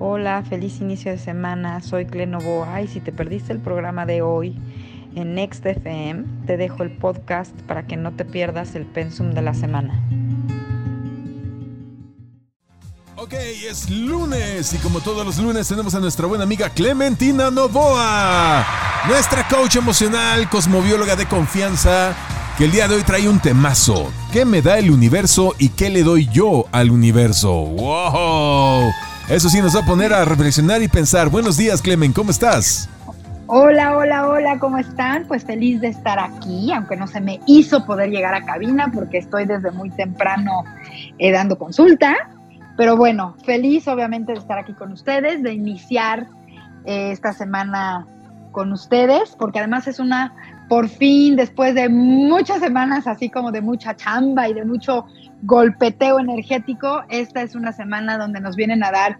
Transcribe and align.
Hola, 0.00 0.44
feliz 0.48 0.80
inicio 0.80 1.10
de 1.10 1.18
semana. 1.18 1.80
Soy 1.80 2.06
Clenovoa 2.06 2.80
y 2.82 2.86
si 2.86 3.00
te 3.00 3.10
perdiste 3.10 3.52
el 3.52 3.58
programa 3.58 4.06
de 4.06 4.22
hoy 4.22 4.56
en 5.16 5.34
Next 5.34 5.66
FM, 5.66 6.24
te 6.46 6.56
dejo 6.56 6.84
el 6.84 6.92
podcast 6.92 7.50
para 7.62 7.84
que 7.84 7.96
no 7.96 8.12
te 8.12 8.24
pierdas 8.24 8.76
el 8.76 8.86
pensum 8.86 9.32
de 9.32 9.42
la 9.42 9.54
semana. 9.54 10.00
Ok, 13.16 13.32
es 13.68 13.90
lunes 13.90 14.72
y 14.72 14.76
como 14.78 15.00
todos 15.00 15.26
los 15.26 15.36
lunes 15.38 15.66
tenemos 15.66 15.92
a 15.96 15.98
nuestra 15.98 16.26
buena 16.28 16.44
amiga 16.44 16.70
Clementina 16.70 17.50
Novoa, 17.50 18.64
nuestra 19.08 19.48
coach 19.48 19.74
emocional, 19.74 20.48
cosmobióloga 20.48 21.16
de 21.16 21.26
confianza, 21.26 22.14
que 22.56 22.66
el 22.66 22.70
día 22.70 22.86
de 22.86 22.94
hoy 22.94 23.02
trae 23.02 23.28
un 23.28 23.40
temazo. 23.40 24.12
¿Qué 24.32 24.44
me 24.44 24.62
da 24.62 24.78
el 24.78 24.92
universo 24.92 25.56
y 25.58 25.70
qué 25.70 25.90
le 25.90 26.04
doy 26.04 26.28
yo 26.32 26.66
al 26.70 26.92
universo? 26.92 27.50
¡Wow! 27.50 28.92
Eso 29.28 29.50
sí 29.50 29.60
nos 29.60 29.76
va 29.76 29.80
a 29.80 29.84
poner 29.84 30.14
a 30.14 30.24
reflexionar 30.24 30.82
y 30.82 30.88
pensar. 30.88 31.28
Buenos 31.28 31.58
días, 31.58 31.82
Clemen, 31.82 32.14
¿cómo 32.14 32.30
estás? 32.30 32.88
Hola, 33.46 33.94
hola, 33.94 34.26
hola, 34.26 34.58
¿cómo 34.58 34.78
están? 34.78 35.26
Pues 35.28 35.44
feliz 35.44 35.82
de 35.82 35.88
estar 35.88 36.18
aquí, 36.18 36.72
aunque 36.72 36.96
no 36.96 37.06
se 37.06 37.20
me 37.20 37.38
hizo 37.46 37.84
poder 37.84 38.08
llegar 38.08 38.34
a 38.34 38.46
cabina 38.46 38.90
porque 38.90 39.18
estoy 39.18 39.44
desde 39.44 39.70
muy 39.70 39.90
temprano 39.90 40.64
eh, 41.18 41.30
dando 41.30 41.58
consulta. 41.58 42.16
Pero 42.78 42.96
bueno, 42.96 43.36
feliz 43.44 43.86
obviamente 43.86 44.32
de 44.32 44.38
estar 44.38 44.58
aquí 44.58 44.72
con 44.72 44.92
ustedes, 44.92 45.42
de 45.42 45.52
iniciar 45.52 46.26
eh, 46.86 47.10
esta 47.12 47.34
semana 47.34 48.06
con 48.50 48.72
ustedes, 48.72 49.36
porque 49.38 49.58
además 49.58 49.86
es 49.88 49.98
una, 49.98 50.32
por 50.70 50.88
fin, 50.88 51.36
después 51.36 51.74
de 51.74 51.90
muchas 51.90 52.60
semanas 52.60 53.06
así 53.06 53.28
como 53.28 53.52
de 53.52 53.60
mucha 53.60 53.94
chamba 53.94 54.48
y 54.48 54.54
de 54.54 54.64
mucho 54.64 55.04
golpeteo 55.42 56.18
energético, 56.18 57.02
esta 57.08 57.42
es 57.42 57.54
una 57.54 57.72
semana 57.72 58.18
donde 58.18 58.40
nos 58.40 58.56
vienen 58.56 58.82
a 58.84 58.90
dar 58.90 59.18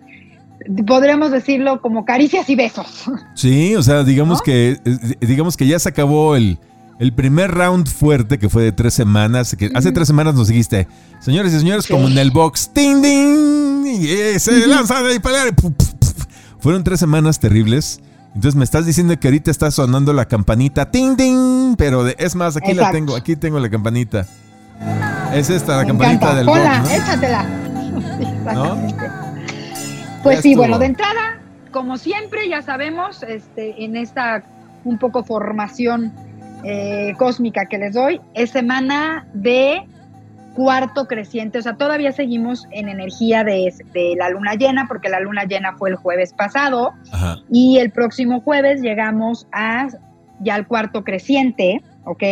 podríamos 0.87 1.31
decirlo 1.31 1.81
como 1.81 2.05
caricias 2.05 2.49
y 2.49 2.57
besos. 2.57 3.05
Sí, 3.35 3.77
o 3.77 3.83
sea, 3.83 4.03
digamos 4.03 4.43
que 4.43 4.81
eh, 4.85 4.99
digamos 5.21 5.57
que 5.57 5.67
ya 5.67 5.79
se 5.79 5.89
acabó 5.89 6.35
el, 6.35 6.59
el 6.99 7.13
primer 7.13 7.53
round 7.53 7.87
fuerte 7.87 8.39
que 8.39 8.49
fue 8.49 8.65
de 8.65 8.73
tres 8.73 8.95
semanas. 8.95 9.55
Que 9.57 9.71
hace 9.75 9.93
tres 9.93 10.09
semanas 10.09 10.35
nos 10.35 10.49
dijiste, 10.49 10.89
señores 11.21 11.55
y 11.55 11.59
señores, 11.59 11.87
como 11.87 12.09
en 12.09 12.19
el 12.19 12.31
box, 12.31 12.71
¡ting, 12.73 13.01
ding! 13.01 13.87
Y 13.87 14.39
se 14.39 14.67
lanza 14.67 15.03
de 15.03 15.21
pelear. 15.21 15.55
Fueron 16.59 16.83
tres 16.83 16.99
semanas 16.99 17.39
terribles. 17.39 18.01
Entonces 18.35 18.57
me 18.57 18.65
estás 18.65 18.85
diciendo 18.85 19.19
que 19.19 19.29
ahorita 19.29 19.51
está 19.51 19.71
sonando 19.71 20.13
la 20.13 20.27
campanita, 20.27 20.91
¡ting, 20.91 21.17
ding! 21.17 21.77
Pero 21.77 22.07
es 22.07 22.35
más, 22.35 22.57
aquí 22.57 22.75
la 22.75 22.91
tengo, 22.91 23.17
aquí 23.17 23.37
tengo 23.37 23.59
la 23.59 23.71
campanita. 23.71 24.27
Es 25.33 25.51
esta, 25.51 25.79
la 25.79 25.87
campanita 25.87 26.35
del 26.35 26.49
Hola, 26.49 26.83
échatela. 26.91 27.45
Pues 30.23 30.41
sí, 30.41 30.57
bueno, 30.57 30.79
de 30.81 30.87
entrada, 30.87 31.39
como 31.71 31.97
siempre, 31.97 32.49
ya 32.49 32.61
sabemos, 32.61 33.23
este, 33.23 33.85
en 33.85 33.97
esta 33.97 34.43
un 34.85 34.99
poco 34.99 35.23
formación 35.23 36.13
eh, 36.65 37.15
cósmica 37.19 37.67
que 37.67 37.79
les 37.79 37.95
doy, 37.95 38.21
es 38.35 38.51
semana 38.51 39.27
de 39.33 39.87
cuarto 40.55 41.07
creciente, 41.07 41.59
o 41.59 41.63
sea, 41.63 41.77
todavía 41.77 42.11
seguimos 42.11 42.67
en 42.73 42.89
energía 42.89 43.45
de, 43.45 43.73
la 44.19 44.29
luna 44.31 44.55
llena, 44.55 44.87
porque 44.89 45.09
la 45.09 45.21
luna 45.21 45.45
llena 45.45 45.75
fue 45.79 45.91
el 45.91 45.97
jueves 45.97 46.33
pasado, 46.33 46.95
y 47.49 47.79
el 47.79 47.91
próximo 47.93 48.41
jueves 48.41 48.81
llegamos 48.81 49.47
a 49.53 49.87
ya 50.41 50.57
al 50.57 50.67
cuarto 50.67 51.05
creciente, 51.05 51.81
¿ok? 52.05 52.23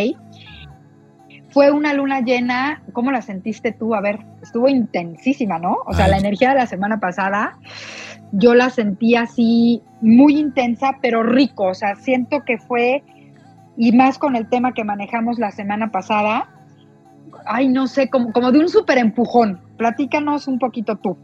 Fue 1.49 1.71
una 1.71 1.93
luna 1.93 2.21
llena, 2.21 2.81
¿cómo 2.93 3.11
la 3.11 3.21
sentiste 3.21 3.71
tú? 3.71 3.95
A 3.95 4.01
ver, 4.01 4.19
estuvo 4.41 4.67
intensísima, 4.67 5.59
¿no? 5.59 5.77
O 5.85 5.93
sea, 5.93 6.07
la 6.07 6.17
energía 6.17 6.49
de 6.49 6.55
la 6.55 6.67
semana 6.67 6.99
pasada, 6.99 7.57
yo 8.33 8.53
la 8.53 8.69
sentí 8.69 9.15
así 9.15 9.81
muy 10.01 10.37
intensa, 10.37 10.97
pero 11.01 11.23
rico, 11.23 11.65
o 11.65 11.73
sea, 11.73 11.95
siento 11.95 12.43
que 12.45 12.57
fue, 12.57 13.03
y 13.77 13.93
más 13.93 14.17
con 14.17 14.35
el 14.35 14.49
tema 14.49 14.73
que 14.73 14.83
manejamos 14.83 15.39
la 15.39 15.51
semana 15.51 15.91
pasada, 15.91 16.49
ay, 17.45 17.69
no 17.69 17.87
sé, 17.87 18.09
como, 18.09 18.31
como 18.33 18.51
de 18.51 18.59
un 18.59 18.69
súper 18.69 18.97
empujón. 18.97 19.61
Platícanos 19.77 20.47
un 20.47 20.59
poquito 20.59 20.97
tú. 20.97 21.17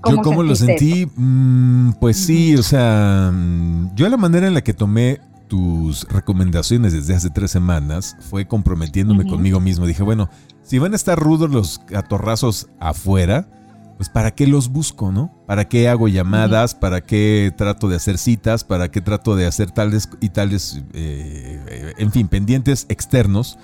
¿Cómo 0.00 0.16
yo 0.16 0.22
cómo 0.22 0.42
lo 0.42 0.54
sentí, 0.54 1.06
mm, 1.16 1.92
pues 1.98 2.18
sí, 2.18 2.54
o 2.56 2.62
sea, 2.62 3.30
mm, 3.32 3.94
yo 3.94 4.08
la 4.08 4.18
manera 4.18 4.46
en 4.46 4.54
la 4.54 4.60
que 4.60 4.74
tomé 4.74 5.18
tus 5.54 6.08
recomendaciones 6.08 6.92
desde 6.92 7.14
hace 7.14 7.30
tres 7.30 7.52
semanas 7.52 8.16
fue 8.28 8.44
comprometiéndome 8.44 9.24
conmigo 9.24 9.60
mismo. 9.60 9.86
Dije, 9.86 10.02
bueno, 10.02 10.28
si 10.64 10.80
van 10.80 10.94
a 10.94 10.96
estar 10.96 11.16
rudos 11.16 11.48
los 11.48 11.80
atorrazos 11.94 12.66
afuera, 12.80 13.48
pues 13.96 14.08
¿para 14.08 14.32
qué 14.32 14.48
los 14.48 14.68
busco, 14.68 15.12
no? 15.12 15.32
¿Para 15.46 15.68
qué 15.68 15.88
hago 15.88 16.08
llamadas? 16.08 16.74
¿Para 16.74 17.02
qué 17.02 17.52
trato 17.56 17.88
de 17.88 17.94
hacer 17.94 18.18
citas? 18.18 18.64
¿Para 18.64 18.90
qué 18.90 19.00
trato 19.00 19.36
de 19.36 19.46
hacer 19.46 19.70
tales 19.70 20.08
y 20.20 20.30
tales, 20.30 20.82
eh, 20.92 21.94
en 21.98 22.10
fin, 22.10 22.26
pendientes 22.26 22.86
externos? 22.88 23.56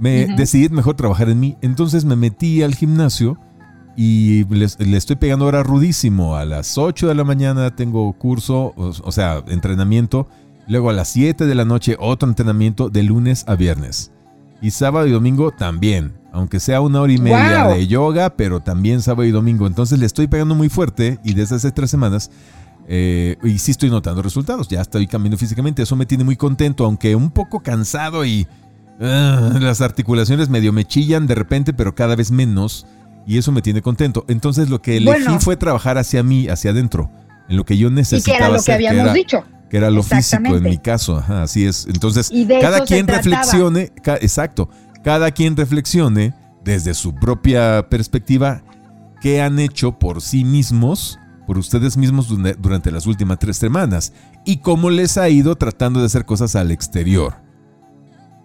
Me 0.00 0.28
decidí 0.34 0.70
mejor 0.70 0.96
trabajar 0.96 1.28
en 1.28 1.40
mí. 1.40 1.58
Entonces 1.60 2.06
me 2.06 2.16
metí 2.16 2.62
al 2.62 2.74
gimnasio 2.74 3.38
y 3.98 4.44
le, 4.44 4.96
estoy 4.96 5.16
pegando 5.16 5.44
ahora 5.44 5.62
rudísimo. 5.62 6.36
A 6.36 6.46
las 6.46 6.78
8 6.78 7.06
de 7.06 7.14
la 7.14 7.24
mañana 7.24 7.76
tengo 7.76 8.10
curso, 8.14 8.72
o 8.76 9.12
sea, 9.12 9.44
entrenamiento 9.48 10.26
Luego 10.68 10.90
a 10.90 10.92
las 10.92 11.08
7 11.08 11.46
de 11.46 11.54
la 11.54 11.64
noche 11.64 11.96
otro 11.98 12.28
entrenamiento 12.28 12.90
de 12.90 13.02
lunes 13.02 13.44
a 13.48 13.56
viernes. 13.56 14.12
Y 14.60 14.70
sábado 14.70 15.06
y 15.06 15.10
domingo 15.10 15.50
también, 15.50 16.12
aunque 16.30 16.60
sea 16.60 16.82
una 16.82 17.00
hora 17.00 17.12
y 17.12 17.18
media 17.18 17.68
de 17.68 17.86
yoga, 17.86 18.36
pero 18.36 18.60
también 18.60 19.00
sábado 19.00 19.24
y 19.24 19.30
domingo. 19.30 19.66
Entonces 19.66 19.98
le 19.98 20.04
estoy 20.04 20.26
pegando 20.26 20.54
muy 20.54 20.68
fuerte 20.68 21.20
y 21.24 21.32
desde 21.32 21.56
hace 21.56 21.70
tres 21.70 21.90
semanas, 21.90 22.30
eh, 22.86 23.36
y 23.42 23.58
sí 23.58 23.70
estoy 23.70 23.88
notando 23.88 24.20
resultados, 24.20 24.68
ya 24.68 24.82
estoy 24.82 25.06
cambiando 25.06 25.38
físicamente, 25.38 25.82
eso 25.82 25.96
me 25.96 26.04
tiene 26.04 26.24
muy 26.24 26.36
contento, 26.36 26.84
aunque 26.84 27.16
un 27.16 27.30
poco 27.30 27.60
cansado 27.60 28.26
y 28.26 28.46
ah, 29.00 29.52
las 29.60 29.80
articulaciones 29.80 30.50
medio 30.50 30.74
me 30.74 30.84
chillan 30.84 31.26
de 31.26 31.34
repente, 31.34 31.72
pero 31.72 31.94
cada 31.94 32.14
vez 32.14 32.30
menos, 32.30 32.86
y 33.26 33.38
eso 33.38 33.52
me 33.52 33.62
tiene 33.62 33.80
contento. 33.80 34.26
Entonces 34.28 34.68
lo 34.68 34.82
que 34.82 34.98
elegí 34.98 35.38
fue 35.40 35.56
trabajar 35.56 35.96
hacia 35.96 36.22
mí, 36.22 36.48
hacia 36.48 36.72
adentro, 36.72 37.10
en 37.48 37.56
lo 37.56 37.64
que 37.64 37.78
yo 37.78 37.90
necesitaba. 37.90 38.36
Y 38.36 38.38
que 38.38 38.44
era 38.44 38.54
lo 38.54 38.62
que 38.62 38.72
habíamos 38.72 39.14
dicho 39.14 39.44
que 39.68 39.76
era 39.76 39.90
lo 39.90 40.02
físico 40.02 40.56
en 40.56 40.62
mi 40.62 40.78
caso, 40.78 41.22
así 41.28 41.66
es. 41.66 41.86
Entonces, 41.86 42.30
cada 42.60 42.84
quien 42.84 43.06
reflexione, 43.06 43.92
exacto, 44.20 44.68
cada 45.02 45.30
quien 45.30 45.56
reflexione 45.56 46.34
desde 46.64 46.94
su 46.94 47.14
propia 47.14 47.88
perspectiva 47.88 48.62
qué 49.20 49.40
han 49.40 49.58
hecho 49.58 49.98
por 49.98 50.20
sí 50.20 50.44
mismos, 50.44 51.18
por 51.46 51.58
ustedes 51.58 51.96
mismos 51.96 52.28
durante 52.58 52.90
las 52.90 53.06
últimas 53.06 53.38
tres 53.38 53.56
semanas 53.56 54.12
y 54.44 54.58
cómo 54.58 54.90
les 54.90 55.16
ha 55.16 55.28
ido 55.28 55.56
tratando 55.56 56.00
de 56.00 56.06
hacer 56.06 56.24
cosas 56.24 56.56
al 56.56 56.70
exterior. 56.70 57.34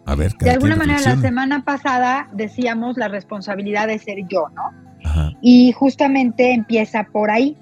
A 0.05 0.15
ver, 0.15 0.33
de 0.37 0.51
alguna 0.51 0.75
manera 0.75 0.99
la 1.01 1.21
semana 1.21 1.63
pasada 1.63 2.27
decíamos 2.33 2.97
la 2.97 3.07
responsabilidad 3.07 3.87
de 3.87 3.99
ser 3.99 4.17
yo, 4.29 4.47
¿no? 4.53 5.33
Y 5.41 5.71
justamente 5.73 6.53
empieza 6.53 7.05
por 7.05 7.29
ahí. 7.29 7.57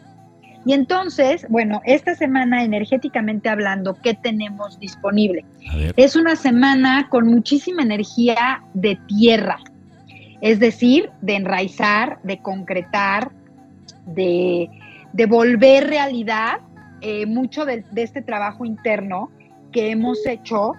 Y 0.65 0.73
entonces, 0.73 1.45
bueno, 1.49 1.81
esta 1.85 2.13
semana 2.13 2.63
energéticamente 2.63 3.49
hablando, 3.49 3.95
¿qué 3.95 4.13
tenemos 4.13 4.79
disponible? 4.79 5.43
Es 5.95 6.15
una 6.15 6.35
semana 6.35 7.07
con 7.09 7.27
muchísima 7.27 7.81
energía 7.81 8.63
de 8.73 8.99
tierra, 9.07 9.57
es 10.41 10.59
decir, 10.59 11.09
de 11.21 11.35
enraizar, 11.35 12.19
de 12.23 12.39
concretar, 12.39 13.31
de, 14.05 14.69
volver 15.27 15.87
realidad 15.87 16.59
eh, 17.01 17.25
mucho 17.25 17.65
de, 17.65 17.83
este 17.95 18.21
trabajo 18.21 18.63
interno 18.63 19.31
que 19.71 19.89
hemos 19.89 20.25
hecho 20.27 20.73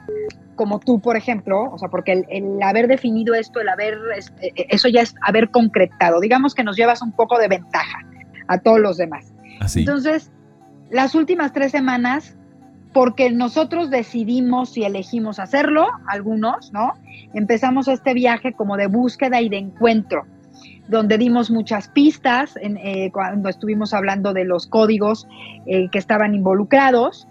como 0.55 0.79
tú, 0.79 1.01
por 1.01 1.17
ejemplo, 1.17 1.73
o 1.73 1.79
sea, 1.79 1.89
porque 1.89 2.13
el, 2.13 2.27
el, 2.29 2.63
haber 2.63 2.87
definido 2.87 3.35
esto, 3.35 3.61
el 3.61 3.69
haber, 3.69 3.99
eh, 4.41 4.53
eso 4.69 4.87
ya 4.87 5.01
es 5.01 5.15
haber 5.23 5.51
concretado, 5.51 6.21
digamos 6.21 6.55
que 6.55 6.63
nos 6.63 6.77
llevas 6.77 7.03
un 7.03 7.11
poco 7.11 7.39
de 7.39 7.49
ventaja 7.49 7.99
a 8.47 8.59
todos 8.59 8.79
los 8.79 8.97
demás. 8.99 9.32
Entonces, 9.75 10.31
las 10.91 11.15
últimas 11.15 11.53
tres 11.53 11.73
semanas, 11.73 12.37
porque 12.93 13.31
nosotros 13.31 13.91
decidimos 13.91 14.77
y 14.77 14.85
elegimos 14.85 15.39
hacerlo, 15.39 15.89
algunos, 16.07 16.73
¿no? 16.73 16.93
Empezamos 17.33 17.89
este 17.89 18.15
viaje 18.15 18.53
como 18.53 18.77
de 18.77 18.87
búsqueda 18.87 19.41
y 19.41 19.49
de 19.49 19.59
encuentro, 19.59 20.27
donde 20.89 21.17
dimos 21.17 21.51
muchas 21.51 21.89
pistas 21.89 22.55
eh, 22.61 23.11
cuando 23.13 23.49
estuvimos 23.49 23.95
hablando 23.95 24.35
de 24.35 24.45
los 24.45 24.67
códigos 24.67 25.27
eh, 25.67 25.89
que 25.91 25.99
estaban 25.99 26.35
involucrados 26.35 27.27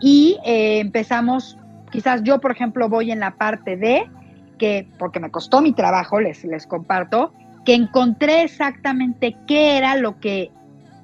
y 0.00 0.38
eh, 0.44 0.80
empezamos, 0.80 1.58
quizás 1.90 2.22
yo, 2.24 2.40
por 2.40 2.50
ejemplo, 2.50 2.88
voy 2.88 3.10
en 3.10 3.20
la 3.20 3.32
parte 3.32 3.76
de 3.76 4.10
que, 4.58 4.88
porque 4.98 5.20
me 5.20 5.30
costó 5.30 5.60
mi 5.60 5.72
trabajo, 5.72 6.20
les, 6.20 6.44
les 6.44 6.66
comparto, 6.66 7.32
que 7.64 7.74
encontré 7.74 8.42
exactamente 8.42 9.36
qué 9.46 9.76
era 9.76 9.96
lo 9.96 10.18
que 10.18 10.50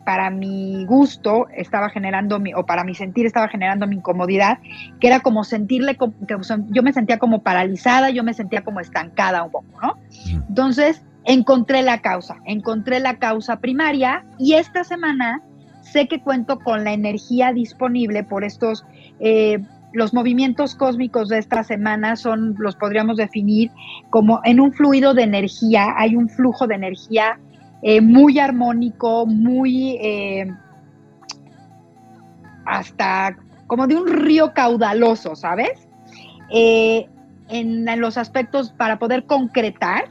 para 0.09 0.31
mi 0.31 0.87
gusto 0.87 1.49
estaba 1.55 1.91
generando, 1.91 2.41
mi, 2.41 2.55
o 2.55 2.65
para 2.65 2.83
mi 2.83 2.95
sentir 2.95 3.27
estaba 3.27 3.47
generando 3.47 3.87
mi 3.87 3.97
incomodidad, 3.97 4.57
que 5.01 5.07
era 5.07 5.21
como 5.21 5.45
sentirle, 5.45 5.99
que 5.99 6.35
yo 6.71 6.83
me 6.83 6.95
sentía 6.95 7.19
como 7.19 7.43
paralizada, 7.43 8.09
yo 8.09 8.25
me 8.25 8.33
sentía 8.33 8.65
como 8.65 8.81
estancada 8.81 9.43
un 9.43 9.51
poco, 9.51 9.67
¿no? 9.83 9.99
Entonces, 10.49 11.05
encontré 11.27 11.83
la 11.83 11.99
causa, 11.99 12.39
encontré 12.47 13.01
la 13.01 13.19
causa 13.19 13.61
primaria 13.61 14.25
y 14.39 14.55
esta 14.55 14.83
semana 14.83 15.43
sé 15.83 16.09
que 16.09 16.23
cuento 16.23 16.59
con 16.59 16.85
la 16.85 16.95
energía 16.95 17.53
disponible 17.53 18.25
por 18.25 18.45
estos... 18.45 18.87
Eh, 19.21 19.59
los 19.93 20.13
movimientos 20.13 20.75
cósmicos 20.75 21.31
de 21.31 21.39
esta 21.39 21.65
semana 21.65 22.17
son, 22.17 22.55
los 22.59 22.77
podríamos 22.77 23.17
definir 23.17 23.71
como 24.11 24.41
en 24.45 24.61
un 24.61 24.73
fluido 24.73 25.15
de 25.15 25.23
energía, 25.23 25.95
hay 25.97 26.15
un 26.15 26.29
flujo 26.29 26.67
de 26.67 26.75
energía 26.75 27.39
eh, 27.83 28.01
muy 28.01 28.39
armónico, 28.39 29.27
muy 29.27 29.97
eh, 30.01 30.51
hasta 32.67 33.37
como 33.67 33.87
de 33.87 33.97
un 33.97 34.09
río 34.09 34.53
caudaloso, 34.55 35.37
¿sabes? 35.37 35.87
en, 36.51 38.01
los 38.01 38.17
aspectos 38.17 38.71
para 38.71 38.99
poder 38.99 39.27
concretar 39.27 40.07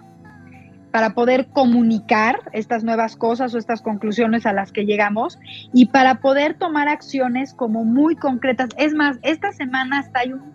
para 0.92 1.12
poder 1.12 1.48
comunicar 1.50 2.40
estas 2.54 2.84
nuevas 2.84 3.16
cosas 3.16 3.54
o 3.54 3.58
estas 3.58 3.82
conclusiones 3.82 4.46
a 4.46 4.54
las 4.54 4.72
que 4.72 4.86
llegamos 4.86 5.38
y 5.74 5.88
para 5.88 6.22
poder 6.22 6.56
tomar 6.56 6.88
acciones 6.88 7.54
como 7.54 7.84
muy 7.84 8.16
concretas. 8.16 8.70
Es 8.78 8.94
más, 8.94 9.20
esta 9.22 9.52
semana 9.52 10.00
hasta 10.00 10.22
hay 10.22 10.34
un 10.34 10.54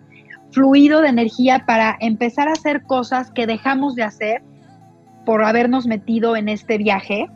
fluido 0.51 1.01
de 1.01 1.09
energía 1.09 1.65
para 1.65 1.95
empezar 1.99 2.47
a 2.47 2.53
hacer 2.53 2.83
cosas 2.83 3.31
que 3.31 3.47
dejamos 3.47 3.95
de 3.95 4.03
hacer 4.03 4.43
por 5.25 5.43
habernos 5.43 5.87
metido 5.87 6.35
en 6.35 6.49
este 6.49 6.77
viaje, 6.77 7.29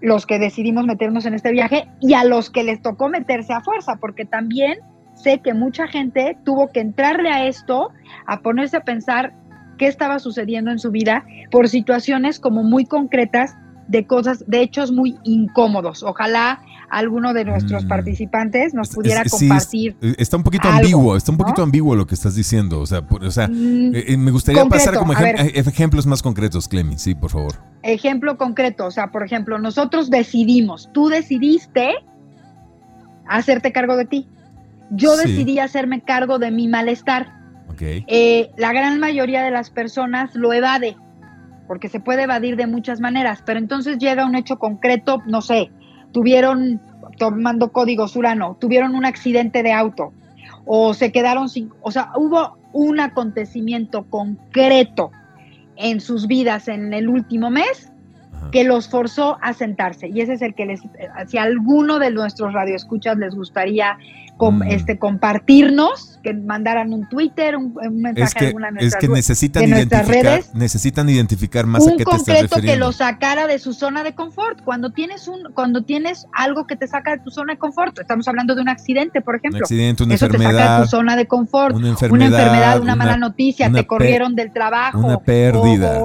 los 0.00 0.26
que 0.26 0.38
decidimos 0.38 0.86
meternos 0.86 1.26
en 1.26 1.34
este 1.34 1.52
viaje 1.52 1.88
y 2.00 2.14
a 2.14 2.24
los 2.24 2.50
que 2.50 2.64
les 2.64 2.80
tocó 2.82 3.08
meterse 3.08 3.52
a 3.52 3.60
fuerza, 3.60 3.96
porque 3.96 4.24
también 4.24 4.78
sé 5.14 5.40
que 5.40 5.54
mucha 5.54 5.86
gente 5.86 6.36
tuvo 6.44 6.68
que 6.68 6.80
entrarle 6.80 7.30
a 7.30 7.46
esto, 7.46 7.90
a 8.26 8.40
ponerse 8.40 8.78
a 8.78 8.84
pensar 8.84 9.34
qué 9.78 9.86
estaba 9.86 10.18
sucediendo 10.18 10.70
en 10.70 10.78
su 10.78 10.90
vida 10.90 11.24
por 11.50 11.68
situaciones 11.68 12.40
como 12.40 12.62
muy 12.62 12.84
concretas 12.84 13.56
de 13.90 14.06
cosas, 14.06 14.44
de 14.46 14.62
hechos 14.62 14.92
muy 14.92 15.18
incómodos. 15.24 16.04
Ojalá 16.04 16.62
alguno 16.90 17.34
de 17.34 17.44
nuestros 17.44 17.84
mm. 17.84 17.88
participantes 17.88 18.72
nos 18.72 18.90
pudiera 18.90 19.24
compartir. 19.28 19.96
está 20.16 20.36
un 20.36 20.44
poquito 20.44 20.68
ambiguo, 20.68 21.16
está 21.16 21.32
un 21.32 21.38
poquito 21.38 21.62
ambiguo 21.62 21.96
lo 21.96 22.06
que 22.06 22.14
estás 22.14 22.36
diciendo. 22.36 22.80
O 22.80 22.86
sea, 22.86 23.02
o 23.08 23.30
sea 23.30 23.48
mm, 23.48 23.94
eh, 23.94 24.04
eh, 24.08 24.16
me 24.16 24.30
gustaría 24.30 24.64
pasar 24.66 24.96
como 24.96 25.12
eh, 25.12 25.52
ejemplos 25.54 26.06
más 26.06 26.22
concretos, 26.22 26.68
Clemi, 26.68 26.98
sí, 26.98 27.14
por 27.16 27.30
favor. 27.30 27.54
Ejemplo 27.82 28.38
concreto, 28.38 28.86
o 28.86 28.90
sea, 28.92 29.10
por 29.10 29.24
ejemplo, 29.24 29.58
nosotros 29.58 30.08
decidimos, 30.08 30.88
tú 30.92 31.08
decidiste 31.08 31.94
hacerte 33.26 33.72
cargo 33.72 33.96
de 33.96 34.04
ti. 34.04 34.28
Yo 34.90 35.16
decidí 35.16 35.58
hacerme 35.58 36.02
cargo 36.02 36.38
de 36.38 36.50
mi 36.50 36.68
malestar. 36.68 37.40
Eh, 37.80 38.50
la 38.56 38.72
gran 38.72 39.00
mayoría 39.00 39.42
de 39.42 39.50
las 39.50 39.70
personas 39.70 40.34
lo 40.34 40.52
evade, 40.52 40.96
porque 41.70 41.88
se 41.88 42.00
puede 42.00 42.24
evadir 42.24 42.56
de 42.56 42.66
muchas 42.66 42.98
maneras, 42.98 43.44
pero 43.46 43.60
entonces 43.60 43.98
llega 43.98 44.26
un 44.26 44.34
hecho 44.34 44.58
concreto, 44.58 45.22
no 45.26 45.40
sé, 45.40 45.70
tuvieron, 46.10 46.80
tomando 47.16 47.70
código 47.70 48.08
surano, 48.08 48.56
tuvieron 48.58 48.96
un 48.96 49.04
accidente 49.04 49.62
de 49.62 49.72
auto, 49.72 50.12
o 50.64 50.94
se 50.94 51.12
quedaron 51.12 51.48
sin, 51.48 51.70
o 51.82 51.92
sea, 51.92 52.10
hubo 52.16 52.58
un 52.72 52.98
acontecimiento 52.98 54.02
concreto 54.10 55.12
en 55.76 56.00
sus 56.00 56.26
vidas 56.26 56.66
en 56.66 56.92
el 56.92 57.08
último 57.08 57.50
mes 57.50 57.89
que 58.52 58.64
los 58.64 58.88
forzó 58.88 59.38
a 59.42 59.52
sentarse. 59.52 60.08
Y 60.08 60.20
ese 60.20 60.34
es 60.34 60.42
el 60.42 60.54
que 60.54 60.66
les, 60.66 60.80
si 61.26 61.38
a 61.38 61.42
alguno 61.42 61.98
de 61.98 62.10
nuestros 62.10 62.52
radioescuchas 62.52 63.16
les 63.18 63.34
gustaría 63.34 63.96
Mm. 64.48 64.62
este, 64.62 64.98
compartirnos, 64.98 66.18
que 66.22 66.32
mandaran 66.32 66.94
un 66.94 67.08
Twitter, 67.08 67.56
un, 67.56 67.74
mensaje 68.00 68.22
es 68.22 68.34
que, 68.34 68.46
alguna 68.46 68.68
de 68.68 68.72
nuestras, 68.72 69.02
es 69.02 69.08
que 69.08 69.14
necesitan 69.14 69.68
identificar, 69.68 70.06
redes, 70.06 70.54
necesitan 70.54 71.08
identificar 71.10 71.66
más 71.66 71.86
a 71.86 71.90
qué 71.90 72.04
te 72.04 72.16
estás 72.16 72.40
refiriendo. 72.42 72.72
que 72.72 72.78
lo 72.78 72.92
sacara 72.92 73.46
de 73.46 73.58
su 73.58 73.74
zona 73.74 74.02
de 74.02 74.14
confort. 74.14 74.62
Cuando 74.62 74.92
tienes 74.92 75.28
un, 75.28 75.52
cuando 75.52 75.82
tienes 75.82 76.26
algo 76.32 76.66
que 76.66 76.76
te 76.76 76.86
saca 76.86 77.12
de 77.12 77.18
tu 77.18 77.30
zona 77.30 77.54
de 77.54 77.58
confort, 77.58 77.98
estamos 77.98 78.26
hablando 78.28 78.54
de 78.54 78.62
un 78.62 78.68
accidente, 78.70 79.20
por 79.20 79.36
ejemplo. 79.36 79.58
Un 79.58 79.64
accidente, 79.64 80.04
una 80.04 80.14
Eso 80.14 80.26
enfermedad, 80.26 80.50
te 80.50 80.56
saca 80.56 80.76
de 80.76 80.82
tu 80.82 80.88
zona 80.88 81.16
de 81.16 81.26
confort. 81.26 81.74
Una 81.74 81.88
enfermedad, 81.88 82.80
una, 82.80 82.96
mala 82.96 83.16
noticia, 83.18 83.70
te 83.70 83.86
corrieron 83.86 84.34
del 84.34 84.52
trabajo. 84.52 84.98
Una 84.98 85.18
pérdida. 85.18 86.00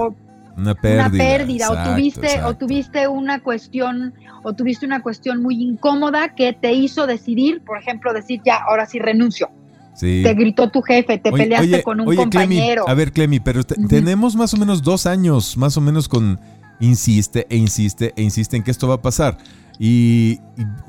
Una 0.56 0.74
pérdida. 0.74 1.06
Una 1.06 1.18
pérdida. 1.18 1.70
o 1.70 1.94
tuviste, 1.94 2.42
o 2.44 2.54
tuviste 2.54 3.08
una 3.08 3.40
cuestión 3.40 4.14
o 4.42 4.52
tuviste 4.54 4.86
una 4.86 5.02
cuestión 5.02 5.42
muy 5.42 5.60
incómoda 5.62 6.34
que 6.34 6.52
te 6.52 6.72
hizo 6.72 7.06
decidir, 7.06 7.62
por 7.62 7.78
ejemplo, 7.78 8.12
decir 8.12 8.40
ya, 8.44 8.56
ahora 8.56 8.86
sí 8.86 8.98
renuncio. 8.98 9.50
Sí. 9.94 10.20
Te 10.22 10.34
gritó 10.34 10.70
tu 10.70 10.82
jefe, 10.82 11.18
te 11.18 11.32
peleaste 11.32 11.82
con 11.82 12.00
un 12.00 12.14
compañero. 12.14 12.88
a 12.88 12.94
ver, 12.94 13.12
Clemi, 13.12 13.40
pero 13.40 13.64
tenemos 13.64 14.36
más 14.36 14.54
o 14.54 14.56
menos 14.56 14.82
dos 14.82 15.06
años, 15.06 15.56
más 15.56 15.76
o 15.76 15.80
menos 15.80 16.08
con 16.08 16.38
insiste 16.80 17.46
e 17.48 17.56
insiste 17.56 18.12
e 18.14 18.22
insiste 18.22 18.56
en 18.56 18.62
que 18.62 18.70
esto 18.70 18.86
va 18.86 18.94
a 18.94 19.02
pasar. 19.02 19.38
Y, 19.78 20.38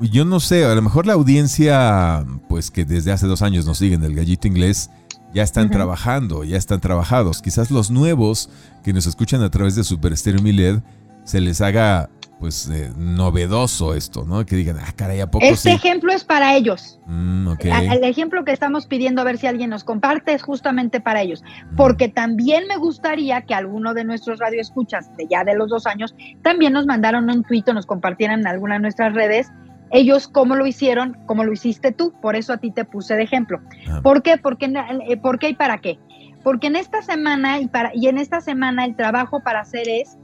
yo 0.00 0.24
no 0.24 0.40
sé, 0.40 0.64
a 0.64 0.74
lo 0.74 0.82
mejor 0.82 1.06
la 1.06 1.14
audiencia, 1.14 2.24
pues 2.48 2.70
que 2.70 2.84
desde 2.84 3.12
hace 3.12 3.26
dos 3.26 3.42
años 3.42 3.66
nos 3.66 3.78
siguen 3.78 4.02
el 4.02 4.14
gallito 4.14 4.46
inglés, 4.48 4.90
ya 5.34 5.42
están 5.42 5.70
trabajando, 5.70 6.44
ya 6.44 6.56
están 6.56 6.80
trabajados. 6.80 7.42
Quizás 7.42 7.70
los 7.70 7.90
nuevos 7.90 8.50
que 8.82 8.92
nos 8.92 9.06
escuchan 9.06 9.42
a 9.42 9.50
través 9.50 9.74
de 9.74 9.84
Super 9.84 10.16
Stereo 10.16 10.42
Miled 10.42 10.80
se 11.24 11.40
les 11.40 11.60
haga 11.60 12.08
pues 12.38 12.70
eh, 12.70 12.92
novedoso 12.96 13.94
esto, 13.94 14.24
¿no? 14.24 14.46
Que 14.46 14.56
digan, 14.56 14.76
ah, 14.78 14.92
caray, 14.94 15.20
¿a 15.20 15.30
poco 15.30 15.44
Este 15.44 15.72
ejemplo 15.72 16.12
es 16.12 16.24
para 16.24 16.54
ellos. 16.54 17.00
Mm, 17.06 17.48
el 17.60 18.04
ejemplo 18.04 18.44
que 18.44 18.52
estamos 18.52 18.86
pidiendo 18.86 19.22
a 19.22 19.24
ver 19.24 19.38
si 19.38 19.48
alguien 19.48 19.70
nos 19.70 19.82
comparte 19.82 20.32
es 20.32 20.42
justamente 20.42 21.00
para 21.00 21.22
ellos. 21.22 21.42
Mm. 21.42 21.76
Porque 21.76 22.08
también 22.08 22.64
me 22.68 22.76
gustaría 22.76 23.42
que 23.42 23.54
alguno 23.54 23.92
de 23.92 24.04
nuestros 24.04 24.38
radioescuchas 24.38 25.14
de 25.16 25.26
ya 25.28 25.42
de 25.42 25.56
los 25.56 25.68
dos 25.68 25.86
años 25.86 26.14
también 26.42 26.72
nos 26.72 26.86
mandaron 26.86 27.28
un 27.28 27.42
tuit 27.42 27.68
o 27.68 27.72
nos 27.72 27.86
compartieran 27.86 28.40
en 28.40 28.46
alguna 28.46 28.74
de 28.74 28.80
nuestras 28.80 29.14
redes 29.14 29.50
ellos 29.90 30.28
cómo 30.28 30.54
lo 30.54 30.66
hicieron, 30.66 31.16
cómo 31.26 31.44
lo 31.44 31.52
hiciste 31.52 31.92
tú. 31.92 32.12
Por 32.20 32.36
eso 32.36 32.52
a 32.52 32.58
ti 32.58 32.70
te 32.70 32.84
puse 32.84 33.16
de 33.16 33.22
ejemplo. 33.22 33.60
Ah. 33.88 34.00
¿Por 34.02 34.22
qué? 34.22 34.36
Porque, 34.38 34.66
eh, 34.66 35.16
¿Por 35.16 35.38
qué 35.38 35.50
y 35.50 35.54
para 35.54 35.78
qué? 35.78 35.98
Porque 36.42 36.68
en 36.68 36.76
esta 36.76 37.02
semana 37.02 37.60
y, 37.60 37.68
para, 37.68 37.90
y 37.94 38.08
en 38.08 38.18
esta 38.18 38.40
semana 38.40 38.84
el 38.84 38.96
trabajo 38.96 39.40
para 39.40 39.60
hacer 39.60 39.88
es 39.88 40.16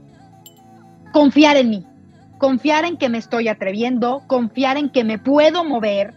confiar 1.11 1.57
en 1.57 1.69
mí 1.69 1.85
confiar 2.37 2.85
en 2.85 2.97
que 2.97 3.09
me 3.09 3.17
estoy 3.17 3.47
atreviendo, 3.47 4.23
confiar 4.27 4.77
en 4.77 4.89
que 4.89 5.03
me 5.03 5.17
puedo 5.17 5.63
mover, 5.63 6.13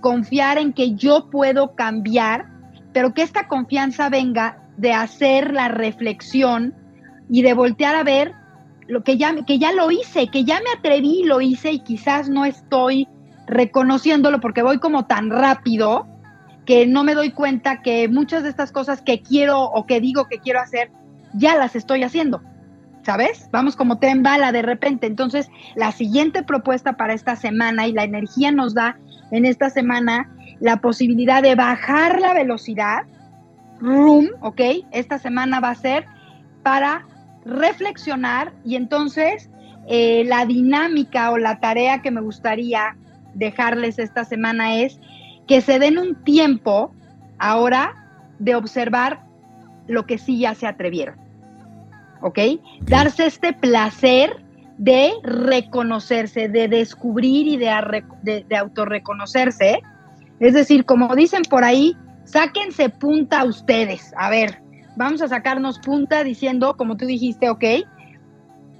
confiar 0.00 0.58
en 0.58 0.72
que 0.72 0.94
yo 0.94 1.30
puedo 1.30 1.74
cambiar, 1.74 2.46
pero 2.92 3.14
que 3.14 3.22
esta 3.22 3.48
confianza 3.48 4.08
venga 4.08 4.58
de 4.76 4.92
hacer 4.92 5.52
la 5.52 5.68
reflexión 5.68 6.74
y 7.28 7.42
de 7.42 7.54
voltear 7.54 7.94
a 7.94 8.02
ver 8.02 8.34
lo 8.90 9.02
que 9.02 9.16
ya, 9.16 9.34
que 9.46 9.58
ya 9.58 9.72
lo 9.72 9.90
hice, 9.90 10.28
que 10.28 10.44
ya 10.44 10.60
me 10.60 10.78
atreví, 10.78 11.22
lo 11.24 11.40
hice 11.40 11.72
y 11.72 11.80
quizás 11.80 12.28
no 12.28 12.44
estoy 12.44 13.08
reconociéndolo 13.46 14.40
porque 14.40 14.62
voy 14.62 14.78
como 14.78 15.06
tan 15.06 15.30
rápido 15.30 16.06
que 16.66 16.86
no 16.86 17.04
me 17.04 17.14
doy 17.14 17.30
cuenta 17.30 17.82
que 17.82 18.08
muchas 18.08 18.42
de 18.42 18.48
estas 18.48 18.72
cosas 18.72 19.02
que 19.02 19.22
quiero 19.22 19.62
o 19.62 19.86
que 19.86 20.00
digo 20.00 20.28
que 20.28 20.38
quiero 20.38 20.60
hacer, 20.60 20.90
ya 21.34 21.56
las 21.56 21.74
estoy 21.74 22.02
haciendo. 22.02 22.42
¿sabes? 23.02 23.48
Vamos 23.50 23.76
como 23.76 23.98
tren 23.98 24.22
bala 24.22 24.52
de 24.52 24.62
repente. 24.62 25.06
Entonces, 25.06 25.48
la 25.74 25.92
siguiente 25.92 26.42
propuesta 26.42 26.94
para 26.94 27.14
esta 27.14 27.36
semana 27.36 27.86
y 27.86 27.92
la 27.92 28.04
energía 28.04 28.52
nos 28.52 28.74
da 28.74 28.98
en 29.30 29.46
esta 29.46 29.70
semana 29.70 30.30
la 30.60 30.80
posibilidad 30.80 31.42
de 31.42 31.54
bajar 31.54 32.20
la 32.20 32.34
velocidad, 32.34 33.04
room, 33.80 34.28
¿ok? 34.42 34.60
Esta 34.90 35.18
semana 35.18 35.60
va 35.60 35.70
a 35.70 35.74
ser 35.74 36.06
para 36.62 37.06
reflexionar 37.44 38.52
y 38.64 38.76
entonces 38.76 39.50
eh, 39.88 40.24
la 40.26 40.46
dinámica 40.46 41.30
o 41.30 41.38
la 41.38 41.60
tarea 41.60 42.02
que 42.02 42.10
me 42.10 42.20
gustaría 42.20 42.96
dejarles 43.34 43.98
esta 43.98 44.24
semana 44.24 44.76
es 44.76 45.00
que 45.46 45.60
se 45.60 45.78
den 45.78 45.98
un 45.98 46.14
tiempo 46.24 46.94
ahora 47.38 47.94
de 48.38 48.54
observar 48.54 49.24
lo 49.86 50.06
que 50.06 50.18
sí 50.18 50.38
ya 50.38 50.54
se 50.54 50.66
atrevieron. 50.66 51.20
¿ok? 52.22 52.38
Darse 52.82 53.26
este 53.26 53.52
placer 53.52 54.36
de 54.78 55.12
reconocerse, 55.22 56.48
de 56.48 56.68
descubrir 56.68 57.46
y 57.46 57.56
de, 57.56 58.04
de, 58.22 58.56
autorreconocerse. 58.56 59.80
Es 60.38 60.54
decir, 60.54 60.84
como 60.84 61.14
dicen 61.14 61.42
por 61.50 61.64
ahí, 61.64 61.96
sáquense 62.24 62.88
punta 62.88 63.44
ustedes. 63.44 64.14
A 64.16 64.30
ver, 64.30 64.62
vamos 65.00 65.22
a 65.22 65.28
sacarnos 65.28 65.78
punta 65.78 66.22
diciendo, 66.24 66.76
como 66.76 66.98
tú 66.98 67.06
dijiste, 67.06 67.48
ok, 67.48 67.64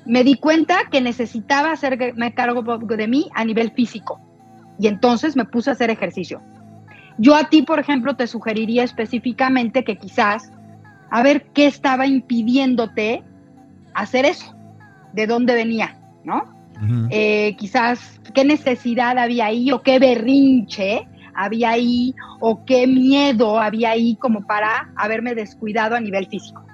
me 0.05 0.23
di 0.23 0.37
cuenta 0.37 0.81
que 0.91 1.01
necesitaba 1.01 1.73
hacerme 1.73 2.35
cargo 2.35 2.63
de 2.79 3.09
mí 3.09 3.31
a 3.35 3.43
nivel 3.43 3.71
físico. 3.71 4.21
Y 4.79 4.87
entonces 4.87 5.35
me 5.35 5.47
puse 5.47 5.71
a 5.71 5.73
hacer 5.73 5.89
ejercicio. 5.89 6.43
Yo 7.17 7.35
a 7.35 7.49
ti, 7.49 7.63
por 7.63 7.79
ejemplo, 7.79 8.17
te 8.17 8.27
sugeriría 8.27 8.85
específicamente 8.85 9.83
que 9.83 9.97
quizás 9.97 10.53
a 11.11 11.23
ver 11.23 11.47
qué 11.55 11.67
estaba 11.67 12.07
impidiéndote 12.07 13.25
hacer 13.95 14.27
eso, 14.27 14.55
de 15.15 15.27
dónde 15.27 15.55
venía, 15.55 15.99
¿no? 16.23 16.55
Eh, 17.09 17.57
quizás 17.57 18.21
qué 18.35 18.45
necesidad 18.45 19.17
había 19.17 19.47
ahí 19.47 19.73
o 19.73 19.81
qué 19.81 19.99
berrinche 19.99 21.09
había 21.45 21.71
ahí 21.71 22.15
o 22.41 22.65
qué 22.65 22.87
miedo 22.87 23.59
había 23.59 23.91
ahí 23.91 24.17
como 24.17 24.47
para 24.47 24.93
haberme 24.97 25.35
descuidado 25.35 25.97
a 25.97 26.01
nivel 26.01 26.27
físico. 26.29 26.65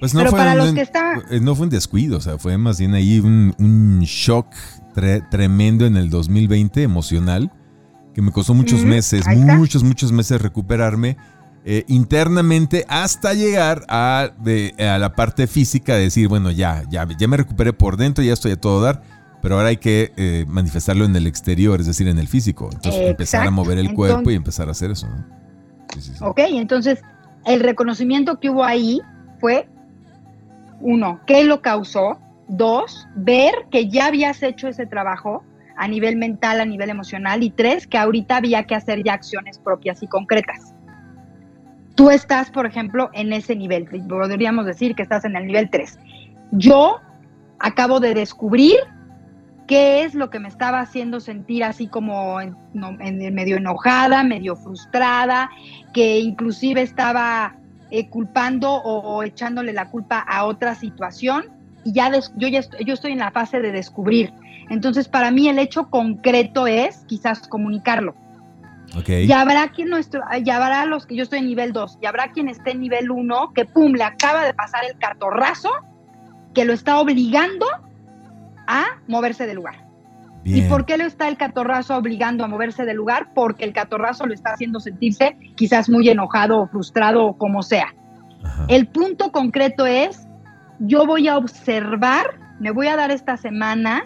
Pues 0.00 0.14
no, 0.14 0.22
fue, 0.22 0.38
para 0.38 0.54
los 0.54 0.72
que 0.72 0.80
está... 0.80 1.22
Eh, 1.30 1.40
no 1.40 1.54
fue 1.54 1.64
un 1.64 1.70
descuido, 1.70 2.16
o 2.16 2.20
sea, 2.20 2.38
fue 2.38 2.56
más 2.56 2.78
bien 2.78 2.94
ahí 2.94 3.20
un, 3.20 4.00
shock 4.00 4.46
tremendo 5.30 5.84
en 5.84 5.96
el 5.96 6.08
2020 6.08 6.82
emocional, 6.82 7.52
que 8.14 8.22
me 8.22 8.32
costó 8.32 8.54
muchos 8.54 8.82
meses, 8.82 9.26
muchos, 9.28 9.84
muchos 9.84 10.10
meses 10.10 10.40
recuperarme. 10.40 11.18
Eh, 11.66 11.84
internamente 11.88 12.86
hasta 12.88 13.34
llegar 13.34 13.84
a, 13.88 14.30
a, 14.78 14.98
la 14.98 15.14
parte 15.14 15.46
física 15.46 15.94
de 15.94 16.04
decir, 16.04 16.26
bueno, 16.26 16.50
ya, 16.50 16.84
ya, 16.88 17.06
ya 17.18 17.28
me 17.28 17.36
recuperé 17.36 17.74
por 17.74 17.98
dentro, 17.98 18.24
ya 18.24 18.32
estoy 18.32 18.52
a 18.52 18.56
todo 18.56 18.80
dar, 18.80 19.02
pero 19.42 19.56
ahora 19.56 19.68
hay 19.68 19.78
que 19.78 20.12
eh, 20.16 20.44
manifestarlo 20.48 21.04
en 21.04 21.14
el 21.16 21.26
exterior, 21.26 21.80
es 21.80 21.86
decir, 21.86 22.08
en 22.08 22.18
el 22.18 22.28
físico. 22.28 22.68
Entonces 22.72 23.08
empezar 23.08 23.46
a 23.46 23.50
mover 23.50 23.78
el 23.78 23.94
cuerpo 23.94 24.30
y 24.30 24.34
empezar 24.34 24.68
a 24.68 24.72
hacer 24.72 24.90
eso. 24.90 25.06
Ok, 26.20 26.40
entonces 26.48 27.02
el 27.44 27.60
reconocimiento 27.60 28.38
que 28.38 28.50
hubo 28.50 28.64
ahí 28.64 29.00
fue, 29.40 29.68
uno, 30.80 31.20
¿qué 31.26 31.44
lo 31.44 31.62
causó? 31.62 32.18
Dos, 32.48 33.06
ver 33.14 33.52
que 33.70 33.88
ya 33.88 34.06
habías 34.06 34.42
hecho 34.42 34.68
ese 34.68 34.86
trabajo 34.86 35.44
a 35.76 35.88
nivel 35.88 36.16
mental, 36.16 36.60
a 36.60 36.64
nivel 36.64 36.90
emocional. 36.90 37.42
Y 37.42 37.50
tres, 37.50 37.86
que 37.86 37.96
ahorita 37.96 38.36
había 38.36 38.64
que 38.64 38.74
hacer 38.74 39.02
ya 39.02 39.14
acciones 39.14 39.58
propias 39.58 40.02
y 40.02 40.06
concretas. 40.06 40.74
Tú 41.94 42.10
estás, 42.10 42.50
por 42.50 42.66
ejemplo, 42.66 43.10
en 43.12 43.32
ese 43.32 43.56
nivel. 43.56 43.86
Podríamos 44.08 44.66
decir 44.66 44.94
que 44.94 45.02
estás 45.02 45.24
en 45.24 45.36
el 45.36 45.46
nivel 45.46 45.70
3. 45.70 45.98
Yo 46.52 47.00
acabo 47.58 48.00
de 48.00 48.14
descubrir 48.14 48.76
qué 49.70 50.02
es 50.02 50.16
lo 50.16 50.30
que 50.30 50.40
me 50.40 50.48
estaba 50.48 50.80
haciendo 50.80 51.20
sentir 51.20 51.62
así 51.62 51.86
como 51.86 52.40
en, 52.40 52.56
medio 53.32 53.56
enojada, 53.56 54.24
medio 54.24 54.56
frustrada, 54.56 55.48
que 55.94 56.18
inclusive 56.18 56.82
estaba 56.82 57.54
eh, 57.92 58.08
culpando 58.08 58.68
o, 58.68 59.22
echándole 59.22 59.72
la 59.72 59.88
culpa 59.88 60.18
a 60.18 60.44
otra 60.44 60.74
situación 60.74 61.44
y 61.84 61.92
ya 61.92 62.10
yo 62.36 62.48
ya 62.48 62.58
estoy, 62.58 62.84
yo 62.84 62.94
estoy 62.94 63.12
en 63.12 63.20
la 63.20 63.30
fase 63.30 63.60
de 63.60 63.70
descubrir. 63.70 64.32
Entonces, 64.70 65.06
para 65.06 65.30
mí 65.30 65.48
el 65.48 65.60
hecho 65.60 65.88
concreto 65.88 66.66
es 66.66 67.04
quizás 67.06 67.46
comunicarlo. 67.46 68.16
Okay. 68.98 69.24
Y 69.24 69.30
habrá 69.30 69.68
quien 69.68 69.88
nuestro, 69.88 70.20
ya 70.42 70.56
habrá 70.56 70.84
los 70.84 71.06
que 71.06 71.14
yo 71.14 71.22
estoy 71.22 71.38
en 71.38 71.46
nivel 71.46 71.72
2, 71.72 71.98
y 72.02 72.06
habrá 72.06 72.32
quien 72.32 72.48
esté 72.48 72.72
en 72.72 72.80
nivel 72.80 73.08
1 73.08 73.52
que 73.54 73.66
pum, 73.66 73.92
le 73.92 74.02
acaba 74.02 74.44
de 74.44 74.52
pasar 74.52 74.82
el 74.84 74.98
catorrazo 74.98 75.70
que 76.54 76.64
lo 76.64 76.72
está 76.72 76.98
obligando 76.98 77.66
a 78.70 78.84
moverse 79.08 79.46
del 79.46 79.56
lugar. 79.56 79.90
¿Y 80.44 80.62
por 80.62 80.86
qué 80.86 80.96
lo 80.96 81.04
está 81.04 81.28
el 81.28 81.36
catorrazo 81.36 81.96
obligando 81.96 82.44
a 82.44 82.48
moverse 82.48 82.86
del 82.86 82.96
lugar? 82.96 83.28
Porque 83.34 83.64
el 83.64 83.74
catorrazo 83.74 84.24
lo 84.26 84.32
está 84.32 84.54
haciendo 84.54 84.80
sentirse 84.80 85.36
quizás 85.54 85.90
muy 85.90 86.08
enojado 86.08 86.60
o 86.60 86.66
frustrado 86.66 87.26
o 87.26 87.36
como 87.36 87.62
sea. 87.62 87.94
El 88.68 88.86
punto 88.86 89.32
concreto 89.32 89.86
es 89.86 90.26
yo 90.78 91.04
voy 91.04 91.28
a 91.28 91.36
observar, 91.36 92.38
me 92.58 92.70
voy 92.70 92.86
a 92.86 92.96
dar 92.96 93.10
esta 93.10 93.36
semana 93.36 94.04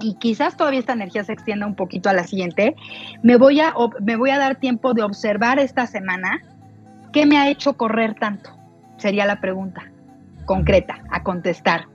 y 0.00 0.14
quizás 0.14 0.56
todavía 0.56 0.78
esta 0.78 0.92
energía 0.92 1.24
se 1.24 1.32
extienda 1.32 1.66
un 1.66 1.74
poquito 1.74 2.08
a 2.08 2.12
la 2.12 2.24
siguiente, 2.24 2.76
me 3.22 3.36
voy 3.36 3.60
a, 3.60 3.74
me 4.00 4.16
voy 4.16 4.30
a 4.30 4.38
dar 4.38 4.56
tiempo 4.56 4.94
de 4.94 5.02
observar 5.02 5.58
esta 5.58 5.86
semana 5.86 6.40
qué 7.12 7.26
me 7.26 7.38
ha 7.38 7.48
hecho 7.48 7.76
correr 7.76 8.14
tanto, 8.14 8.50
sería 8.96 9.26
la 9.26 9.40
pregunta 9.40 9.82
concreta 10.44 10.98
a 11.10 11.22
contestar. 11.22 11.86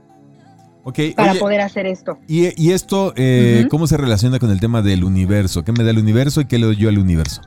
Okay, 0.88 1.12
para 1.12 1.34
poder 1.34 1.60
hacer 1.60 1.86
esto. 1.86 2.18
¿Y, 2.30 2.72
esto 2.72 3.12
eh, 3.18 3.68
cómo 3.70 3.88
se 3.88 3.98
relaciona 3.98 4.40
con 4.40 4.52
el 4.52 4.62
tema 4.62 4.82
del 4.82 5.04
universo? 5.04 5.66
¿Qué 5.66 5.74
me 5.74 5.84
da 5.84 5.92
el 5.92 5.98
universo 5.98 6.40
y 6.40 6.46
qué 6.46 6.58
le 6.58 6.66
doy 6.66 6.78
yo 6.78 6.88
al 6.88 6.98
universo? 6.98 7.42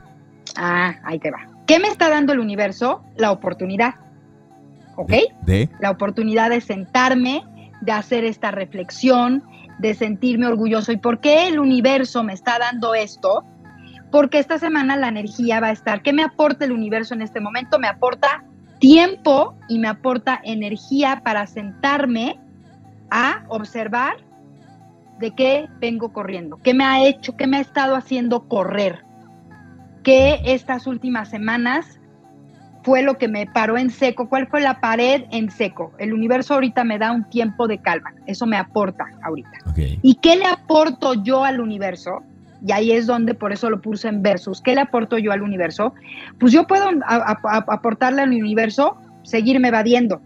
Ah, 0.56 0.96
ahí 1.04 1.18
te 1.18 1.30
va. 1.30 1.48
¿Qué 1.66 1.78
me 1.78 1.88
está 1.88 2.10
dando 2.10 2.34
el 2.34 2.38
universo? 2.38 3.02
La 3.16 3.32
oportunidad. 3.32 3.94
¿ok? 4.96 5.12
De, 5.46 5.70
La 5.80 5.90
oportunidad 5.90 6.50
de 6.50 6.60
sentarme, 6.60 7.42
de 7.80 7.92
hacer 7.92 8.24
esta 8.26 8.50
reflexión, 8.50 9.42
de 9.78 9.94
sentirme 9.94 10.46
orgulloso. 10.46 10.92
¿Y 10.92 10.98
por 10.98 11.20
qué 11.20 11.48
el 11.48 11.58
universo 11.58 12.22
me 12.22 12.34
está 12.34 12.58
dando 12.58 12.94
esto? 12.94 13.46
Porque 14.10 14.38
esta 14.38 14.58
semana 14.58 14.98
la 14.98 15.08
energía 15.08 15.60
va 15.60 15.68
a 15.68 15.72
estar. 15.72 16.02
¿Qué 16.02 16.12
me 16.12 16.24
aporta 16.24 16.66
el 16.66 16.72
universo 16.72 17.14
en 17.14 17.22
este 17.22 17.40
momento? 17.40 17.78
Me 17.78 17.88
aporta 17.88 18.44
tiempo 18.80 19.54
y 19.66 19.78
me 19.78 19.88
aporta 19.88 20.40
energía 20.44 21.22
para 21.24 21.46
sentarme 21.46 22.38
a 23.10 23.44
observar 23.48 24.16
de 25.18 25.32
qué 25.32 25.68
vengo 25.80 26.12
corriendo, 26.12 26.58
qué 26.62 26.74
me 26.74 26.84
ha 26.84 27.04
hecho, 27.04 27.36
qué 27.36 27.46
me 27.46 27.58
ha 27.58 27.60
estado 27.60 27.94
haciendo 27.94 28.48
correr, 28.48 29.04
qué 30.02 30.40
estas 30.44 30.86
últimas 30.86 31.28
semanas 31.28 32.00
fue 32.82 33.02
lo 33.02 33.18
que 33.18 33.28
me 33.28 33.46
paró 33.46 33.76
en 33.76 33.90
seco? 33.90 34.28
¿Cuál 34.28 34.46
fue 34.46 34.60
la 34.60 34.80
pared 34.80 35.24
en 35.30 35.50
seco? 35.50 35.92
El 35.98 36.14
universo 36.14 36.54
ahorita 36.54 36.84
me 36.84 36.98
da 36.98 37.12
un 37.12 37.28
tiempo 37.28 37.68
de 37.68 37.78
calma, 37.78 38.14
eso 38.26 38.46
me 38.46 38.56
aporta 38.56 39.04
ahorita. 39.22 39.50
¿Y 40.02 40.14
qué 40.16 40.36
le 40.36 40.46
aporto 40.46 41.14
yo 41.14 41.44
al 41.44 41.60
universo? 41.60 42.22
Y 42.64 42.72
ahí 42.72 42.92
es 42.92 43.06
donde 43.06 43.34
por 43.34 43.52
eso 43.52 43.70
lo 43.70 43.80
puse 43.80 44.08
en 44.08 44.22
versus. 44.22 44.60
¿Qué 44.60 44.74
le 44.74 44.82
aporto 44.82 45.18
yo 45.18 45.32
al 45.32 45.42
universo? 45.42 45.94
Pues 46.38 46.52
yo 46.52 46.66
puedo 46.66 46.86
aportarle 47.06 48.22
al 48.22 48.30
universo 48.30 48.96
seguirme 49.22 49.68
evadiendo, 49.68 50.20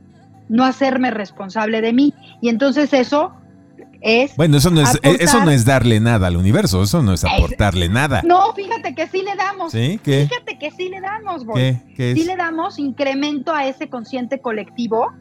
no 0.48 0.64
hacerme 0.64 1.10
responsable 1.10 1.80
de 1.80 1.92
mí. 1.92 2.14
Y 2.40 2.48
entonces 2.48 2.92
eso 2.92 3.32
bueno, 4.36 4.58
eso 4.58 4.70
no 4.70 4.82
es, 4.82 4.98
eso 5.02 5.44
no 5.44 5.50
es 5.50 5.64
darle 5.64 5.98
nada 5.98 6.26
al 6.26 6.36
universo, 6.36 6.82
eso 6.82 7.02
no 7.02 7.14
es 7.14 7.24
aportarle 7.24 7.88
nada. 7.88 8.22
No, 8.22 8.52
fíjate 8.52 8.94
que 8.94 9.06
sí 9.06 9.22
le 9.22 9.34
damos. 9.34 9.72
¿Sí? 9.72 9.98
Fíjate 10.02 10.58
que 10.58 10.70
sí 10.70 10.90
le 10.90 11.00
damos, 11.00 11.44
güey. 11.44 11.80
Sí 11.96 12.24
le 12.24 12.36
damos 12.36 12.78
incremento 12.78 13.54
a 13.54 13.66
ese 13.66 13.88
consciente 13.88 14.40
colectivo 14.40 15.12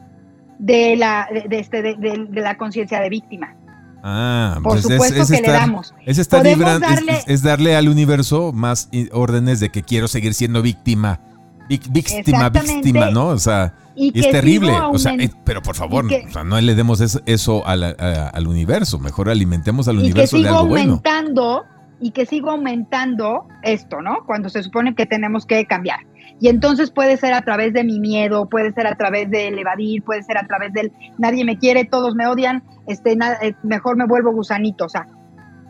de 0.60 0.98
la, 0.98 1.28
de, 1.32 1.60
este, 1.60 1.82
de, 1.82 2.28
la 2.34 2.58
conciencia 2.58 3.00
de 3.00 3.10
víctima. 3.10 3.56
Ah, 4.04 4.60
por 4.62 4.74
pues 4.74 4.82
supuesto 4.84 5.22
es, 5.22 5.32
que 5.32 5.42
le 5.42 5.54
damos. 5.54 5.94
Es, 6.06 6.18
estar 6.18 6.46
es, 6.46 7.42
darle 7.42 7.78
al 7.78 7.88
universo 7.88 8.52
más 8.52 8.90
órdenes 9.14 9.62
de 9.62 9.70
que 9.70 9.84
quiero 9.84 10.10
seguir 10.10 10.34
siendo 10.34 10.62
víctima. 10.62 11.22
Víctima, 11.68 12.50
víctima, 12.50 13.10
¿no? 13.10 13.28
O 13.28 13.38
sea, 13.38 13.74
y, 13.96 14.18
es 14.20 14.30
terrible. 14.32 14.72
O 14.72 14.98
sea, 14.98 15.14
eh, 15.14 15.30
pero 15.44 15.62
por 15.62 15.76
favor, 15.76 16.06
no 16.46 16.62
le 16.62 16.76
demos 16.76 17.02
eso, 17.26 17.64
al 17.66 18.48
universo. 18.48 19.00
Mejor 19.00 19.30
alimentemos 19.30 19.88
al 19.88 20.00
universo 20.00 20.38
de 20.38 20.48
algo 20.48 20.60
aumentando, 20.60 21.66
Y 22.00 22.12
que 22.12 22.26
sigo 22.26 22.52
aumentando 22.52 23.48
esto, 23.62 24.02
¿no? 24.02 24.26
Cuando 24.26 24.50
se 24.50 24.64
supone 24.64 24.96
que 24.96 25.06
tenemos 25.06 25.46
que 25.46 25.66
cambiar. 25.66 26.00
Y 26.40 26.50
entonces 26.50 26.92
puede 26.92 27.16
ser 27.16 27.34
a 27.34 27.42
través 27.42 27.74
de 27.74 27.84
mi 27.84 28.00
miedo, 28.00 28.50
puede 28.50 28.74
ser 28.74 28.88
a 28.88 28.96
través 28.96 29.30
del 29.30 29.58
evadir, 29.58 30.04
puede 30.04 30.24
ser 30.24 30.38
a 30.38 30.46
través 30.46 30.74
del 30.74 30.92
nadie 31.18 31.46
me 31.46 31.58
quiere, 31.58 31.86
todos 31.86 32.16
me 32.16 32.28
odian, 32.28 32.64
este, 32.88 33.14
eh, 33.14 33.56
mejor 33.64 33.96
me 33.96 34.06
vuelvo 34.06 34.32
gusanito. 34.34 34.86
O 34.86 34.90
sea, 34.90 35.08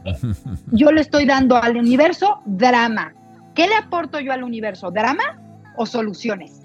yo 0.71 0.91
le 0.91 1.01
estoy 1.01 1.25
dando 1.25 1.61
al 1.61 1.77
universo 1.77 2.41
drama. 2.45 3.13
¿Qué 3.53 3.67
le 3.67 3.75
aporto 3.75 4.19
yo 4.19 4.33
al 4.33 4.43
universo? 4.43 4.89
¿Drama 4.89 5.42
o 5.75 5.85
soluciones? 5.85 6.63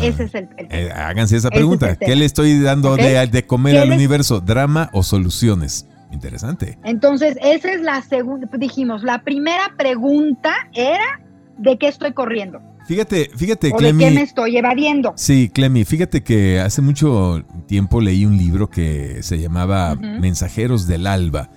Ese 0.00 0.24
es 0.24 0.34
el, 0.34 0.48
eh, 0.70 0.90
háganse 0.94 1.36
esa 1.36 1.50
pregunta. 1.50 1.96
¿Qué 1.96 2.16
le 2.16 2.24
estoy 2.24 2.60
dando 2.60 2.96
de, 2.96 3.44
comer 3.46 3.78
al 3.78 3.90
universo? 3.90 4.40
¿Drama 4.40 4.90
o 4.92 5.02
soluciones? 5.02 5.86
Interesante. 6.10 6.78
Entonces, 6.84 7.36
esa 7.42 7.72
es 7.72 7.80
la 7.80 8.00
segunda, 8.02 8.48
dijimos, 8.56 9.02
la 9.02 9.22
primera 9.22 9.74
pregunta 9.76 10.54
era 10.72 11.20
¿de 11.58 11.76
qué 11.76 11.88
estoy 11.88 12.12
corriendo? 12.12 12.60
Fíjate, 12.86 13.30
fíjate, 13.34 13.68
¿De 13.68 13.76
qué 13.78 13.92
me 13.92 14.22
estoy 14.22 14.58
evadiendo? 14.58 15.14
Sí, 15.16 15.50
Clemi, 15.52 15.84
fíjate 15.84 16.22
que 16.22 16.60
hace 16.60 16.82
mucho 16.82 17.42
tiempo 17.66 18.00
leí 18.00 18.26
un 18.26 18.36
libro 18.36 18.68
que 18.68 19.22
se 19.22 19.38
llamaba 19.38 19.94
Mensajeros 19.94 20.86
del 20.86 21.06
Alba, 21.06 21.50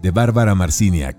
de 0.00 0.10
Bárbara 0.12 0.54
Marciniak. 0.54 1.16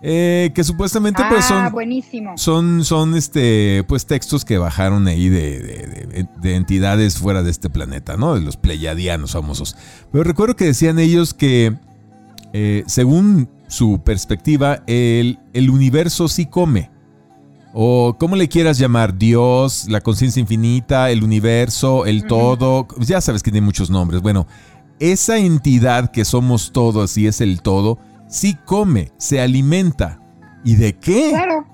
Eh, 0.00 0.52
que 0.54 0.62
supuestamente 0.62 1.22
pues 1.28 1.44
son, 1.44 1.56
ah, 1.56 1.70
buenísimo. 1.70 2.38
son 2.38 2.84
son 2.84 3.16
este 3.16 3.82
pues 3.88 4.06
textos 4.06 4.44
que 4.44 4.56
bajaron 4.56 5.08
ahí 5.08 5.28
de, 5.28 6.28
entidades 6.44 7.18
fuera 7.18 7.42
de 7.42 7.50
este 7.50 7.68
planeta, 7.68 8.16
¿no? 8.16 8.36
De 8.36 8.40
los 8.40 8.56
pleyadianos 8.56 9.32
famosos. 9.32 9.76
Pero 10.12 10.22
recuerdo 10.22 10.54
que 10.54 10.66
decían 10.66 11.00
ellos 11.00 11.34
que 11.34 11.74
eh, 12.52 12.84
según 12.86 13.48
su 13.66 14.00
perspectiva 14.04 14.84
el, 14.86 15.40
el 15.52 15.68
universo 15.68 16.28
sí 16.28 16.46
come. 16.46 16.90
O 17.74 18.16
como 18.18 18.36
le 18.36 18.48
quieras 18.48 18.78
llamar, 18.78 19.18
Dios, 19.18 19.86
la 19.88 20.00
conciencia 20.00 20.40
infinita, 20.40 21.10
el 21.10 21.22
universo, 21.22 22.06
el 22.06 22.24
todo, 22.24 22.86
ya 22.98 23.20
sabes 23.20 23.42
que 23.42 23.50
tiene 23.50 23.64
muchos 23.64 23.90
nombres. 23.90 24.22
Bueno, 24.22 24.46
esa 25.00 25.38
entidad 25.38 26.10
que 26.10 26.24
somos 26.24 26.72
todos 26.72 27.16
y 27.18 27.26
es 27.26 27.40
el 27.40 27.60
todo, 27.62 27.98
sí 28.28 28.56
come, 28.64 29.12
se 29.18 29.40
alimenta. 29.40 30.20
¿Y 30.64 30.76
de 30.76 30.96
qué? 30.96 31.32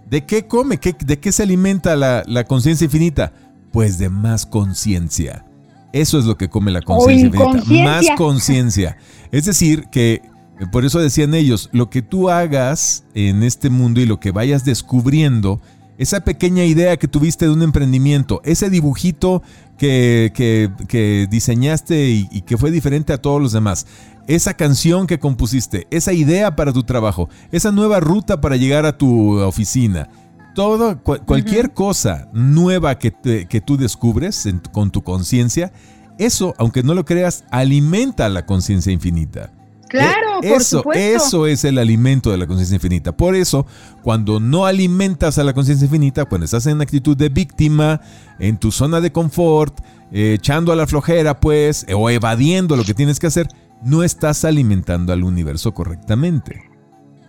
¿De 0.09 0.25
qué 0.25 0.47
come? 0.47 0.79
¿De 0.79 1.19
qué 1.19 1.33
se 1.33 1.43
alimenta 1.43 1.97
la, 1.97 2.45
conciencia 2.45 2.85
infinita? 2.85 3.33
Pues 3.73 3.99
de 3.99 4.09
más 4.09 4.47
conciencia. 4.47 5.45
Eso 5.93 6.19
es 6.19 6.25
lo 6.25 6.37
que 6.37 6.49
come 6.49 6.71
la 6.71 6.83
conciencia 6.83 7.27
infinita. 7.27 7.85
Más 7.85 8.07
conciencia. 8.17 8.97
Es 9.33 9.47
decir, 9.47 9.87
que 9.91 10.23
por 10.71 10.85
eso 10.85 11.01
decían 11.01 11.35
ellos, 11.35 11.69
lo 11.73 11.91
que 11.91 12.03
tú 12.03 12.31
hagas 12.31 13.05
en 13.15 13.43
este 13.43 13.71
mundo 13.71 14.01
y 14.01 14.07
lo 14.07 14.21
que 14.21 14.31
vayas 14.31 14.65
descubriendo, 14.65 15.61
esa 15.99 16.21
pequeña 16.21 16.65
idea 16.65 16.97
que 16.97 17.09
tuviste 17.09 17.47
de 17.47 17.53
un 17.53 17.63
emprendimiento, 17.63 18.41
ese 18.45 18.71
dibujito 18.71 19.43
que, 19.79 20.33
que, 20.35 21.27
diseñaste 21.31 22.11
y, 22.11 22.43
que 22.43 22.57
fue 22.57 22.71
diferente 22.71 23.13
a 23.13 23.19
todos 23.19 23.41
los 23.41 23.53
demás, 23.53 23.87
esa 24.27 24.55
canción 24.55 25.07
que 25.07 25.19
compusiste, 25.19 25.87
esa 25.91 26.13
idea 26.13 26.57
para 26.57 26.73
tu 26.73 26.83
trabajo, 26.83 27.29
esa 27.53 27.73
nueva 27.73 28.01
ruta 28.01 28.41
para 28.41 28.57
llegar 28.57 28.87
a 28.87 28.97
tu 28.97 29.39
oficina, 29.41 30.09
todo, 30.55 31.03
cualquier 31.03 31.73
cosa 31.73 32.29
nueva 32.33 32.99
que, 32.99 33.13
que, 33.49 33.61
tú 33.61 33.77
descubres 33.77 34.49
con 34.73 34.91
tu 34.91 35.03
conciencia, 35.03 35.73
eso, 36.19 36.55
aunque 36.59 36.83
no 36.83 36.95
lo 36.95 37.05
creas, 37.05 37.45
alimenta 37.51 38.29
la 38.29 38.47
conciencia 38.47 38.93
infinita. 38.93 39.53
Claro, 39.89 40.41
por 40.41 40.45
eso, 40.45 40.79
supuesto. 40.79 41.01
eso 41.01 41.47
es 41.47 41.65
el 41.65 41.79
alimento 41.79 42.31
de 42.31 42.39
la 42.39 42.47
conciencia 42.47 42.77
infinita. 42.77 43.17
Por 43.17 43.35
eso, 43.35 43.67
cuando 44.03 44.41
no 44.41 44.67
alimentas 44.67 45.39
a 45.39 45.45
la 45.45 45.53
conciencia 45.53 45.85
infinita, 45.85 46.25
cuando 46.25 46.47
estás 46.47 46.67
en 46.67 46.81
actitud 46.81 47.17
de 47.17 47.29
víctima, 47.29 48.01
en 48.39 48.57
tu 48.57 48.73
zona 48.73 49.01
de 49.01 49.13
confort, 49.13 49.79
echando 50.11 50.73
a 50.73 50.77
la 50.77 50.87
flojera, 50.87 51.39
pues, 51.39 51.87
o 51.95 52.11
evadiendo 52.11 52.77
lo 52.77 52.85
que 52.85 52.95
tienes 52.95 53.21
que 53.21 53.27
hacer, 53.27 53.49
no 53.85 54.03
estás 54.03 54.45
alimentando 54.45 55.13
al 55.13 55.23
universo 55.23 55.75
correctamente. 55.75 56.63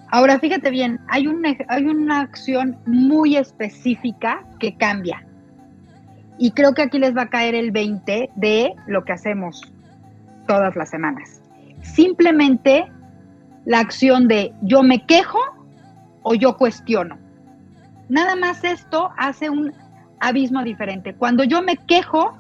Ahora, 0.10 0.40
fíjate 0.40 0.70
bien, 0.70 1.00
hay 1.10 1.28
una, 1.28 1.56
hay 1.68 1.86
una 1.86 2.22
acción 2.22 2.78
muy 2.86 3.36
específica 3.36 4.46
que 4.60 4.78
cambia. 4.78 5.26
Y 6.38 6.52
creo 6.52 6.74
que 6.74 6.84
aquí 6.84 7.00
les 7.00 7.16
va 7.16 7.24
a 7.24 7.30
caer 7.30 7.56
el 7.56 7.72
20 7.72 8.30
de 8.36 8.74
lo 8.88 9.04
que 9.04 9.14
hacemos 9.14 9.62
todas 10.48 10.76
las 10.76 10.90
semanas. 10.90 11.42
Simplemente 11.82 12.86
la 13.66 13.80
acción 13.80 14.28
de 14.28 14.54
yo 14.62 14.84
me 14.84 15.06
quejo 15.06 15.40
o 16.24 16.36
yo 16.36 16.56
cuestiono. 16.58 17.18
Nada 18.08 18.36
más 18.36 18.64
esto 18.64 19.12
hace 19.18 19.50
un 19.50 19.74
abismo 20.20 20.64
diferente. 20.64 21.14
Cuando 21.16 21.44
yo 21.44 21.62
me 21.62 21.78
quejo, 21.78 22.38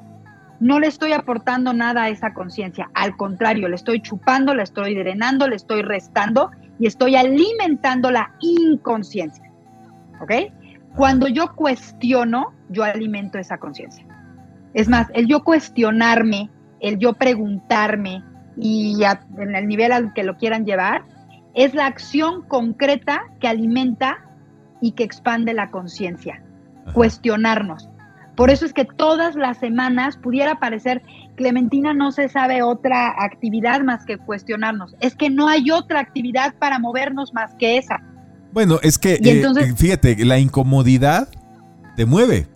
no 0.59 0.79
le 0.79 0.87
estoy 0.87 1.13
aportando 1.13 1.73
nada 1.73 2.03
a 2.03 2.09
esa 2.09 2.33
conciencia. 2.33 2.89
Al 2.93 3.15
contrario, 3.17 3.67
le 3.67 3.75
estoy 3.75 4.01
chupando, 4.01 4.53
le 4.53 4.63
estoy 4.63 4.95
drenando, 4.95 5.47
le 5.47 5.55
estoy 5.55 5.81
restando 5.81 6.51
y 6.79 6.87
estoy 6.87 7.15
alimentando 7.15 8.11
la 8.11 8.31
inconsciencia. 8.39 9.51
¿Ok? 10.21 10.31
Cuando 10.95 11.27
yo 11.27 11.53
cuestiono, 11.55 12.53
yo 12.69 12.83
alimento 12.83 13.37
esa 13.37 13.57
conciencia. 13.57 14.05
Es 14.73 14.87
más, 14.87 15.07
el 15.13 15.27
yo 15.27 15.43
cuestionarme, 15.43 16.49
el 16.79 16.99
yo 16.99 17.13
preguntarme 17.13 18.23
y 18.57 19.01
en 19.37 19.55
el 19.55 19.67
nivel 19.67 19.91
al 19.91 20.13
que 20.13 20.23
lo 20.23 20.37
quieran 20.37 20.65
llevar, 20.65 21.03
es 21.53 21.73
la 21.73 21.85
acción 21.85 22.43
concreta 22.43 23.23
que 23.39 23.47
alimenta 23.47 24.25
y 24.81 24.91
que 24.91 25.03
expande 25.03 25.53
la 25.53 25.71
conciencia. 25.71 26.43
Cuestionarnos. 26.93 27.89
Por 28.35 28.49
eso 28.49 28.65
es 28.65 28.73
que 28.73 28.85
todas 28.85 29.35
las 29.35 29.57
semanas 29.57 30.17
pudiera 30.17 30.59
parecer, 30.59 31.01
Clementina 31.35 31.93
no 31.93 32.11
se 32.11 32.27
sabe 32.29 32.61
otra 32.61 33.13
actividad 33.23 33.81
más 33.81 34.05
que 34.05 34.17
cuestionarnos. 34.17 34.95
Es 34.99 35.15
que 35.15 35.29
no 35.29 35.47
hay 35.47 35.71
otra 35.71 35.99
actividad 35.99 36.53
para 36.55 36.79
movernos 36.79 37.33
más 37.33 37.53
que 37.55 37.77
esa. 37.77 38.01
Bueno, 38.51 38.79
es 38.83 38.97
que, 38.97 39.19
eh, 39.21 39.73
fíjate, 39.75 40.23
la 40.25 40.39
incomodidad 40.39 41.27
te 41.95 42.05
mueve. 42.05 42.47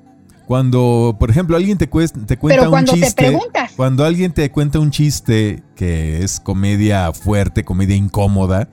Cuando, 0.45 1.15
por 1.19 1.29
ejemplo, 1.29 1.55
alguien 1.55 1.77
te, 1.77 1.85
te 1.85 2.37
cuenta 2.37 2.69
un 2.69 2.85
chiste, 2.85 3.37
cuando 3.75 4.03
alguien 4.03 4.31
te 4.31 4.49
cuenta 4.49 4.79
un 4.79 4.89
chiste 4.89 5.61
que 5.75 6.23
es 6.23 6.39
comedia 6.39 7.13
fuerte, 7.13 7.63
comedia 7.63 7.95
incómoda, 7.95 8.67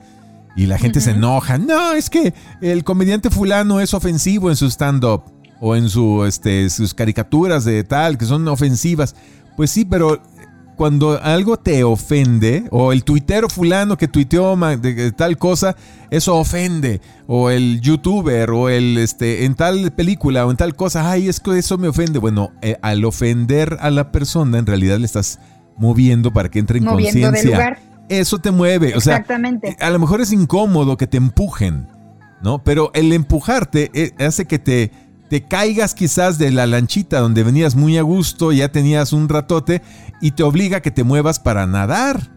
y 0.55 0.65
la 0.65 0.79
gente 0.79 1.01
se 1.01 1.11
enoja, 1.11 1.59
no, 1.59 1.93
es 1.93 2.09
que 2.09 2.33
el 2.61 2.83
comediante 2.83 3.29
fulano 3.29 3.79
es 3.79 3.93
ofensivo 3.93 4.49
en 4.49 4.55
su 4.55 4.65
stand-up 4.71 5.36
o 5.59 5.75
en 5.75 5.89
su, 5.89 6.25
este, 6.25 6.69
sus 6.69 6.93
caricaturas 6.93 7.65
de 7.65 7.83
tal, 7.83 8.17
que 8.17 8.25
son 8.25 8.47
ofensivas. 8.47 9.15
Pues 9.55 9.71
sí, 9.71 9.85
pero 9.85 10.21
cuando 10.77 11.19
algo 11.21 11.57
te 11.57 11.83
ofende, 11.83 12.65
o 12.69 12.93
el 12.93 13.03
tuitero 13.03 13.49
fulano 13.49 13.97
que 13.97 14.07
tuiteó 14.07 14.55
de, 14.55 15.11
tal 15.11 15.37
cosa, 15.37 15.75
eso 16.11 16.37
ofende, 16.37 17.01
o 17.25 17.49
el 17.49 17.81
youtuber, 17.81 18.51
o 18.51 18.69
el 18.69 18.99
este, 18.99 19.45
en 19.45 19.55
tal 19.55 19.91
película, 19.91 20.45
o 20.45 20.51
en 20.51 20.57
tal 20.57 20.75
cosa, 20.75 21.09
ay, 21.09 21.27
es 21.27 21.39
que 21.39 21.57
eso 21.57 21.79
me 21.79 21.87
ofende. 21.87 22.19
Bueno, 22.19 22.51
eh, 22.61 22.77
al 22.83 23.03
ofender 23.05 23.77
a 23.81 23.89
la 23.89 24.11
persona, 24.11 24.59
en 24.59 24.67
realidad 24.67 24.99
le 24.99 25.05
estás 25.05 25.39
moviendo 25.77 26.31
para 26.31 26.49
que 26.49 26.59
entre 26.59 26.77
en 26.77 26.85
conciencia. 26.85 27.77
Eso 28.07 28.37
te 28.37 28.51
mueve. 28.51 28.95
O 28.95 29.01
sea, 29.01 29.25
a 29.79 29.89
lo 29.89 29.99
mejor 29.99 30.21
es 30.21 30.31
incómodo 30.31 30.95
que 30.95 31.07
te 31.07 31.17
empujen, 31.17 31.87
¿no? 32.41 32.63
Pero 32.63 32.91
el 32.93 33.11
empujarte 33.11 33.89
eh, 33.93 34.11
hace 34.19 34.45
que 34.45 34.59
te 34.59 34.91
te 35.29 35.43
caigas 35.43 35.93
quizás 35.93 36.37
de 36.37 36.51
la 36.51 36.67
lanchita 36.67 37.19
donde 37.19 37.43
venías 37.43 37.75
muy 37.75 37.97
a 37.97 38.01
gusto, 38.01 38.51
ya 38.51 38.71
tenías 38.71 39.13
un 39.13 39.29
ratote, 39.29 39.81
y 40.21 40.31
te 40.31 40.43
obliga 40.43 40.77
a 40.77 40.81
que 40.81 40.91
te 40.91 41.03
muevas 41.03 41.39
para 41.39 41.67
nadar, 41.67 42.31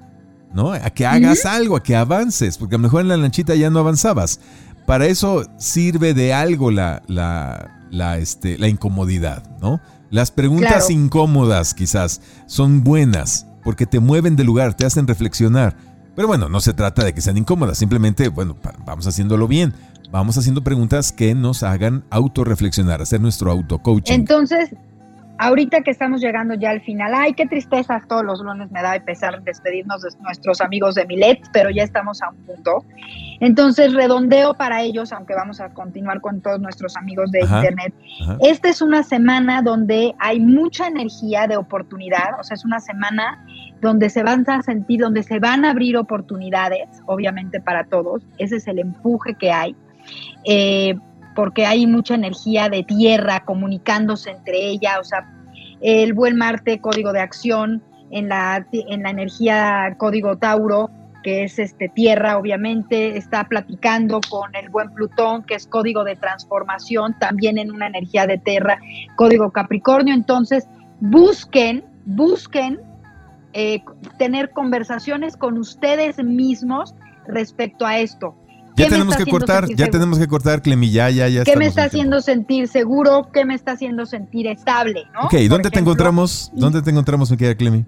¿no? 0.52 0.72
A 0.72 0.90
que 0.90 1.06
hagas 1.06 1.46
algo, 1.46 1.76
a 1.76 1.82
que 1.82 1.96
avances, 1.96 2.58
porque 2.58 2.74
a 2.74 2.78
lo 2.78 2.82
mejor 2.82 3.02
en 3.02 3.08
la 3.08 3.16
lanchita 3.16 3.54
ya 3.54 3.70
no 3.70 3.78
avanzabas. 3.78 4.40
Para 4.86 5.06
eso 5.06 5.44
sirve 5.56 6.14
de 6.14 6.34
algo 6.34 6.70
la, 6.70 7.02
la, 7.06 7.86
la, 7.90 8.18
este, 8.18 8.58
la 8.58 8.68
incomodidad, 8.68 9.44
¿no? 9.60 9.80
Las 10.10 10.32
preguntas 10.32 10.90
incómodas 10.90 11.72
quizás 11.74 12.20
son 12.46 12.82
buenas, 12.82 13.46
porque 13.62 13.86
te 13.86 14.00
mueven 14.00 14.34
de 14.34 14.42
lugar, 14.42 14.74
te 14.74 14.84
hacen 14.84 15.06
reflexionar. 15.06 15.76
Pero 16.16 16.26
bueno, 16.26 16.48
no 16.48 16.60
se 16.60 16.72
trata 16.72 17.04
de 17.04 17.14
que 17.14 17.20
sean 17.20 17.36
incómodas, 17.36 17.78
simplemente, 17.78 18.28
bueno, 18.28 18.56
vamos 18.84 19.06
haciéndolo 19.06 19.46
bien 19.46 19.72
vamos 20.10 20.36
haciendo 20.36 20.62
preguntas 20.62 21.12
que 21.12 21.34
nos 21.34 21.62
hagan 21.62 22.04
autorreflexionar, 22.10 23.00
hacer 23.00 23.20
nuestro 23.20 23.50
auto-coaching. 23.50 24.12
Entonces, 24.12 24.74
ahorita 25.38 25.82
que 25.82 25.90
estamos 25.90 26.20
llegando 26.20 26.54
ya 26.54 26.70
al 26.70 26.80
final, 26.80 27.12
ay, 27.14 27.32
qué 27.32 27.46
tristeza, 27.46 28.02
todos 28.08 28.24
los 28.24 28.40
lunes 28.40 28.70
me 28.72 28.82
da 28.82 28.92
de 28.92 29.00
pesar 29.00 29.42
despedirnos 29.42 30.02
de 30.02 30.10
nuestros 30.20 30.60
amigos 30.60 30.96
de 30.96 31.06
Milet, 31.06 31.40
pero 31.52 31.70
ya 31.70 31.84
estamos 31.84 32.20
a 32.22 32.30
un 32.30 32.36
punto. 32.38 32.84
Entonces, 33.40 33.94
redondeo 33.94 34.54
para 34.54 34.82
ellos, 34.82 35.12
aunque 35.12 35.34
vamos 35.34 35.60
a 35.60 35.70
continuar 35.70 36.20
con 36.20 36.40
todos 36.40 36.60
nuestros 36.60 36.96
amigos 36.96 37.30
de 37.30 37.40
Internet. 37.40 37.94
Esta 38.42 38.68
es 38.68 38.82
una 38.82 39.02
semana 39.02 39.62
donde 39.62 40.14
hay 40.18 40.40
mucha 40.40 40.88
energía 40.88 41.46
de 41.46 41.56
oportunidad, 41.56 42.38
o 42.38 42.42
sea, 42.42 42.56
es 42.56 42.64
una 42.64 42.80
semana 42.80 43.44
donde 43.80 44.10
se 44.10 44.22
van 44.22 44.44
a 44.50 44.62
sentir, 44.62 45.00
donde 45.00 45.22
se 45.22 45.38
van 45.38 45.64
a 45.64 45.70
abrir 45.70 45.96
oportunidades, 45.96 46.88
obviamente 47.06 47.60
para 47.60 47.84
todos, 47.84 48.22
ese 48.36 48.56
es 48.56 48.66
el 48.66 48.78
empuje 48.78 49.34
que 49.34 49.52
hay 49.52 49.74
eh, 50.44 50.94
porque 51.34 51.66
hay 51.66 51.86
mucha 51.86 52.14
energía 52.14 52.68
de 52.68 52.82
tierra 52.82 53.44
comunicándose 53.44 54.30
entre 54.30 54.68
ella, 54.68 54.98
o 55.00 55.04
sea, 55.04 55.30
el 55.80 56.12
buen 56.12 56.36
Marte, 56.36 56.80
código 56.80 57.12
de 57.12 57.20
acción, 57.20 57.82
en 58.10 58.28
la, 58.28 58.66
en 58.72 59.02
la 59.02 59.10
energía 59.10 59.94
código 59.96 60.36
Tauro, 60.36 60.90
que 61.22 61.44
es 61.44 61.58
este 61.58 61.88
tierra, 61.88 62.38
obviamente, 62.38 63.16
está 63.16 63.44
platicando 63.44 64.20
con 64.28 64.54
el 64.54 64.68
buen 64.70 64.90
Plutón, 64.90 65.42
que 65.44 65.54
es 65.54 65.66
código 65.66 66.02
de 66.04 66.16
transformación, 66.16 67.16
también 67.18 67.58
en 67.58 67.70
una 67.70 67.86
energía 67.86 68.26
de 68.26 68.38
tierra, 68.38 68.80
código 69.16 69.50
Capricornio. 69.50 70.14
Entonces, 70.14 70.66
busquen, 71.00 71.84
busquen 72.06 72.80
eh, 73.52 73.82
tener 74.18 74.50
conversaciones 74.50 75.36
con 75.36 75.58
ustedes 75.58 76.22
mismos 76.22 76.94
respecto 77.26 77.86
a 77.86 77.98
esto. 77.98 78.34
Ya 78.76 78.88
tenemos 78.88 79.16
que 79.16 79.26
cortar, 79.26 79.66
ya 79.68 79.88
tenemos 79.88 80.18
que 80.18 80.26
cortar, 80.26 80.62
Clemi, 80.62 80.90
ya, 80.90 81.10
ya, 81.10 81.28
ya. 81.28 81.44
¿Qué 81.44 81.56
me 81.56 81.66
está 81.66 81.84
haciendo 81.84 82.20
sentir 82.20 82.68
seguro? 82.68 83.28
¿Qué 83.32 83.44
me 83.44 83.54
está 83.54 83.72
haciendo 83.72 84.06
sentir 84.06 84.46
estable? 84.46 85.04
¿no? 85.12 85.26
Ok, 85.26 85.34
¿dónde 85.48 85.70
te 85.70 85.80
encontramos? 85.80 86.50
¿Dónde 86.54 86.82
te 86.82 86.90
encontramos, 86.90 87.30
mi 87.30 87.36
querida 87.36 87.54
Clemi? 87.54 87.84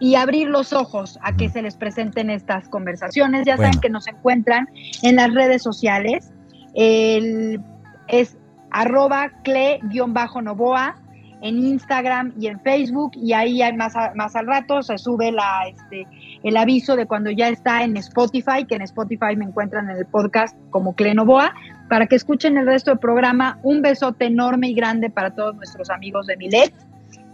Y 0.00 0.16
abrir 0.16 0.48
los 0.48 0.72
ojos 0.72 1.18
a 1.22 1.36
que 1.36 1.48
se 1.48 1.62
les 1.62 1.76
presenten 1.76 2.28
estas 2.30 2.68
conversaciones. 2.68 3.46
Ya 3.46 3.56
saben 3.56 3.80
que 3.80 3.88
nos 3.88 4.08
encuentran 4.08 4.68
en 5.02 5.16
las 5.16 5.32
redes 5.32 5.62
sociales. 5.62 6.32
El, 6.74 7.60
es 8.08 8.36
arroba 8.72 9.30
cle-novoa 9.44 10.96
en 11.42 11.58
Instagram 11.58 12.32
y 12.38 12.46
en 12.46 12.60
Facebook 12.60 13.12
y 13.14 13.32
ahí 13.32 13.62
hay 13.62 13.76
más, 13.76 13.94
más 14.14 14.34
al 14.36 14.46
rato 14.46 14.82
se 14.82 14.96
sube 14.96 15.32
la, 15.32 15.68
este, 15.68 16.06
el 16.42 16.56
aviso 16.56 16.96
de 16.96 17.06
cuando 17.06 17.30
ya 17.30 17.48
está 17.48 17.84
en 17.84 17.96
Spotify, 17.96 18.64
que 18.68 18.74
en 18.74 18.82
Spotify 18.82 19.36
me 19.36 19.44
encuentran 19.44 19.88
en 19.90 19.96
el 19.96 20.06
podcast 20.06 20.56
como 20.70 20.94
Clenoboa, 20.94 21.54
para 21.88 22.06
que 22.06 22.16
escuchen 22.16 22.56
el 22.56 22.66
resto 22.66 22.90
del 22.90 22.98
programa. 22.98 23.58
Un 23.62 23.82
besote 23.82 24.26
enorme 24.26 24.68
y 24.68 24.74
grande 24.74 25.10
para 25.10 25.34
todos 25.34 25.54
nuestros 25.56 25.90
amigos 25.90 26.26
de 26.26 26.36
Milet. 26.36 26.72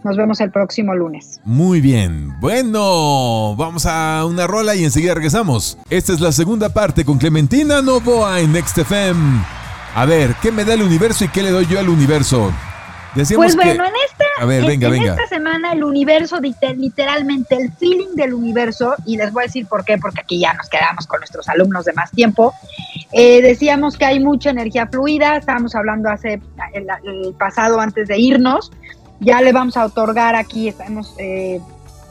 Nos 0.03 0.15
vemos 0.15 0.39
el 0.39 0.51
próximo 0.51 0.95
lunes. 0.95 1.41
Muy 1.43 1.81
bien. 1.81 2.39
Bueno, 2.39 3.55
vamos 3.57 3.85
a 3.85 4.23
una 4.25 4.47
rola 4.47 4.75
y 4.75 4.85
enseguida 4.85 5.13
regresamos. 5.13 5.77
Esta 5.89 6.13
es 6.13 6.21
la 6.21 6.31
segunda 6.31 6.69
parte 6.69 7.03
con 7.03 7.17
Clementina 7.17 7.81
Novoa 7.81 8.39
en 8.39 8.53
NextFM. 8.53 9.43
A 9.95 10.05
ver, 10.05 10.35
¿qué 10.41 10.51
me 10.51 10.63
da 10.63 10.75
el 10.75 10.83
universo 10.83 11.25
y 11.25 11.29
qué 11.29 11.43
le 11.43 11.51
doy 11.51 11.65
yo 11.65 11.79
al 11.79 11.89
universo? 11.89 12.53
Pues 13.13 13.55
bueno, 13.55 13.83
en 13.85 13.93
esta, 14.05 15.13
esta 15.13 15.27
semana 15.27 15.73
el 15.73 15.83
universo, 15.83 16.39
literalmente 16.39 17.55
el 17.55 17.71
feeling 17.73 18.15
del 18.15 18.33
universo, 18.33 18.95
y 19.05 19.17
les 19.17 19.31
voy 19.31 19.43
a 19.43 19.45
decir 19.47 19.67
por 19.67 19.83
qué, 19.83 19.97
porque 19.97 20.21
aquí 20.21 20.39
ya 20.39 20.53
nos 20.53 20.69
quedamos 20.69 21.07
con 21.07 21.19
nuestros 21.19 21.47
alumnos 21.49 21.85
de 21.85 21.93
más 21.93 22.11
tiempo, 22.11 22.53
eh, 23.11 23.41
decíamos 23.41 23.97
que 23.97 24.05
hay 24.05 24.19
mucha 24.19 24.51
energía 24.51 24.87
fluida, 24.87 25.37
estábamos 25.37 25.75
hablando 25.75 26.09
hace 26.09 26.41
el, 26.73 27.33
pasado 27.37 27.79
antes 27.79 28.07
de 28.07 28.19
irnos, 28.19 28.71
ya 29.19 29.41
le 29.41 29.51
vamos 29.51 29.77
a 29.77 29.85
otorgar 29.85 30.35
aquí, 30.35 30.69
estamos... 30.69 31.15
Eh, 31.17 31.59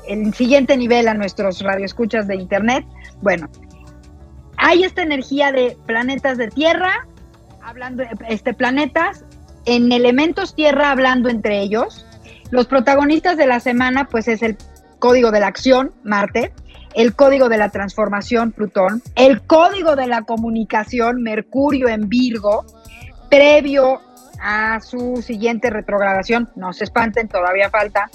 el 0.08 0.32
siguiente 0.32 0.74
nivel 0.74 1.06
a 1.06 1.12
nuestros 1.12 1.60
radioescuchas 1.60 2.26
de 2.26 2.36
internet. 2.36 2.82
Bueno, 3.20 3.48
hay 4.56 4.82
esta 4.82 5.02
energía 5.02 5.52
de 5.52 5.76
planetas 5.86 6.38
de 6.38 6.48
tierra, 6.48 7.06
hablando 7.62 8.02
este 8.28 8.54
planetas 8.54 9.24
en 9.68 9.92
elementos 9.92 10.54
tierra 10.54 10.90
hablando 10.90 11.28
entre 11.28 11.60
ellos. 11.60 12.06
Los 12.50 12.66
protagonistas 12.66 13.36
de 13.36 13.46
la 13.46 13.60
semana 13.60 14.08
pues 14.08 14.26
es 14.26 14.42
el 14.42 14.56
código 14.98 15.30
de 15.30 15.40
la 15.40 15.46
acción, 15.46 15.92
Marte, 16.02 16.52
el 16.94 17.14
código 17.14 17.50
de 17.50 17.58
la 17.58 17.68
transformación, 17.68 18.52
Plutón, 18.52 19.02
el 19.14 19.42
código 19.42 19.94
de 19.94 20.06
la 20.06 20.22
comunicación, 20.22 21.22
Mercurio 21.22 21.88
en 21.88 22.08
Virgo, 22.08 22.64
previo 23.28 24.00
a 24.40 24.80
su 24.80 25.22
siguiente 25.22 25.68
retrogradación, 25.68 26.48
no 26.56 26.72
se 26.72 26.84
espanten, 26.84 27.28
todavía 27.28 27.68
falta, 27.68 28.10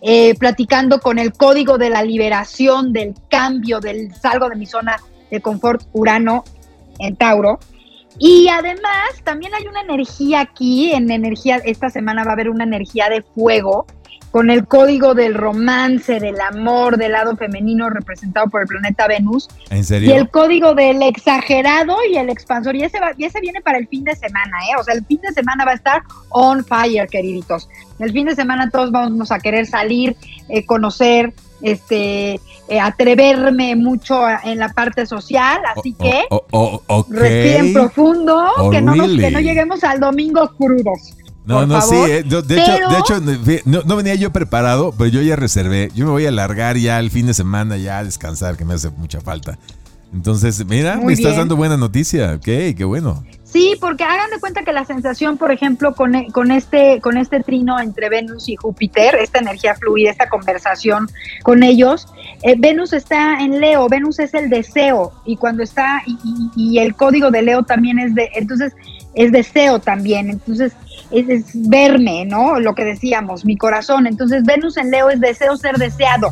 eh, 0.00 0.34
platicando 0.34 0.98
con 0.98 1.20
el 1.20 1.32
código 1.32 1.78
de 1.78 1.88
la 1.88 2.02
liberación, 2.02 2.92
del 2.92 3.14
cambio, 3.30 3.78
del 3.78 4.12
salgo 4.16 4.48
de 4.48 4.56
mi 4.56 4.66
zona 4.66 4.96
de 5.30 5.40
confort, 5.40 5.82
Urano 5.92 6.42
en 6.98 7.14
Tauro. 7.14 7.60
Y 8.18 8.48
además 8.48 9.22
también 9.24 9.54
hay 9.54 9.66
una 9.66 9.80
energía 9.80 10.40
aquí, 10.40 10.92
en 10.92 11.10
energía, 11.10 11.56
esta 11.64 11.90
semana 11.90 12.24
va 12.24 12.30
a 12.30 12.34
haber 12.34 12.50
una 12.50 12.64
energía 12.64 13.08
de 13.08 13.22
fuego, 13.22 13.86
con 14.32 14.48
el 14.50 14.66
código 14.66 15.14
del 15.14 15.34
romance, 15.34 16.18
del 16.18 16.40
amor, 16.40 16.96
del 16.96 17.12
lado 17.12 17.36
femenino 17.36 17.90
representado 17.90 18.48
por 18.48 18.62
el 18.62 18.66
planeta 18.66 19.06
Venus. 19.06 19.48
¿En 19.68 19.84
serio? 19.84 20.08
Y 20.08 20.12
el 20.12 20.30
código 20.30 20.74
del 20.74 21.02
exagerado 21.02 21.96
y 22.10 22.16
el 22.16 22.30
expansor. 22.30 22.74
Y 22.74 22.82
ese, 22.82 22.98
y 23.18 23.24
ese 23.24 23.40
viene 23.40 23.60
para 23.60 23.76
el 23.76 23.86
fin 23.88 24.04
de 24.04 24.16
semana, 24.16 24.56
¿eh? 24.70 24.80
O 24.80 24.84
sea, 24.84 24.94
el 24.94 25.04
fin 25.04 25.20
de 25.20 25.32
semana 25.32 25.66
va 25.66 25.72
a 25.72 25.74
estar 25.74 26.02
on 26.30 26.64
fire, 26.64 27.06
queriditos. 27.08 27.68
El 27.98 28.10
fin 28.10 28.26
de 28.26 28.34
semana 28.34 28.70
todos 28.70 28.90
vamos 28.90 29.30
a 29.30 29.38
querer 29.38 29.66
salir, 29.66 30.16
eh, 30.48 30.64
conocer, 30.64 31.34
este, 31.62 32.40
eh, 32.68 32.80
atreverme 32.80 33.76
mucho 33.76 34.20
en 34.44 34.58
la 34.58 34.68
parte 34.70 35.06
social, 35.06 35.60
así 35.76 35.94
oh, 35.98 36.02
que 36.02 36.22
oh, 36.30 36.82
oh, 36.86 37.06
respiren 37.08 37.72
profundo, 37.72 38.44
que, 38.70 38.80
no 38.82 38.92
que 38.92 39.30
no 39.30 39.40
lleguemos 39.40 39.82
al 39.84 40.00
domingo 40.00 40.50
crudos. 40.56 41.14
No, 41.44 41.66
no, 41.66 41.80
sí. 41.82 41.96
Eh, 41.96 42.22
de, 42.22 42.38
hecho, 42.38 43.20
de 43.20 43.58
hecho 43.58 43.84
no, 43.84 43.96
venía 43.96 44.14
yo 44.14 44.30
preparado, 44.30 44.94
pero 44.96 45.10
yo 45.10 45.22
ya 45.22 45.36
reservé. 45.36 45.90
Yo 45.94 46.04
me 46.04 46.12
voy 46.12 46.26
a 46.26 46.28
alargar 46.28 46.76
ya 46.76 47.00
el 47.00 47.10
fin 47.10 47.26
de 47.26 47.34
semana, 47.34 47.76
ya 47.76 47.98
a 47.98 48.04
descansar, 48.04 48.56
que 48.56 48.64
me 48.64 48.74
hace 48.74 48.90
mucha 48.90 49.20
falta. 49.20 49.58
Entonces, 50.12 50.64
mira, 50.66 50.98
me 50.98 51.12
estás 51.12 51.36
dando 51.36 51.56
buena 51.56 51.76
noticia. 51.76 52.34
Ok, 52.34 52.76
qué 52.76 52.84
bueno. 52.84 53.24
Sí, 53.52 53.76
porque 53.80 54.04
hagan 54.04 54.30
de 54.30 54.40
cuenta 54.40 54.62
que 54.62 54.72
la 54.72 54.84
sensación, 54.84 55.36
por 55.36 55.52
ejemplo, 55.52 55.94
con, 55.94 56.14
e, 56.14 56.32
con, 56.32 56.50
este, 56.50 57.00
con 57.02 57.18
este 57.18 57.40
trino 57.40 57.78
entre 57.78 58.08
Venus 58.08 58.48
y 58.48 58.56
Júpiter, 58.56 59.14
esta 59.16 59.40
energía 59.40 59.74
fluida, 59.74 60.10
esta 60.10 60.28
conversación 60.28 61.08
con 61.42 61.62
ellos, 61.62 62.08
eh, 62.42 62.54
Venus 62.56 62.94
está 62.94 63.40
en 63.40 63.60
Leo, 63.60 63.88
Venus 63.88 64.18
es 64.20 64.32
el 64.32 64.48
deseo, 64.48 65.12
y 65.26 65.36
cuando 65.36 65.62
está, 65.62 66.02
y, 66.06 66.16
y 66.56 66.78
el 66.78 66.94
código 66.94 67.30
de 67.30 67.42
Leo 67.42 67.62
también 67.62 67.98
es 67.98 68.14
de, 68.14 68.30
entonces, 68.34 68.72
es 69.14 69.32
deseo 69.32 69.78
también. 69.78 70.30
Entonces, 70.30 70.72
es, 71.10 71.50
verme, 71.54 72.24
¿no? 72.24 72.58
Lo 72.60 72.74
que 72.74 72.84
decíamos, 72.84 73.44
mi 73.44 73.56
corazón. 73.56 74.06
Entonces, 74.06 74.44
Venus 74.44 74.76
en 74.76 74.90
Leo 74.90 75.10
es 75.10 75.20
deseo 75.20 75.56
ser 75.56 75.76
deseado. 75.76 76.30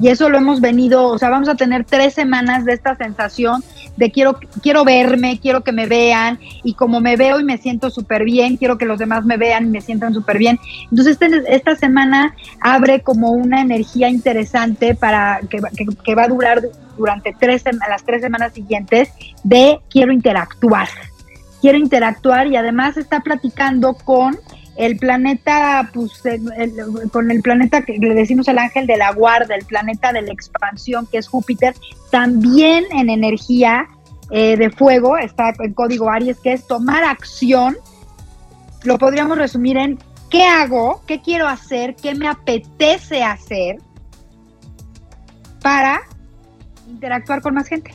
Y 0.00 0.08
eso 0.08 0.30
lo 0.30 0.38
hemos 0.38 0.62
venido, 0.62 1.08
o 1.08 1.18
sea, 1.18 1.28
vamos 1.28 1.48
a 1.48 1.56
tener 1.56 1.84
tres 1.84 2.14
semanas 2.14 2.64
de 2.64 2.72
esta 2.72 2.96
sensación 2.96 3.62
de 3.96 4.10
quiero, 4.10 4.38
quiero 4.62 4.84
verme, 4.84 5.38
quiero 5.40 5.62
que 5.62 5.72
me 5.72 5.86
vean, 5.86 6.38
y 6.64 6.74
como 6.74 7.00
me 7.00 7.16
veo 7.16 7.40
y 7.40 7.44
me 7.44 7.58
siento 7.58 7.90
súper 7.90 8.24
bien, 8.24 8.56
quiero 8.56 8.78
que 8.78 8.86
los 8.86 8.98
demás 8.98 9.24
me 9.24 9.36
vean 9.36 9.66
y 9.66 9.70
me 9.70 9.80
sientan 9.80 10.14
súper 10.14 10.38
bien. 10.38 10.58
Entonces, 10.90 11.18
este, 11.20 11.54
esta 11.54 11.76
semana 11.76 12.34
abre 12.60 13.00
como 13.00 13.30
una 13.30 13.60
energía 13.60 14.08
interesante 14.08 14.94
para 14.94 15.40
que, 15.48 15.58
que 16.04 16.14
va 16.14 16.24
a 16.24 16.28
durar 16.28 16.62
durante 16.96 17.34
tres, 17.38 17.64
las 17.88 18.04
tres 18.04 18.22
semanas 18.22 18.52
siguientes 18.52 19.10
de 19.44 19.80
quiero 19.88 20.12
interactuar 20.12 20.88
quiere 21.60 21.78
interactuar 21.78 22.46
y 22.46 22.56
además 22.56 22.96
está 22.96 23.20
platicando 23.20 23.94
con 23.94 24.38
el 24.76 24.96
planeta, 24.96 25.90
pues, 25.92 26.22
con 27.12 27.30
el 27.30 27.42
planeta 27.42 27.82
que 27.82 27.98
le 27.98 28.14
decimos 28.14 28.48
el 28.48 28.58
ángel 28.58 28.86
de 28.86 28.96
la 28.96 29.12
guarda, 29.12 29.54
el 29.54 29.64
planeta 29.64 30.12
de 30.12 30.22
la 30.22 30.32
expansión, 30.32 31.06
que 31.06 31.18
es 31.18 31.28
Júpiter, 31.28 31.74
también 32.10 32.84
en 32.92 33.10
energía 33.10 33.88
eh, 34.30 34.56
de 34.56 34.70
fuego, 34.70 35.18
está 35.18 35.52
en 35.58 35.74
código 35.74 36.08
Aries, 36.08 36.38
que 36.38 36.52
es 36.52 36.66
tomar 36.66 37.04
acción. 37.04 37.76
Lo 38.84 38.96
podríamos 38.96 39.36
resumir 39.36 39.76
en 39.76 39.98
qué 40.30 40.44
hago, 40.44 41.02
qué 41.06 41.20
quiero 41.20 41.46
hacer, 41.48 41.96
qué 41.96 42.14
me 42.14 42.28
apetece 42.28 43.22
hacer 43.22 43.78
para 45.60 46.00
interactuar 46.88 47.42
con 47.42 47.54
más 47.54 47.66
gente. 47.66 47.94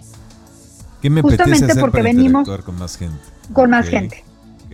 ¿Qué 1.01 1.09
me 1.09 1.21
Justamente 1.21 1.65
apetece 1.65 1.81
porque 1.81 2.01
venimos 2.01 2.47
con 2.63 2.77
más 2.77 2.97
gente? 2.97 3.17
con 3.53 3.69
más 3.69 3.87
gente. 3.87 4.23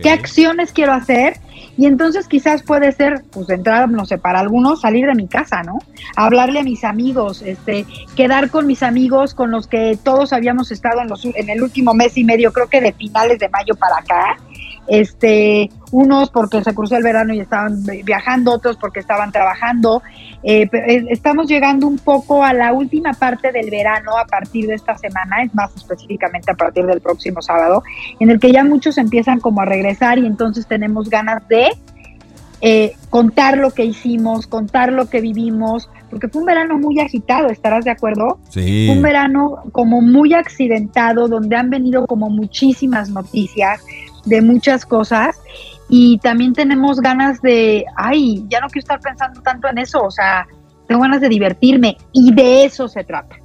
¿Qué 0.02 0.10
acciones 0.10 0.72
quiero 0.72 0.92
hacer? 0.92 1.38
Y 1.76 1.86
entonces 1.86 2.28
quizás 2.28 2.62
puede 2.62 2.92
ser, 2.92 3.22
pues 3.32 3.48
entrar, 3.48 3.88
no 3.88 4.04
sé, 4.04 4.18
para 4.18 4.40
algunos 4.40 4.82
salir 4.82 5.06
de 5.06 5.14
mi 5.14 5.26
casa, 5.26 5.62
¿no? 5.62 5.78
Hablarle 6.16 6.60
a 6.60 6.62
mis 6.62 6.84
amigos, 6.84 7.40
este, 7.40 7.86
quedar 8.14 8.50
con 8.50 8.66
mis 8.66 8.82
amigos 8.82 9.34
con 9.34 9.50
los 9.50 9.66
que 9.66 9.98
todos 10.02 10.34
habíamos 10.34 10.70
estado 10.70 11.00
en, 11.00 11.08
los, 11.08 11.24
en 11.24 11.48
el 11.48 11.62
último 11.62 11.94
mes 11.94 12.18
y 12.18 12.24
medio, 12.24 12.52
creo 12.52 12.68
que 12.68 12.80
de 12.80 12.92
finales 12.92 13.38
de 13.38 13.48
mayo 13.48 13.74
para 13.76 13.96
acá, 13.96 14.36
este, 14.86 15.70
unos 15.90 16.30
porque 16.30 16.62
se 16.62 16.74
cruzó 16.74 16.96
el 16.96 17.02
verano 17.02 17.32
y 17.34 17.40
estaban 17.40 17.82
viajando, 18.04 18.52
otros 18.52 18.76
porque 18.76 19.00
estaban 19.00 19.30
trabajando. 19.32 20.02
Eh, 20.42 20.68
eh, 20.72 21.04
estamos 21.10 21.46
llegando 21.46 21.86
un 21.86 21.98
poco 21.98 22.44
a 22.44 22.52
la 22.52 22.72
última 22.72 23.12
parte 23.12 23.52
del 23.52 23.70
verano 23.70 24.16
a 24.18 24.26
partir 24.26 24.66
de 24.66 24.74
esta 24.74 24.96
semana, 24.98 25.42
es 25.42 25.54
más 25.54 25.74
específicamente 25.76 26.50
a 26.50 26.54
partir 26.54 26.84
del 26.86 27.00
próximo 27.00 27.42
sábado, 27.42 27.82
en 28.18 28.30
el 28.30 28.40
que 28.40 28.52
ya 28.52 28.64
muchos 28.64 28.98
empiezan 28.98 29.40
como 29.40 29.60
a 29.60 29.64
regresar 29.64 30.18
y 30.18 30.26
entonces 30.26 30.66
tenemos 30.66 31.08
ganas 31.08 31.46
de 31.48 31.68
eh, 32.64 32.94
contar 33.10 33.58
lo 33.58 33.70
que 33.72 33.84
hicimos, 33.84 34.46
contar 34.46 34.92
lo 34.92 35.08
que 35.08 35.20
vivimos, 35.20 35.88
porque 36.10 36.28
fue 36.28 36.42
un 36.42 36.46
verano 36.46 36.78
muy 36.78 37.00
agitado, 37.00 37.48
¿estarás 37.48 37.84
de 37.84 37.90
acuerdo? 37.90 38.38
Sí. 38.50 38.86
Fue 38.86 38.96
un 38.96 39.02
verano 39.02 39.64
como 39.72 40.00
muy 40.00 40.32
accidentado, 40.32 41.26
donde 41.26 41.56
han 41.56 41.70
venido 41.70 42.06
como 42.06 42.30
muchísimas 42.30 43.10
noticias, 43.10 43.80
de 44.24 44.42
muchas 44.42 44.86
cosas 44.86 45.40
y 45.88 46.18
también 46.18 46.52
tenemos 46.52 47.00
ganas 47.00 47.42
de, 47.42 47.84
ay, 47.96 48.44
ya 48.48 48.60
no 48.60 48.68
quiero 48.68 48.80
estar 48.80 49.00
pensando 49.00 49.42
tanto 49.42 49.68
en 49.68 49.78
eso, 49.78 50.02
o 50.02 50.10
sea, 50.10 50.46
tengo 50.86 51.02
ganas 51.02 51.20
de 51.20 51.28
divertirme 51.28 51.96
y 52.12 52.32
de 52.32 52.64
eso 52.64 52.88
se 52.88 53.04
trata. 53.04 53.36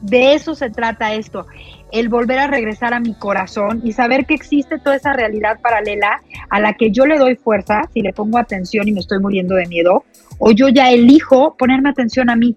De 0.00 0.32
eso 0.34 0.54
se 0.54 0.70
trata 0.70 1.12
esto, 1.14 1.46
el 1.92 2.08
volver 2.08 2.38
a 2.38 2.46
regresar 2.46 2.94
a 2.94 3.00
mi 3.00 3.14
corazón 3.14 3.82
y 3.84 3.92
saber 3.92 4.24
que 4.24 4.34
existe 4.34 4.78
toda 4.78 4.96
esa 4.96 5.12
realidad 5.12 5.60
paralela 5.60 6.22
a 6.48 6.60
la 6.60 6.72
que 6.74 6.90
yo 6.90 7.06
le 7.06 7.18
doy 7.18 7.36
fuerza 7.36 7.82
si 7.92 8.00
le 8.00 8.12
pongo 8.12 8.38
atención 8.38 8.88
y 8.88 8.92
me 8.92 9.00
estoy 9.00 9.18
muriendo 9.18 9.54
de 9.54 9.66
miedo, 9.66 10.04
o 10.38 10.50
yo 10.50 10.68
ya 10.68 10.90
elijo 10.90 11.56
ponerme 11.58 11.90
atención 11.90 12.30
a 12.30 12.36
mí. 12.36 12.56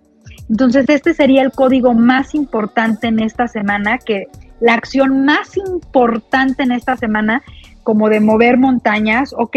Entonces, 0.50 0.86
este 0.88 1.14
sería 1.14 1.42
el 1.42 1.52
código 1.52 1.94
más 1.94 2.34
importante 2.34 3.08
en 3.08 3.20
esta 3.20 3.48
semana 3.48 3.98
que 4.00 4.28
la 4.60 4.74
acción 4.74 5.26
más 5.26 5.56
importante 5.58 6.64
en 6.64 6.72
esta 6.72 6.98
semana, 6.98 7.42
como 7.84 8.10
de 8.10 8.20
mover 8.20 8.58
montañas, 8.58 9.34
ok, 9.38 9.56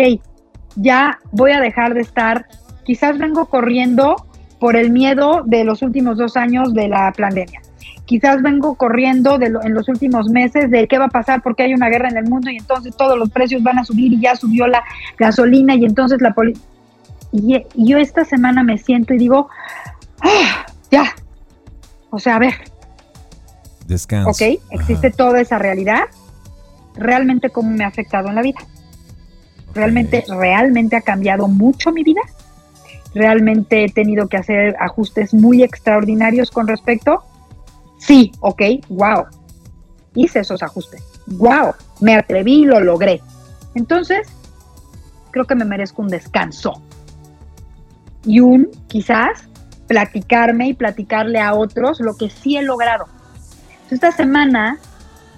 ya 0.76 1.18
voy 1.32 1.52
a 1.52 1.60
dejar 1.60 1.94
de 1.94 2.00
estar, 2.00 2.46
quizás 2.84 3.18
vengo 3.18 3.46
corriendo 3.46 4.26
por 4.58 4.76
el 4.76 4.90
miedo 4.90 5.42
de 5.44 5.64
los 5.64 5.82
últimos 5.82 6.18
dos 6.18 6.36
años 6.36 6.72
de 6.72 6.88
la 6.88 7.12
pandemia. 7.12 7.60
Quizás 8.04 8.42
vengo 8.42 8.74
corriendo 8.74 9.38
de 9.38 9.46
en 9.46 9.74
los 9.74 9.88
últimos 9.88 10.28
meses 10.28 10.70
de 10.70 10.86
qué 10.86 10.98
va 10.98 11.06
a 11.06 11.08
pasar 11.08 11.42
porque 11.42 11.64
hay 11.64 11.74
una 11.74 11.88
guerra 11.88 12.08
en 12.08 12.16
el 12.16 12.28
mundo 12.28 12.50
y 12.50 12.56
entonces 12.56 12.96
todos 12.96 13.18
los 13.18 13.30
precios 13.30 13.62
van 13.62 13.78
a 13.78 13.84
subir 13.84 14.12
y 14.12 14.20
ya 14.20 14.36
subió 14.36 14.66
la 14.66 14.82
gasolina 15.18 15.74
y 15.74 15.84
entonces 15.84 16.20
la 16.20 16.32
policía... 16.32 16.62
Y, 17.32 17.64
yo 17.74 17.98
esta 17.98 18.24
semana 18.24 18.62
me 18.62 18.76
siento 18.76 19.14
y 19.14 19.18
digo, 19.18 19.48
ah, 20.20 20.66
ya, 20.90 21.14
o 22.10 22.18
sea, 22.18 22.36
a 22.36 22.38
ver, 22.38 22.54
Descanso. 23.86 24.30
¿Ok? 24.30 24.60
Existe 24.70 25.10
toda 25.10 25.40
esa 25.40 25.58
realidad. 25.58 26.04
Realmente 26.94 27.50
cómo 27.50 27.70
me 27.70 27.84
ha 27.84 27.88
afectado 27.88 28.28
en 28.28 28.34
la 28.34 28.42
vida. 28.42 28.60
Realmente, 29.74 30.24
realmente 30.28 30.96
ha 30.96 31.00
cambiado 31.00 31.48
mucho 31.48 31.92
mi 31.92 32.02
vida. 32.04 32.20
Realmente 33.14 33.84
he 33.84 33.88
tenido 33.88 34.28
que 34.28 34.36
hacer 34.36 34.76
ajustes 34.78 35.34
muy 35.34 35.62
extraordinarios 35.62 36.50
con 36.50 36.66
respecto. 36.66 37.22
Sí, 37.98 38.32
ok, 38.40 38.62
wow. 38.88 39.26
Hice 40.14 40.40
esos 40.40 40.62
ajustes. 40.62 41.02
Wow, 41.26 41.74
me 42.00 42.14
atreví 42.14 42.62
y 42.62 42.64
lo 42.64 42.80
logré. 42.80 43.20
Entonces, 43.74 44.28
creo 45.30 45.46
que 45.46 45.54
me 45.54 45.64
merezco 45.64 46.02
un 46.02 46.08
descanso. 46.08 46.82
Y 48.24 48.40
un, 48.40 48.68
quizás, 48.88 49.48
platicarme 49.88 50.68
y 50.68 50.74
platicarle 50.74 51.40
a 51.40 51.54
otros 51.54 52.00
lo 52.00 52.16
que 52.16 52.30
sí 52.30 52.56
he 52.56 52.62
logrado 52.62 53.06
esta 53.94 54.12
semana 54.12 54.78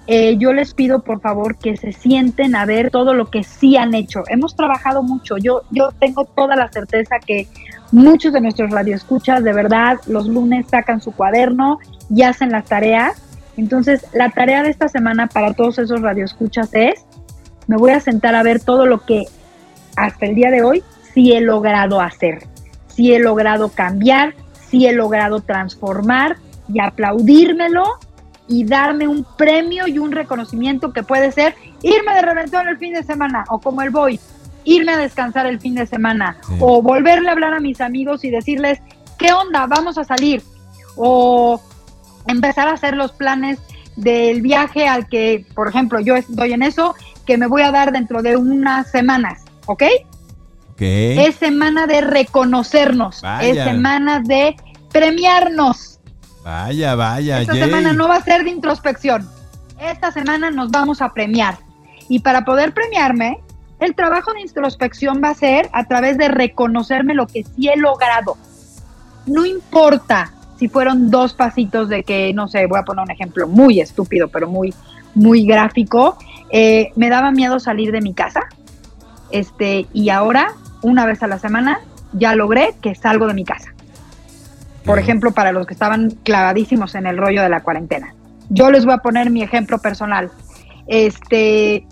eh, 0.07 0.37
yo 0.37 0.53
les 0.53 0.73
pido 0.73 1.03
por 1.03 1.19
favor 1.19 1.57
que 1.57 1.77
se 1.77 1.91
sienten 1.91 2.55
a 2.55 2.65
ver 2.65 2.91
todo 2.91 3.13
lo 3.13 3.29
que 3.31 3.43
sí 3.43 3.75
han 3.75 3.95
hecho. 3.95 4.23
Hemos 4.27 4.55
trabajado 4.55 5.01
mucho. 5.01 5.37
Yo, 5.37 5.63
yo 5.71 5.89
tengo 5.99 6.25
toda 6.25 6.55
la 6.55 6.71
certeza 6.71 7.15
que 7.25 7.47
Muchos 7.91 8.33
de 8.33 8.41
nuestros 8.41 8.71
radioescuchas, 8.71 9.43
de 9.43 9.53
verdad, 9.53 9.99
los 10.07 10.27
lunes 10.27 10.65
sacan 10.69 11.01
su 11.01 11.11
cuaderno 11.11 11.79
y 12.09 12.23
hacen 12.23 12.51
las 12.51 12.65
tareas. 12.65 13.21
Entonces, 13.57 14.05
la 14.13 14.31
tarea 14.31 14.63
de 14.63 14.69
esta 14.69 14.89
semana 14.89 15.27
para 15.27 15.53
todos 15.53 15.77
esos 15.77 16.01
radioescuchas 16.01 16.69
es, 16.73 17.05
me 17.67 17.77
voy 17.77 17.91
a 17.91 17.99
sentar 17.99 18.35
a 18.35 18.43
ver 18.43 18.59
todo 18.59 18.85
lo 18.85 19.05
que 19.05 19.25
hasta 19.95 20.25
el 20.25 20.35
día 20.35 20.51
de 20.51 20.63
hoy 20.63 20.83
sí 21.13 21.31
he 21.31 21.41
logrado 21.41 22.01
hacer, 22.01 22.47
sí 22.87 23.13
he 23.13 23.19
logrado 23.19 23.69
cambiar, 23.69 24.33
sí 24.69 24.87
he 24.87 24.91
logrado 24.91 25.39
transformar 25.39 26.37
y 26.67 26.81
aplaudírmelo 26.81 27.85
y 28.47 28.63
darme 28.65 29.07
un 29.07 29.25
premio 29.37 29.87
y 29.87 29.97
un 29.97 30.11
reconocimiento 30.11 30.93
que 30.93 31.03
puede 31.03 31.31
ser 31.31 31.55
irme 31.81 32.13
de 32.13 32.21
reventón 32.21 32.67
el 32.67 32.77
fin 32.77 32.93
de 32.93 33.03
semana 33.03 33.43
o 33.49 33.59
como 33.59 33.81
el 33.81 33.89
voy, 33.89 34.19
irme 34.63 34.93
a 34.93 34.97
descansar 34.97 35.45
el 35.45 35.59
fin 35.59 35.75
de 35.75 35.85
semana 35.85 36.37
o 36.59 36.81
volverle 36.81 37.29
a 37.29 37.31
hablar 37.31 37.53
a 37.53 37.59
mis 37.59 37.81
amigos 37.81 38.23
y 38.23 38.29
decirles, 38.29 38.79
¿qué 39.17 39.31
onda? 39.33 39.65
Vamos 39.67 39.97
a 39.97 40.03
salir. 40.03 40.43
O 40.95 41.61
empezar 42.27 42.67
a 42.67 42.73
hacer 42.73 42.95
los 42.95 43.11
planes 43.11 43.59
del 43.95 44.41
viaje 44.41 44.87
al 44.87 45.07
que, 45.07 45.45
por 45.53 45.67
ejemplo, 45.67 45.99
yo 45.99 46.15
estoy 46.15 46.53
en 46.53 46.63
eso, 46.63 46.95
que 47.25 47.37
me 47.37 47.47
voy 47.47 47.61
a 47.61 47.71
dar 47.71 47.91
dentro 47.91 48.21
de 48.21 48.35
unas 48.35 48.89
semanas, 48.91 49.43
¿ok? 49.65 49.83
Es 50.77 51.35
semana 51.35 51.87
de 51.87 52.01
reconocernos, 52.01 53.23
es 53.41 53.55
semana 53.55 54.19
de 54.19 54.55
premiarnos. 54.91 55.94
Vaya, 56.45 56.93
vaya. 56.93 57.41
Esta 57.41 57.55
semana 57.55 57.91
no 57.93 58.07
va 58.07 58.17
a 58.17 58.21
ser 58.21 58.43
de 58.43 58.51
introspección. 58.51 59.27
Esta 59.79 60.11
semana 60.11 60.51
nos 60.51 60.69
vamos 60.69 61.01
a 61.01 61.11
premiar. 61.11 61.57
Y 62.07 62.19
para 62.19 62.45
poder 62.45 62.71
premiarme, 62.71 63.39
el 63.79 63.95
trabajo 63.95 64.31
de 64.31 64.41
introspección 64.41 65.21
va 65.23 65.29
a 65.29 65.33
ser 65.33 65.67
a 65.73 65.85
través 65.85 66.19
de 66.19 66.27
reconocerme 66.27 67.15
lo 67.15 67.25
que 67.25 67.43
sí 67.43 67.67
he 67.67 67.75
logrado. 67.75 68.37
No 69.25 69.43
importa 69.43 70.33
si 70.57 70.69
fueron 70.69 71.09
dos 71.09 71.33
pasitos 71.33 71.89
de 71.89 72.03
que, 72.03 72.31
no 72.33 72.47
sé, 72.47 72.67
voy 72.67 72.79
a 72.79 72.83
poner 72.83 73.03
un 73.03 73.11
ejemplo 73.11 73.47
muy 73.47 73.79
estúpido, 73.79 74.27
pero 74.27 74.47
muy, 74.47 74.71
muy 75.15 75.47
gráfico. 75.47 76.15
Eh, 76.51 76.91
me 76.95 77.09
daba 77.09 77.31
miedo 77.31 77.59
salir 77.59 77.91
de 77.91 78.01
mi 78.01 78.13
casa. 78.13 78.41
Este, 79.31 79.87
y 79.93 80.09
ahora, 80.09 80.53
una 80.83 81.07
vez 81.07 81.23
a 81.23 81.27
la 81.27 81.39
semana, 81.39 81.79
ya 82.13 82.35
logré 82.35 82.75
que 82.83 82.93
salgo 82.93 83.25
de 83.25 83.33
mi 83.33 83.43
casa. 83.43 83.74
Por 84.85 84.99
ejemplo, 84.99 85.31
para 85.31 85.51
los 85.51 85.65
que 85.65 85.73
estaban 85.73 86.11
clavadísimos 86.23 86.95
en 86.95 87.07
el 87.07 87.17
rollo 87.17 87.41
de 87.41 87.49
la 87.49 87.61
cuarentena. 87.61 88.13
Yo 88.49 88.69
les 88.69 88.85
voy 88.85 88.93
a 88.93 88.99
poner 88.99 89.31
mi 89.31 89.41
ejemplo 89.41 89.79
personal. 89.79 90.29
Este, 90.87 91.87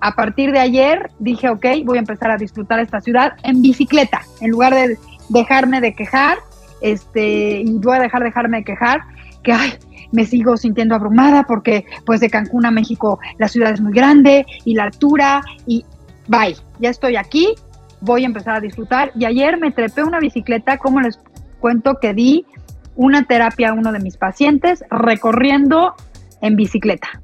a 0.00 0.12
partir 0.12 0.52
de 0.52 0.58
ayer 0.58 1.10
dije, 1.18 1.48
ok, 1.48 1.64
voy 1.84 1.96
a 1.96 2.00
empezar 2.00 2.30
a 2.30 2.36
disfrutar 2.36 2.80
esta 2.80 3.00
ciudad 3.00 3.32
en 3.42 3.62
bicicleta, 3.62 4.22
en 4.40 4.50
lugar 4.50 4.74
de 4.74 4.98
dejarme 5.30 5.80
de 5.80 5.94
quejar, 5.94 6.38
este, 6.82 7.60
y 7.60 7.78
voy 7.78 7.96
a 7.96 8.00
dejar 8.00 8.20
de 8.20 8.26
dejarme 8.26 8.58
de 8.58 8.64
quejar, 8.64 9.00
que 9.42 9.52
ay, 9.52 9.72
me 10.12 10.26
sigo 10.26 10.56
sintiendo 10.56 10.94
abrumada 10.94 11.44
porque 11.44 11.84
pues 12.04 12.20
de 12.20 12.30
Cancún 12.30 12.66
a 12.66 12.70
México 12.70 13.18
la 13.38 13.48
ciudad 13.48 13.72
es 13.72 13.80
muy 13.80 13.92
grande 13.92 14.46
y 14.64 14.74
la 14.74 14.84
altura 14.84 15.42
y 15.66 15.84
bye, 16.28 16.56
ya 16.78 16.90
estoy 16.90 17.16
aquí, 17.16 17.54
voy 18.00 18.24
a 18.24 18.26
empezar 18.26 18.56
a 18.56 18.60
disfrutar. 18.60 19.12
Y 19.14 19.24
ayer 19.24 19.58
me 19.58 19.70
trepé 19.70 20.04
una 20.04 20.20
bicicleta, 20.20 20.78
como 20.78 21.00
les 21.00 21.18
cuento 21.66 21.98
que 22.00 22.14
di 22.14 22.46
una 22.94 23.24
terapia 23.24 23.70
a 23.70 23.72
uno 23.72 23.90
de 23.90 23.98
mis 23.98 24.16
pacientes 24.16 24.84
recorriendo 24.88 25.96
en 26.40 26.54
bicicleta, 26.54 27.20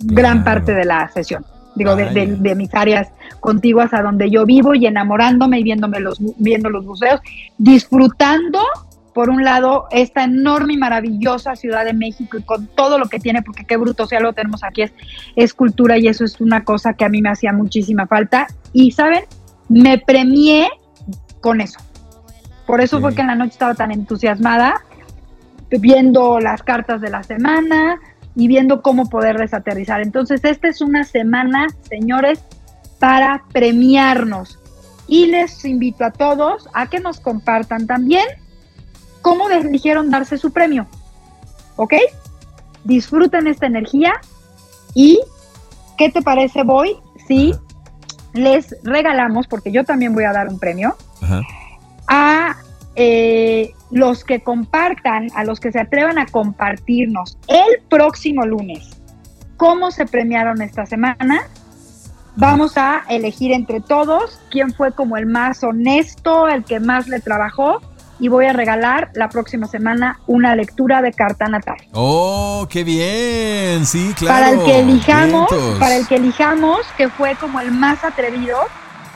gran 0.00 0.42
parte 0.42 0.74
de 0.74 0.84
la 0.84 1.08
sesión 1.10 1.44
digo, 1.76 1.94
de, 1.94 2.54
mis 2.56 2.74
áreas 2.74 3.12
contiguas 3.38 3.94
a 3.94 4.02
donde 4.02 4.28
yo 4.28 4.44
vivo 4.44 4.74
y 4.74 4.86
enamorándome 4.86 5.60
y 5.60 5.62
viéndome 5.62 6.00
los, 6.00 6.18
viendo 6.38 6.68
los 6.68 6.84
museos, 6.84 7.20
disfrutando, 7.58 8.58
por 9.14 9.30
un 9.30 9.44
lado, 9.44 9.86
esta 9.92 10.24
enorme 10.24 10.72
y 10.72 10.76
maravillosa 10.76 11.54
Ciudad 11.54 11.84
de 11.84 11.92
México 11.92 12.38
y 12.38 12.42
con 12.42 12.66
todo 12.66 12.98
lo 12.98 13.06
que 13.06 13.20
tiene, 13.20 13.42
porque 13.42 13.64
qué 13.64 13.76
bruto 13.76 14.08
sea 14.08 14.18
lo 14.18 14.32
tenemos 14.32 14.64
aquí, 14.64 14.82
es, 14.82 14.92
es 15.36 15.54
cultura 15.54 15.96
y 15.96 16.08
eso 16.08 16.24
es 16.24 16.40
una 16.40 16.64
cosa 16.64 16.94
que 16.94 17.04
a 17.04 17.08
mí 17.08 17.22
me 17.22 17.30
hacía 17.30 17.52
muchísima 17.52 18.08
falta. 18.08 18.48
Y, 18.72 18.90
¿saben? 18.90 19.22
Me 19.68 19.96
premié 19.98 20.68
con 21.40 21.60
eso. 21.60 21.78
Por 22.70 22.80
eso 22.80 23.00
fue 23.00 23.12
que 23.16 23.20
en 23.20 23.26
la 23.26 23.34
noche 23.34 23.50
estaba 23.50 23.74
tan 23.74 23.90
entusiasmada, 23.90 24.80
viendo 25.70 26.38
las 26.38 26.62
cartas 26.62 27.00
de 27.00 27.10
la 27.10 27.24
semana, 27.24 27.98
y 28.36 28.46
viendo 28.46 28.80
cómo 28.80 29.08
poder 29.08 29.38
desaterrizar. 29.38 30.00
Entonces, 30.02 30.44
esta 30.44 30.68
es 30.68 30.80
una 30.80 31.02
semana, 31.02 31.66
señores, 31.88 32.44
para 33.00 33.42
premiarnos. 33.52 34.60
Y 35.08 35.26
les 35.26 35.64
invito 35.64 36.04
a 36.04 36.12
todos 36.12 36.68
a 36.72 36.86
que 36.86 37.00
nos 37.00 37.18
compartan 37.18 37.88
también 37.88 38.24
cómo 39.20 39.50
eligieron 39.50 40.08
darse 40.08 40.38
su 40.38 40.52
premio. 40.52 40.86
¿Ok? 41.74 41.94
Disfruten 42.84 43.48
esta 43.48 43.66
energía 43.66 44.12
y 44.94 45.18
¿qué 45.98 46.08
te 46.08 46.22
parece, 46.22 46.62
Voy? 46.62 46.96
Si 47.26 47.52
les 48.32 48.76
regalamos, 48.84 49.48
porque 49.48 49.72
yo 49.72 49.82
también 49.82 50.14
voy 50.14 50.22
a 50.22 50.32
dar 50.32 50.46
un 50.46 50.60
premio, 50.60 50.94
a 52.10 52.56
eh, 52.96 53.72
los 53.90 54.24
que 54.24 54.40
compartan, 54.40 55.28
a 55.34 55.44
los 55.44 55.60
que 55.60 55.72
se 55.72 55.80
atrevan 55.80 56.18
a 56.18 56.26
compartirnos 56.26 57.38
el 57.48 57.82
próximo 57.88 58.44
lunes 58.44 59.00
cómo 59.60 59.90
se 59.90 60.06
premiaron 60.06 60.62
esta 60.62 60.86
semana, 60.86 61.42
vamos 62.34 62.78
a 62.78 63.02
elegir 63.10 63.52
entre 63.52 63.82
todos 63.82 64.40
quién 64.50 64.72
fue 64.72 64.92
como 64.92 65.18
el 65.18 65.26
más 65.26 65.62
honesto, 65.62 66.48
el 66.48 66.64
que 66.64 66.80
más 66.80 67.08
le 67.08 67.20
trabajó 67.20 67.82
y 68.18 68.28
voy 68.28 68.46
a 68.46 68.54
regalar 68.54 69.10
la 69.12 69.28
próxima 69.28 69.66
semana 69.66 70.18
una 70.26 70.56
lectura 70.56 71.02
de 71.02 71.12
carta 71.12 71.46
natal. 71.46 71.76
Oh, 71.92 72.66
qué 72.70 72.84
bien, 72.84 73.84
sí, 73.84 74.14
claro. 74.16 74.34
Para 74.34 74.50
el 74.50 74.64
que 74.64 74.80
elijamos, 74.80 75.50
para 75.78 75.96
el 75.96 76.06
que 76.06 76.16
elijamos 76.16 76.78
que 76.96 77.10
fue 77.10 77.34
como 77.34 77.60
el 77.60 77.70
más 77.70 78.02
atrevido 78.02 78.56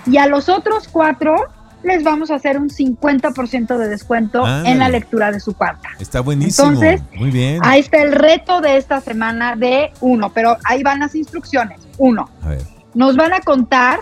y 0.05 0.19
a 0.19 0.27
los 0.27 0.51
otros 0.51 0.89
cuatro 0.89 1.37
les 1.85 2.03
vamos 2.03 2.31
a 2.31 2.37
hacer 2.37 2.59
un 2.59 2.70
50% 2.70 3.77
de 3.77 3.88
descuento 3.88 4.47
en 4.64 4.79
la 4.79 4.88
lectura 4.88 5.31
de 5.31 5.40
su 5.40 5.55
carta. 5.55 5.90
Está 5.99 6.20
buenísimo. 6.20 6.68
Entonces, 6.68 7.03
muy 7.14 7.31
bien. 7.31 7.61
Ahí 7.62 7.81
está 7.81 8.03
el 8.03 8.12
reto 8.12 8.61
de 8.61 8.77
esta 8.77 9.01
semana 9.01 9.57
de 9.57 9.92
uno, 10.01 10.33
pero 10.33 10.57
ahí 10.64 10.83
van 10.83 11.01
las 11.01 11.14
instrucciones. 11.14 11.81
Uno, 11.99 12.29
a 12.42 12.49
ver. 12.49 12.62
nos 12.94 13.16
van 13.16 13.33
a 13.33 13.40
contar 13.40 14.01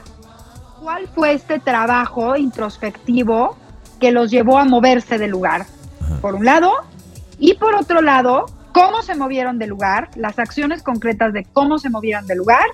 cuál 0.81 1.09
fue 1.15 1.35
este 1.35 1.59
trabajo 1.59 2.37
introspectivo 2.37 3.57
que 4.01 4.11
los 4.11 4.31
llevó 4.31 4.59
a 4.59 4.65
moverse 4.65 5.19
del 5.19 5.31
lugar, 5.31 5.67
por 6.21 6.35
un 6.35 6.45
lado, 6.45 6.73
y 7.39 7.55
por 7.55 7.75
otro 7.75 8.03
lado, 8.03 8.47
cómo 8.73 9.03
se 9.03 9.15
movieron 9.15 9.59
del 9.59 9.71
lugar, 9.71 10.11
las 10.17 10.39
acciones 10.39 10.83
concretas 10.83 11.33
de 11.33 11.45
cómo 11.45 11.79
se 11.79 11.91
movieron 11.91 12.27
del 12.27 12.39
lugar 12.39 12.65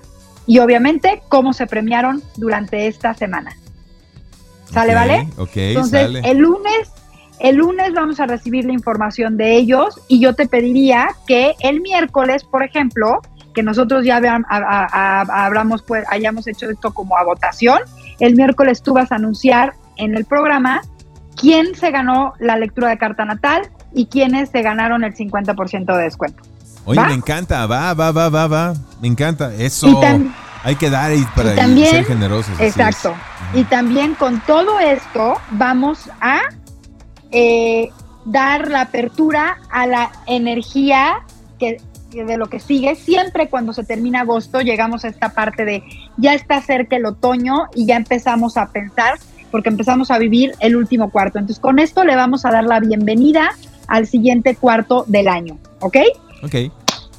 y 0.47 0.59
obviamente 0.59 1.21
cómo 1.29 1.53
se 1.53 1.67
premiaron 1.67 2.23
durante 2.37 2.87
esta 2.87 3.13
semana. 3.13 3.55
¿Sale, 4.71 4.93
vale? 4.93 5.27
Ok, 5.37 5.51
Entonces, 5.55 6.21
el 6.23 6.37
lunes, 6.37 6.91
el 7.39 7.55
lunes 7.55 7.93
vamos 7.93 8.19
a 8.19 8.25
recibir 8.25 8.65
la 8.65 8.73
información 8.73 9.37
de 9.37 9.55
ellos 9.55 9.99
y 10.07 10.19
yo 10.19 10.33
te 10.35 10.47
pediría 10.47 11.09
que 11.27 11.55
el 11.59 11.81
miércoles, 11.81 12.43
por 12.43 12.63
ejemplo, 12.63 13.21
que 13.53 13.63
nosotros 13.63 14.05
ya 14.05 14.17
hablamos, 14.17 15.83
pues, 15.83 16.05
hayamos 16.09 16.47
hecho 16.47 16.69
esto 16.69 16.93
como 16.93 17.17
a 17.17 17.23
votación, 17.23 17.79
el 18.19 18.35
miércoles 18.35 18.81
tú 18.83 18.93
vas 18.93 19.11
a 19.11 19.15
anunciar 19.15 19.73
en 19.97 20.15
el 20.15 20.25
programa 20.25 20.81
quién 21.35 21.75
se 21.75 21.91
ganó 21.91 22.33
la 22.39 22.57
lectura 22.57 22.89
de 22.89 22.97
carta 22.97 23.25
natal 23.25 23.69
y 23.93 24.05
quiénes 24.05 24.49
se 24.49 24.61
ganaron 24.61 25.03
el 25.03 25.15
50% 25.15 25.95
de 25.95 26.03
descuento. 26.03 26.43
Oye, 26.85 27.01
me 27.01 27.13
encanta, 27.13 27.65
va, 27.65 27.93
va, 27.93 28.11
va, 28.11 28.29
va, 28.29 28.47
va, 28.47 28.73
me 29.01 29.07
encanta, 29.07 29.53
eso. 29.55 30.01
Hay 30.63 30.75
que 30.75 30.89
dar 30.89 31.13
y 31.13 31.23
para 31.35 31.55
ser 31.55 32.05
generosos. 32.05 32.59
Exacto. 32.59 33.15
Y 33.53 33.63
también 33.63 34.15
con 34.15 34.41
todo 34.41 34.79
esto 34.79 35.35
vamos 35.51 36.09
a 36.19 36.41
eh, 37.31 37.89
dar 38.25 38.69
la 38.69 38.81
apertura 38.81 39.57
a 39.71 39.87
la 39.87 40.11
energía 40.27 41.23
que, 41.57 41.81
de 42.11 42.37
lo 42.37 42.47
que 42.47 42.59
sigue. 42.59 42.95
Siempre 42.95 43.47
cuando 43.47 43.73
se 43.73 43.83
termina 43.83 44.21
agosto 44.21 44.61
llegamos 44.61 45.05
a 45.05 45.07
esta 45.07 45.29
parte 45.29 45.63
de 45.63 45.83
ya 46.17 46.33
está 46.33 46.61
cerca 46.61 46.97
el 46.97 47.05
otoño 47.05 47.67
y 47.73 47.85
ya 47.85 47.95
empezamos 47.95 48.57
a 48.57 48.67
pensar 48.67 49.17
porque 49.51 49.69
empezamos 49.69 50.11
a 50.11 50.17
vivir 50.17 50.51
el 50.59 50.75
último 50.75 51.09
cuarto. 51.09 51.39
Entonces 51.39 51.61
con 51.61 51.79
esto 51.79 52.03
le 52.03 52.15
vamos 52.15 52.45
a 52.45 52.51
dar 52.51 52.65
la 52.65 52.79
bienvenida 52.79 53.55
al 53.87 54.07
siguiente 54.07 54.55
cuarto 54.55 55.05
del 55.07 55.29
año. 55.29 55.57
¿Ok? 55.79 55.97
Ok. 56.43 56.55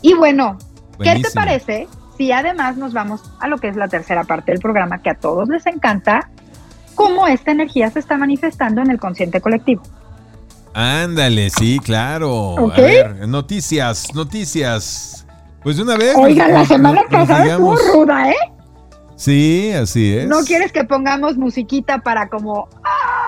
Y 0.02 0.14
bueno, 0.14 0.58
¿qué 1.02 1.20
te 1.20 1.30
parece 1.32 1.88
y 2.20 2.32
además 2.32 2.76
nos 2.76 2.92
vamos 2.92 3.22
a 3.40 3.48
lo 3.48 3.58
que 3.58 3.68
es 3.68 3.76
la 3.76 3.88
tercera 3.88 4.24
parte 4.24 4.52
del 4.52 4.60
programa, 4.60 4.98
que 4.98 5.10
a 5.10 5.14
todos 5.14 5.48
les 5.48 5.66
encanta, 5.66 6.28
cómo 6.94 7.26
esta 7.26 7.50
energía 7.50 7.90
se 7.90 7.98
está 7.98 8.18
manifestando 8.18 8.82
en 8.82 8.90
el 8.90 8.98
consciente 8.98 9.40
colectivo. 9.40 9.82
Ándale, 10.74 11.50
sí, 11.50 11.80
claro. 11.80 12.72
A 12.72 12.76
ver, 12.80 13.26
noticias, 13.26 14.14
noticias. 14.14 15.26
Pues 15.62 15.76
de 15.76 15.82
una 15.82 15.96
vez. 15.96 16.14
Oiga, 16.16 16.48
la 16.48 16.64
semana 16.64 17.02
pasada 17.10 17.46
estuvo 17.46 17.76
ruda, 17.94 18.30
¿eh? 18.30 18.52
Sí, 19.16 19.72
así 19.72 20.16
es. 20.16 20.28
¿No 20.28 20.40
quieres 20.44 20.72
que 20.72 20.84
pongamos 20.84 21.36
musiquita 21.36 21.98
para 21.98 22.28
como... 22.28 22.68
¡ah! 22.84 23.20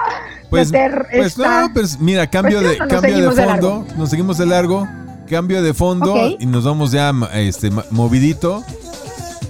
pues, 0.51 0.71
meter 0.71 1.07
pues 1.11 1.39
no, 1.39 1.71
pues 1.73 1.99
mira, 1.99 2.27
cambio 2.27 2.61
pues, 2.61 2.79
de, 2.79 2.87
cambio 2.87 3.31
de 3.31 3.43
fondo, 3.43 3.87
nos 3.97 4.11
seguimos 4.11 4.37
de 4.37 4.47
largo, 4.47 4.87
cambio 5.29 5.63
de 5.63 5.73
fondo 5.73 6.15
y 6.39 6.45
nos 6.45 6.65
vamos 6.65 6.93
ya 6.93 7.13
este, 7.33 7.71
movidito. 7.91 8.63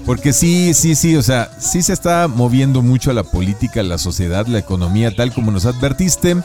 Porque 0.04 0.32
sí, 0.32 0.74
sí, 0.74 0.94
sí, 0.94 1.16
o 1.16 1.22
sea, 1.22 1.50
sí 1.58 1.82
se 1.82 1.92
está 1.92 2.28
moviendo 2.28 2.82
mucho 2.82 3.12
la 3.12 3.22
política, 3.22 3.82
la 3.82 3.98
sociedad, 3.98 4.46
la 4.46 4.58
economía, 4.58 5.14
tal 5.14 5.32
como 5.32 5.50
nos 5.50 5.64
advertiste. 5.64 6.36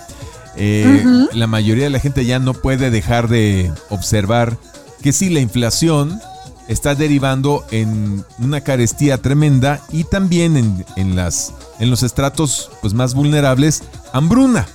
Eh, 0.55 1.03
la 1.33 1.47
mayoría 1.47 1.85
de 1.85 1.89
la 1.89 1.99
gente 1.99 2.25
ya 2.25 2.39
no 2.39 2.53
puede 2.53 2.89
dejar 2.89 3.27
de 3.27 3.71
observar 3.89 4.57
que 5.01 5.13
sí, 5.13 5.29
la 5.29 5.39
inflación 5.39 6.19
está 6.67 6.95
derivando 6.95 7.65
en 7.71 8.25
una 8.39 8.61
carestía 8.61 9.19
tremenda 9.19 9.79
y 9.89 10.03
también 10.03 10.85
en, 10.95 11.15
las, 11.15 11.53
en 11.79 11.89
los 11.89 12.03
estratos 12.03 12.69
pues, 12.81 12.93
más 12.93 13.13
vulnerables, 13.13 13.83
hambruna. 14.13 14.67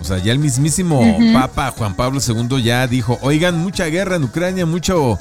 O 0.00 0.04
sea, 0.04 0.18
ya 0.18 0.32
el 0.32 0.38
mismísimo 0.38 1.00
Papa 1.32 1.72
Juan 1.76 1.94
Pablo 1.94 2.20
II 2.26 2.62
ya 2.62 2.86
dijo, 2.86 3.18
oigan, 3.22 3.58
mucha 3.58 3.86
guerra 3.86 4.16
en 4.16 4.24
Ucrania, 4.24 4.66
mucho 4.66 5.18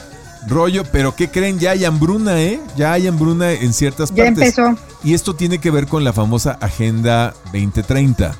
rollo, 0.47 0.83
pero 0.91 1.15
¿qué 1.15 1.29
creen? 1.29 1.59
Ya 1.59 1.71
hay 1.71 1.85
hambruna, 1.85 2.41
¿eh? 2.41 2.59
Ya 2.75 2.93
hay 2.93 3.07
hambruna 3.07 3.51
en 3.51 3.73
ciertas 3.73 4.11
partes. 4.11 4.25
Ya 4.25 4.45
empezó. 4.45 4.77
Y 5.03 5.13
esto 5.13 5.35
tiene 5.35 5.59
que 5.59 5.71
ver 5.71 5.87
con 5.87 6.03
la 6.03 6.13
famosa 6.13 6.57
Agenda 6.61 7.33
2030. 7.53 8.35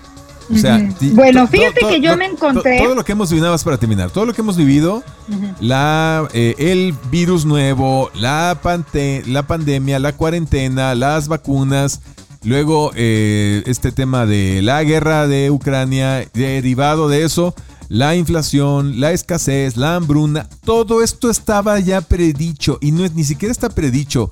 O 0.53 0.57
sea, 0.57 0.89
bueno, 1.13 1.47
fíjate 1.47 1.79
que 1.87 2.01
yo 2.01 2.17
me 2.17 2.25
encontré. 2.25 2.77
todo 2.77 2.95
lo 2.95 3.05
que 3.05 3.13
hemos 3.13 3.29
vivido, 3.29 3.55
para 3.63 3.77
terminar, 3.77 4.09
todo 4.11 4.25
lo 4.25 4.33
que 4.33 4.41
hemos 4.41 4.57
vivido, 4.57 5.03
la, 5.59 6.27
eh, 6.33 6.55
el 6.57 6.93
virus 7.09 7.45
nuevo, 7.45 8.11
la, 8.13 8.57
la 9.25 9.47
pandemia, 9.47 9.99
la 9.99 10.13
cuarentena, 10.13 10.95
las 10.95 11.27
vacunas, 11.27 12.01
luego 12.43 12.91
eh, 12.95 13.63
este 13.65 13.91
tema 13.91 14.25
de 14.25 14.61
la 14.61 14.83
guerra 14.83 15.27
de 15.27 15.49
Ucrania, 15.49 16.27
derivado 16.33 17.07
de 17.07 17.23
eso, 17.23 17.55
la 17.89 18.15
inflación, 18.15 18.99
la 18.99 19.11
escasez, 19.11 19.77
la 19.77 19.95
hambruna, 19.95 20.47
todo 20.65 21.03
esto 21.03 21.29
estaba 21.29 21.79
ya 21.79 22.01
predicho 22.01 22.77
y 22.81 22.91
no 22.91 23.05
es 23.05 23.13
ni 23.13 23.23
siquiera 23.23 23.51
está 23.51 23.69
predicho. 23.69 24.29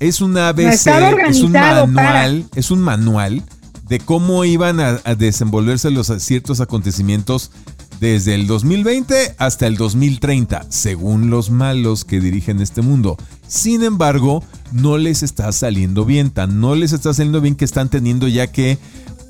Es 0.00 0.20
un 0.20 0.36
ABC, 0.36 0.86
es 1.28 1.40
un 1.40 1.52
manual, 1.52 2.46
es 2.54 2.70
un 2.70 2.80
manual 2.80 3.42
de 3.88 3.98
cómo 3.98 4.44
iban 4.44 4.80
a, 4.80 4.92
desenvolverse 5.16 5.90
los 5.90 6.08
ciertos 6.18 6.60
acontecimientos 6.60 7.50
desde 8.00 8.34
el 8.34 8.46
2020 8.46 9.34
hasta 9.38 9.66
el 9.66 9.76
2030, 9.76 10.66
según 10.68 11.30
los 11.30 11.50
malos 11.50 12.04
que 12.04 12.20
dirigen 12.20 12.60
este 12.60 12.82
mundo. 12.82 13.16
Sin 13.48 13.82
embargo, 13.82 14.44
no 14.72 14.98
les 14.98 15.22
está 15.22 15.50
saliendo 15.52 16.04
bien, 16.04 16.30
tan 16.30 16.60
no 16.60 16.74
les 16.74 16.92
está 16.92 17.12
saliendo 17.12 17.40
bien 17.40 17.56
que 17.56 17.64
están 17.64 17.88
teniendo 17.88 18.28
ya 18.28 18.46
que 18.46 18.78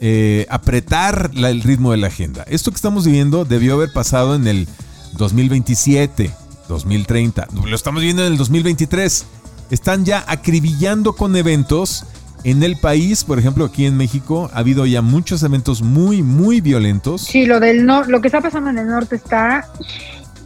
eh, 0.00 0.46
apretar 0.48 1.30
el 1.34 1.62
ritmo 1.62 1.92
de 1.92 1.98
la 1.98 2.06
agenda. 2.08 2.44
Esto 2.48 2.70
que 2.70 2.76
estamos 2.76 3.04
viviendo 3.04 3.44
debió 3.44 3.74
haber 3.74 3.92
pasado 3.92 4.34
en 4.34 4.46
el 4.46 4.68
2027, 5.14 6.30
2030. 6.68 7.48
Lo 7.64 7.74
estamos 7.74 8.02
viendo 8.02 8.24
en 8.24 8.32
el 8.32 8.38
2023. 8.38 9.26
Están 9.70 10.04
ya 10.04 10.24
acribillando 10.26 11.14
con 11.14 11.36
eventos. 11.36 12.04
En 12.44 12.62
el 12.62 12.76
país, 12.76 13.24
por 13.24 13.40
ejemplo, 13.40 13.64
aquí 13.64 13.84
en 13.84 13.96
México, 13.96 14.48
ha 14.54 14.58
habido 14.58 14.86
ya 14.86 15.02
muchos 15.02 15.42
eventos 15.42 15.82
muy, 15.82 16.22
muy 16.22 16.60
violentos. 16.60 17.22
Sí, 17.22 17.46
lo 17.46 17.58
del 17.58 17.84
no, 17.84 18.04
lo 18.04 18.20
que 18.20 18.28
está 18.28 18.40
pasando 18.40 18.70
en 18.70 18.78
el 18.78 18.86
norte 18.86 19.16
está 19.16 19.68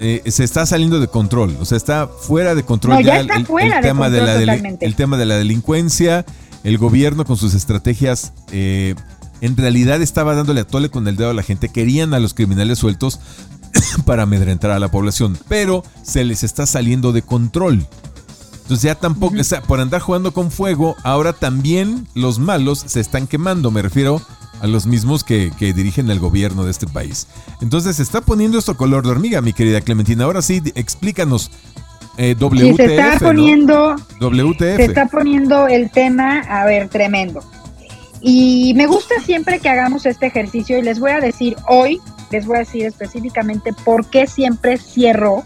eh, 0.04 0.20
se 0.26 0.42
está 0.42 0.66
saliendo 0.66 0.98
de 0.98 1.06
control, 1.06 1.56
o 1.60 1.64
sea, 1.64 1.76
está 1.76 2.08
fuera 2.08 2.56
de 2.56 2.64
control. 2.64 3.04
ya, 3.04 3.20
está 3.20 3.44
fuera 3.44 3.76
de 3.76 3.82
tema 3.82 4.10
de 4.10 4.20
la 4.20 4.56
el 4.80 4.96
tema 4.96 5.16
de 5.16 5.26
la 5.26 5.36
delincuencia, 5.36 6.24
el 6.64 6.76
gobierno 6.76 7.24
con 7.24 7.36
sus 7.36 7.54
estrategias 7.54 8.32
eh, 8.50 8.96
en 9.42 9.56
realidad 9.56 10.00
estaba 10.00 10.36
dándole 10.36 10.60
a 10.60 10.66
tole 10.66 10.88
con 10.88 11.06
el 11.08 11.16
dedo 11.16 11.30
a 11.30 11.34
la 11.34 11.42
gente, 11.42 11.68
querían 11.68 12.14
a 12.14 12.20
los 12.20 12.32
criminales 12.32 12.78
sueltos 12.78 13.18
para 14.06 14.22
amedrentar 14.22 14.70
a 14.70 14.78
la 14.78 14.88
población, 14.88 15.36
pero 15.48 15.84
se 16.02 16.24
les 16.24 16.44
está 16.44 16.64
saliendo 16.64 17.12
de 17.12 17.22
control. 17.22 17.84
Entonces 18.62 18.82
ya 18.82 18.94
tampoco, 18.94 19.34
o 19.38 19.44
sea, 19.44 19.60
por 19.60 19.80
andar 19.80 20.00
jugando 20.00 20.32
con 20.32 20.52
fuego, 20.52 20.94
ahora 21.02 21.32
también 21.32 22.06
los 22.14 22.38
malos 22.38 22.84
se 22.86 23.00
están 23.00 23.26
quemando, 23.26 23.72
me 23.72 23.82
refiero 23.82 24.22
a 24.60 24.68
los 24.68 24.86
mismos 24.86 25.24
que, 25.24 25.50
dirigen 25.58 26.08
el 26.08 26.20
gobierno 26.20 26.64
de 26.64 26.70
este 26.70 26.86
país. 26.86 27.26
Entonces 27.60 27.96
se 27.96 28.04
está 28.04 28.20
poniendo 28.20 28.58
esto 28.58 28.76
color 28.76 29.02
de 29.04 29.10
hormiga, 29.10 29.40
mi 29.40 29.52
querida 29.52 29.80
Clementina. 29.80 30.24
Ahora 30.24 30.40
sí, 30.40 30.62
explícanos. 30.76 31.50
Eh, 32.16 32.36
WTF, 32.38 32.76
se 32.76 32.96
está 32.96 33.18
poniendo, 33.18 33.96
WTF. 34.20 34.76
Se 34.76 34.84
está 34.84 35.06
poniendo 35.06 35.66
el 35.66 35.90
tema, 35.90 36.40
a 36.40 36.64
ver, 36.64 36.88
tremendo. 36.88 37.42
Y 38.22 38.72
me 38.76 38.86
gusta 38.86 39.16
siempre 39.24 39.58
que 39.58 39.68
hagamos 39.68 40.06
este 40.06 40.26
ejercicio 40.26 40.78
y 40.78 40.82
les 40.82 41.00
voy 41.00 41.10
a 41.10 41.18
decir 41.20 41.56
hoy, 41.68 42.00
les 42.30 42.46
voy 42.46 42.56
a 42.56 42.60
decir 42.60 42.86
específicamente 42.86 43.72
por 43.84 44.06
qué 44.06 44.28
siempre 44.28 44.78
cierro 44.78 45.42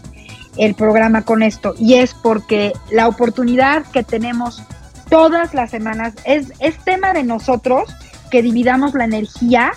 el 0.57 0.75
programa 0.75 1.23
con 1.23 1.41
esto. 1.41 1.73
Y 1.77 1.95
es 1.95 2.13
porque 2.13 2.73
la 2.91 3.07
oportunidad 3.07 3.83
que 3.87 4.03
tenemos 4.03 4.61
todas 5.09 5.55
las 5.55 5.71
semanas 5.71 6.13
es, 6.23 6.53
es 6.59 6.77
tema 6.83 7.13
de 7.13 7.23
nosotros 7.23 7.89
que 8.29 8.43
dividamos 8.43 8.93
la 8.93 9.05
energía 9.05 9.71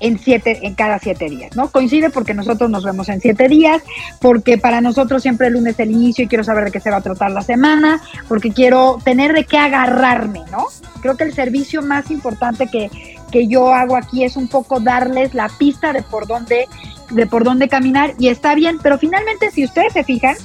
en 0.00 0.18
siete, 0.18 0.60
en 0.62 0.74
cada 0.74 0.98
siete 0.98 1.28
días, 1.28 1.56
¿no? 1.56 1.70
Coincide 1.70 2.10
porque 2.10 2.34
nosotros 2.34 2.70
nos 2.70 2.84
vemos 2.84 3.08
en 3.08 3.20
siete 3.20 3.48
días, 3.48 3.82
porque 4.20 4.58
para 4.58 4.80
nosotros 4.80 5.22
siempre 5.22 5.48
el 5.48 5.54
lunes 5.54 5.74
es 5.74 5.80
el 5.80 5.90
inicio 5.90 6.24
y 6.24 6.28
quiero 6.28 6.44
saber 6.44 6.64
de 6.64 6.70
qué 6.70 6.80
se 6.80 6.90
va 6.90 6.96
a 6.96 7.00
tratar 7.00 7.30
la 7.30 7.42
semana, 7.42 8.00
porque 8.28 8.50
quiero 8.52 8.98
tener 9.04 9.32
de 9.32 9.44
qué 9.44 9.58
agarrarme, 9.58 10.42
¿no? 10.50 10.66
Creo 11.00 11.16
que 11.16 11.24
el 11.24 11.34
servicio 11.34 11.82
más 11.82 12.10
importante 12.10 12.66
que, 12.66 12.90
que 13.30 13.46
yo 13.46 13.72
hago 13.72 13.96
aquí 13.96 14.24
es 14.24 14.36
un 14.36 14.48
poco 14.48 14.80
darles 14.80 15.34
la 15.34 15.48
pista 15.48 15.92
de 15.92 16.02
por 16.02 16.26
dónde, 16.26 16.66
de 17.10 17.26
por 17.26 17.44
dónde 17.44 17.68
caminar, 17.68 18.14
y 18.18 18.28
está 18.28 18.54
bien, 18.54 18.78
pero 18.82 18.98
finalmente 18.98 19.50
si 19.50 19.64
ustedes 19.64 19.92
se 19.92 20.04
fijan, 20.04 20.36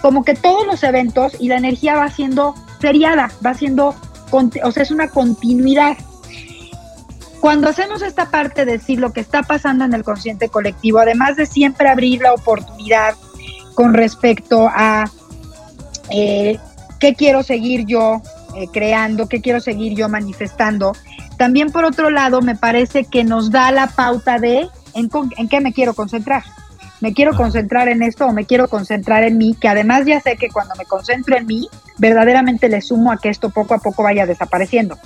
como 0.00 0.24
que 0.24 0.34
todos 0.34 0.66
los 0.66 0.82
eventos 0.84 1.36
y 1.40 1.48
la 1.48 1.56
energía 1.56 1.96
va 1.96 2.08
siendo 2.08 2.54
seriada, 2.80 3.30
va 3.44 3.54
siendo, 3.54 3.94
o 4.30 4.70
sea, 4.70 4.82
es 4.82 4.90
una 4.90 5.08
continuidad. 5.08 5.96
Cuando 7.46 7.68
hacemos 7.68 8.02
esta 8.02 8.28
parte 8.28 8.64
de 8.64 8.72
decir 8.72 8.98
lo 8.98 9.12
que 9.12 9.20
está 9.20 9.44
pasando 9.44 9.84
en 9.84 9.94
el 9.94 10.02
consciente 10.02 10.48
colectivo, 10.48 10.98
además 10.98 11.36
de 11.36 11.46
siempre 11.46 11.88
abrir 11.88 12.20
la 12.20 12.34
oportunidad 12.34 13.14
con 13.74 13.94
respecto 13.94 14.68
a 14.68 15.08
eh, 16.10 16.58
qué 16.98 17.14
quiero 17.14 17.44
seguir 17.44 17.86
yo 17.86 18.20
eh, 18.56 18.66
creando, 18.72 19.28
qué 19.28 19.40
quiero 19.40 19.60
seguir 19.60 19.94
yo 19.94 20.08
manifestando, 20.08 20.92
también 21.38 21.70
por 21.70 21.84
otro 21.84 22.10
lado 22.10 22.42
me 22.42 22.56
parece 22.56 23.04
que 23.04 23.22
nos 23.22 23.52
da 23.52 23.70
la 23.70 23.86
pauta 23.86 24.40
de 24.40 24.68
en, 24.94 25.08
en 25.36 25.48
qué 25.48 25.60
me 25.60 25.72
quiero 25.72 25.94
concentrar. 25.94 26.42
Me 27.00 27.12
quiero 27.14 27.36
concentrar 27.36 27.86
en 27.86 28.02
esto 28.02 28.26
o 28.26 28.32
me 28.32 28.44
quiero 28.44 28.66
concentrar 28.66 29.22
en 29.22 29.38
mí, 29.38 29.54
que 29.54 29.68
además 29.68 30.04
ya 30.04 30.20
sé 30.20 30.36
que 30.36 30.48
cuando 30.48 30.74
me 30.74 30.84
concentro 30.84 31.36
en 31.36 31.46
mí, 31.46 31.68
verdaderamente 31.96 32.68
le 32.68 32.80
sumo 32.80 33.12
a 33.12 33.18
que 33.18 33.28
esto 33.28 33.50
poco 33.50 33.74
a 33.74 33.78
poco 33.78 34.02
vaya 34.02 34.26
desapareciendo. 34.26 34.98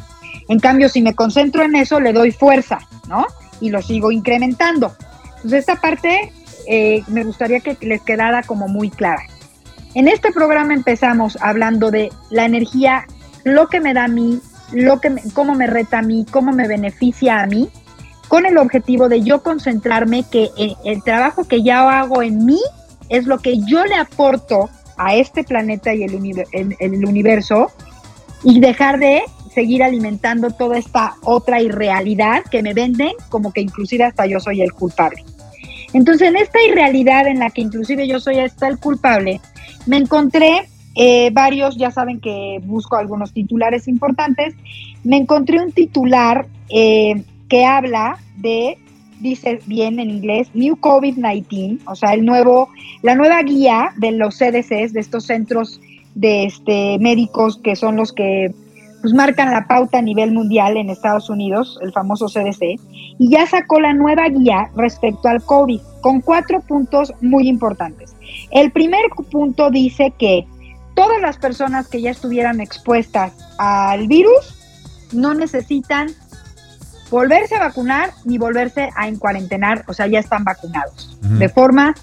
En 0.48 0.58
cambio, 0.58 0.88
si 0.88 1.02
me 1.02 1.14
concentro 1.14 1.62
en 1.62 1.76
eso, 1.76 2.00
le 2.00 2.12
doy 2.12 2.32
fuerza, 2.32 2.78
¿no? 3.08 3.26
Y 3.60 3.70
lo 3.70 3.82
sigo 3.82 4.10
incrementando. 4.10 4.92
Entonces, 5.36 5.60
esta 5.60 5.76
parte 5.76 6.32
eh, 6.66 7.02
me 7.08 7.24
gustaría 7.24 7.60
que 7.60 7.76
les 7.80 8.02
quedara 8.02 8.42
como 8.42 8.68
muy 8.68 8.90
clara. 8.90 9.22
En 9.94 10.06
este 10.06 10.32
programa 10.32 10.74
empezamos 10.74 11.36
hablando 11.40 11.90
de 11.90 12.10
la 12.30 12.44
energía, 12.44 13.06
lo 13.44 13.68
que 13.68 13.80
me 13.80 13.94
da 13.94 14.04
a 14.04 14.08
mí, 14.08 14.40
lo 14.72 15.00
que 15.00 15.12
cómo 15.34 15.54
me 15.54 15.66
reta 15.66 15.98
a 15.98 16.02
mí, 16.02 16.26
cómo 16.30 16.52
me 16.52 16.68
beneficia 16.68 17.40
a 17.40 17.46
mí, 17.46 17.70
con 18.28 18.46
el 18.46 18.58
objetivo 18.58 19.08
de 19.08 19.22
yo 19.22 19.42
concentrarme 19.42 20.22
que 20.30 20.50
eh, 20.56 20.76
el, 20.84 21.02
trabajo 21.02 21.48
que 21.48 21.62
ya 21.62 22.00
hago 22.00 22.22
en 22.22 22.44
mí 22.44 22.60
es 23.08 23.26
lo 23.26 23.38
que 23.38 23.58
yo 23.66 23.84
le 23.84 23.96
aporto 23.96 24.70
a 24.96 25.16
este 25.16 25.42
planeta 25.42 25.92
y 25.92 26.04
el, 26.04 26.46
el 26.78 27.04
universo 27.04 27.72
y 28.44 28.60
dejar 28.60 29.00
de 29.00 29.22
seguir 29.52 29.82
alimentando 29.82 30.50
toda 30.50 30.78
esta 30.78 31.14
otra 31.24 31.60
irrealidad 31.60 32.42
que 32.50 32.62
me 32.62 32.74
venden 32.74 33.12
como 33.28 33.52
que 33.52 33.60
inclusive 33.60 34.04
hasta 34.04 34.26
yo 34.26 34.40
soy 34.40 34.62
el 34.62 34.72
culpable. 34.72 35.24
Entonces, 35.92 36.28
en 36.28 36.36
esta 36.36 36.62
irrealidad 36.62 37.26
en 37.26 37.40
la 37.40 37.50
que 37.50 37.62
inclusive 37.62 38.06
yo 38.06 38.20
soy 38.20 38.38
hasta 38.38 38.68
el 38.68 38.78
culpable, 38.78 39.40
me 39.86 39.96
encontré 39.96 40.68
eh, 40.94 41.30
varios, 41.32 41.76
ya 41.76 41.90
saben 41.90 42.20
que 42.20 42.60
busco 42.62 42.96
algunos 42.96 43.32
titulares 43.32 43.88
importantes, 43.88 44.54
me 45.02 45.16
encontré 45.16 45.60
un 45.60 45.72
titular 45.72 46.46
eh, 46.68 47.24
que 47.48 47.64
habla 47.64 48.18
de, 48.36 48.78
dice 49.20 49.60
bien 49.66 49.98
en 49.98 50.10
inglés, 50.10 50.48
New 50.54 50.76
COVID-19, 50.76 51.80
o 51.86 51.96
sea, 51.96 52.14
el 52.14 52.24
nuevo, 52.24 52.68
la 53.02 53.14
nueva 53.14 53.42
guía 53.42 53.92
de 53.96 54.12
los 54.12 54.36
CDCs, 54.36 54.92
de 54.92 55.00
estos 55.00 55.24
centros 55.24 55.80
de 56.14 56.44
este, 56.44 56.98
médicos 56.98 57.58
que 57.58 57.76
son 57.76 57.96
los 57.96 58.12
que 58.12 58.52
pues 59.00 59.14
marcan 59.14 59.50
la 59.50 59.66
pauta 59.66 59.98
a 59.98 60.02
nivel 60.02 60.32
mundial 60.32 60.76
en 60.76 60.90
Estados 60.90 61.30
Unidos, 61.30 61.78
el 61.82 61.92
famoso 61.92 62.26
CDC, 62.26 62.78
y 63.18 63.30
ya 63.30 63.46
sacó 63.46 63.80
la 63.80 63.94
nueva 63.94 64.28
guía 64.28 64.70
respecto 64.76 65.28
al 65.28 65.42
COVID, 65.42 65.80
con 66.00 66.20
cuatro 66.20 66.60
puntos 66.60 67.12
muy 67.20 67.48
importantes. 67.48 68.14
El 68.50 68.70
primer 68.70 69.02
punto 69.30 69.70
dice 69.70 70.12
que 70.18 70.46
todas 70.94 71.20
las 71.20 71.38
personas 71.38 71.88
que 71.88 72.02
ya 72.02 72.10
estuvieran 72.10 72.60
expuestas 72.60 73.32
al 73.58 74.06
virus 74.06 74.56
no 75.12 75.34
necesitan 75.34 76.10
volverse 77.10 77.56
a 77.56 77.60
vacunar 77.60 78.10
ni 78.24 78.38
volverse 78.38 78.90
a 78.96 79.08
encuarentenar, 79.08 79.84
o 79.88 79.94
sea, 79.94 80.06
ya 80.06 80.20
están 80.20 80.44
vacunados 80.44 81.18
de 81.20 81.48
forma 81.48 81.94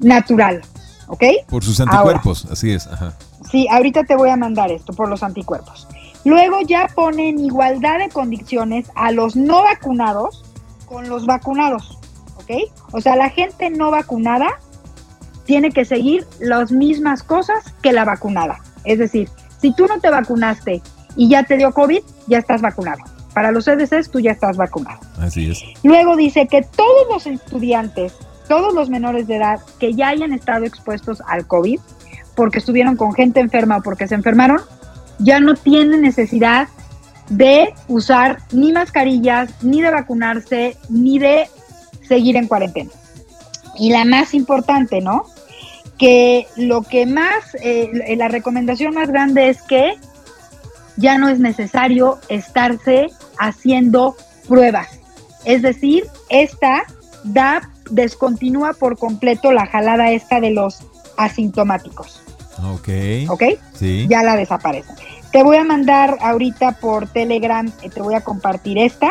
natural, 0.00 0.62
¿ok? 1.06 1.24
Por 1.48 1.62
sus 1.62 1.78
anticuerpos, 1.80 2.46
así 2.50 2.72
es. 2.72 2.86
Ajá. 2.86 3.14
Sí, 3.50 3.68
ahorita 3.70 4.04
te 4.04 4.16
voy 4.16 4.30
a 4.30 4.36
mandar 4.36 4.70
esto 4.70 4.92
por 4.92 5.08
los 5.08 5.22
anticuerpos. 5.22 5.86
Luego 6.24 6.60
ya 6.60 6.88
ponen 6.94 7.38
igualdad 7.38 7.98
de 7.98 8.08
condiciones 8.08 8.90
a 8.94 9.10
los 9.10 9.34
no 9.36 9.62
vacunados 9.62 10.44
con 10.86 11.08
los 11.08 11.26
vacunados, 11.26 11.98
¿ok? 12.36 12.70
O 12.92 13.00
sea, 13.00 13.16
la 13.16 13.30
gente 13.30 13.70
no 13.70 13.90
vacunada 13.90 14.60
tiene 15.44 15.70
que 15.70 15.84
seguir 15.84 16.26
las 16.38 16.70
mismas 16.70 17.22
cosas 17.22 17.74
que 17.82 17.92
la 17.92 18.04
vacunada. 18.04 18.60
Es 18.84 18.98
decir, 18.98 19.28
si 19.60 19.74
tú 19.74 19.86
no 19.86 20.00
te 20.00 20.10
vacunaste 20.10 20.82
y 21.16 21.28
ya 21.28 21.44
te 21.44 21.56
dio 21.56 21.72
COVID, 21.72 22.02
ya 22.26 22.38
estás 22.38 22.60
vacunado. 22.60 23.02
Para 23.34 23.50
los 23.50 23.64
CDCs 23.64 24.10
tú 24.10 24.20
ya 24.20 24.32
estás 24.32 24.56
vacunado. 24.56 25.00
Así 25.18 25.50
es. 25.50 25.62
Luego 25.82 26.16
dice 26.16 26.46
que 26.46 26.62
todos 26.62 27.06
los 27.10 27.26
estudiantes, 27.26 28.14
todos 28.48 28.74
los 28.74 28.90
menores 28.90 29.26
de 29.26 29.36
edad 29.36 29.60
que 29.78 29.94
ya 29.94 30.08
hayan 30.08 30.32
estado 30.32 30.64
expuestos 30.64 31.22
al 31.26 31.46
COVID, 31.46 31.80
porque 32.34 32.58
estuvieron 32.58 32.96
con 32.96 33.14
gente 33.14 33.40
enferma 33.40 33.78
o 33.78 33.82
porque 33.82 34.06
se 34.08 34.14
enfermaron, 34.14 34.60
ya 35.22 35.40
no 35.40 35.54
tienen 35.54 36.02
necesidad 36.02 36.68
de 37.28 37.72
usar 37.88 38.38
ni 38.52 38.72
mascarillas, 38.72 39.50
ni 39.62 39.80
de 39.80 39.90
vacunarse, 39.90 40.76
ni 40.88 41.18
de 41.18 41.48
seguir 42.06 42.36
en 42.36 42.48
cuarentena. 42.48 42.90
Y 43.76 43.90
la 43.90 44.04
más 44.04 44.34
importante, 44.34 45.00
¿no? 45.00 45.24
Que 45.98 46.46
lo 46.56 46.82
que 46.82 47.06
más, 47.06 47.56
eh, 47.62 48.16
la 48.16 48.28
recomendación 48.28 48.94
más 48.94 49.08
grande 49.08 49.48
es 49.48 49.62
que 49.62 49.94
ya 50.96 51.16
no 51.16 51.28
es 51.28 51.38
necesario 51.38 52.18
estarse 52.28 53.08
haciendo 53.38 54.16
pruebas. 54.46 54.88
Es 55.44 55.62
decir, 55.62 56.04
esta 56.28 56.84
da, 57.24 57.70
descontinúa 57.90 58.74
por 58.74 58.98
completo 58.98 59.52
la 59.52 59.66
jalada 59.66 60.10
esta 60.10 60.40
de 60.40 60.50
los 60.50 60.80
asintomáticos. 61.16 62.22
Ok. 62.62 62.88
¿Ok? 63.28 63.42
Sí. 63.74 64.06
Ya 64.08 64.22
la 64.22 64.36
desaparece. 64.36 64.92
Te 65.32 65.42
voy 65.42 65.56
a 65.56 65.64
mandar 65.64 66.18
ahorita 66.20 66.72
por 66.72 67.08
Telegram, 67.08 67.66
eh, 67.82 67.88
te 67.88 68.02
voy 68.02 68.14
a 68.14 68.20
compartir 68.20 68.78
esta 68.78 69.10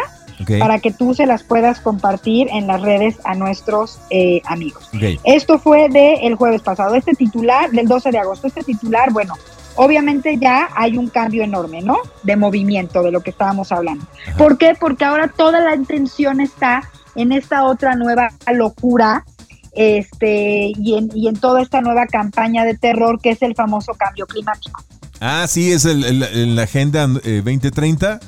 para 0.60 0.80
que 0.80 0.92
tú 0.92 1.14
se 1.14 1.26
las 1.26 1.44
puedas 1.44 1.80
compartir 1.80 2.48
en 2.52 2.68
las 2.68 2.82
redes 2.82 3.20
a 3.24 3.36
nuestros 3.36 4.00
eh, 4.10 4.42
amigos. 4.46 4.90
Esto 5.24 5.60
fue 5.60 5.90
del 5.90 6.20
el 6.22 6.36
jueves 6.36 6.62
pasado. 6.62 6.96
Este 6.96 7.14
titular, 7.14 7.70
del 7.72 7.88
12 7.88 8.12
de 8.12 8.20
agosto, 8.20 8.48
este 8.48 8.64
titular, 8.64 9.12
bueno, 9.12 9.36
obviamente 9.76 10.38
ya 10.38 10.70
hay 10.76 10.98
un 10.98 11.10
cambio 11.10 11.44
enorme, 11.44 11.82
¿no? 11.82 11.98
De 12.24 12.36
movimiento, 12.36 13.04
de 13.04 13.12
lo 13.12 13.22
que 13.22 13.30
estábamos 13.30 13.72
hablando. 13.72 14.06
¿Por 14.38 14.58
qué? 14.58 14.76
Porque 14.80 15.06
ahora 15.06 15.28
toda 15.28 15.60
la 15.60 15.76
intención 15.76 16.42
está 16.42 16.90
en 17.16 17.32
esta 17.32 17.66
otra 17.66 17.96
nueva 17.96 18.30
locura 18.52 19.26
este, 19.74 20.72
y, 20.76 20.98
en, 20.98 21.10
y 21.14 21.28
en 21.28 21.40
toda 21.40 21.62
esta 21.62 21.82
nueva 21.82 22.08
campaña 22.08 22.66
de 22.66 22.76
terror 22.76 23.20
que 23.22 23.32
es 23.32 23.42
el 23.42 23.56
famoso 23.56 23.94
cambio 23.94 24.26
climático. 24.26 24.84
Ah, 25.22 25.46
sí, 25.48 25.72
es 25.72 25.86
el, 25.86 26.56
la 26.56 26.64
Agenda 26.64 27.06
2030. 27.06 28.14
Eh, 28.14 28.20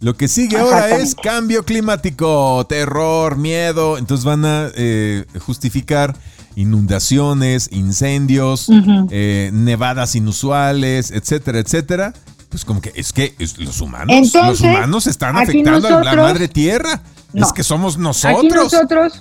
Lo 0.00 0.14
que 0.14 0.28
sigue 0.28 0.58
ahora 0.58 0.98
es 0.98 1.14
cambio 1.14 1.64
climático, 1.64 2.66
terror, 2.68 3.38
miedo. 3.38 3.96
Entonces 3.96 4.26
van 4.26 4.44
a 4.44 4.70
eh, 4.74 5.24
justificar 5.40 6.14
inundaciones, 6.54 7.70
incendios, 7.72 8.68
eh, 9.10 9.48
nevadas 9.54 10.14
inusuales, 10.14 11.10
etcétera, 11.10 11.58
etcétera. 11.58 12.12
Pues 12.50 12.66
como 12.66 12.82
que 12.82 12.92
es 12.96 13.14
que 13.14 13.34
los 13.56 13.80
humanos, 13.80 14.34
los 14.34 14.60
humanos 14.60 15.06
están 15.06 15.38
afectando 15.38 15.88
a 15.88 16.04
la 16.04 16.16
madre 16.16 16.48
tierra. 16.48 17.02
Es 17.34 17.52
que 17.52 17.62
somos 17.62 17.98
nosotros. 17.98 18.72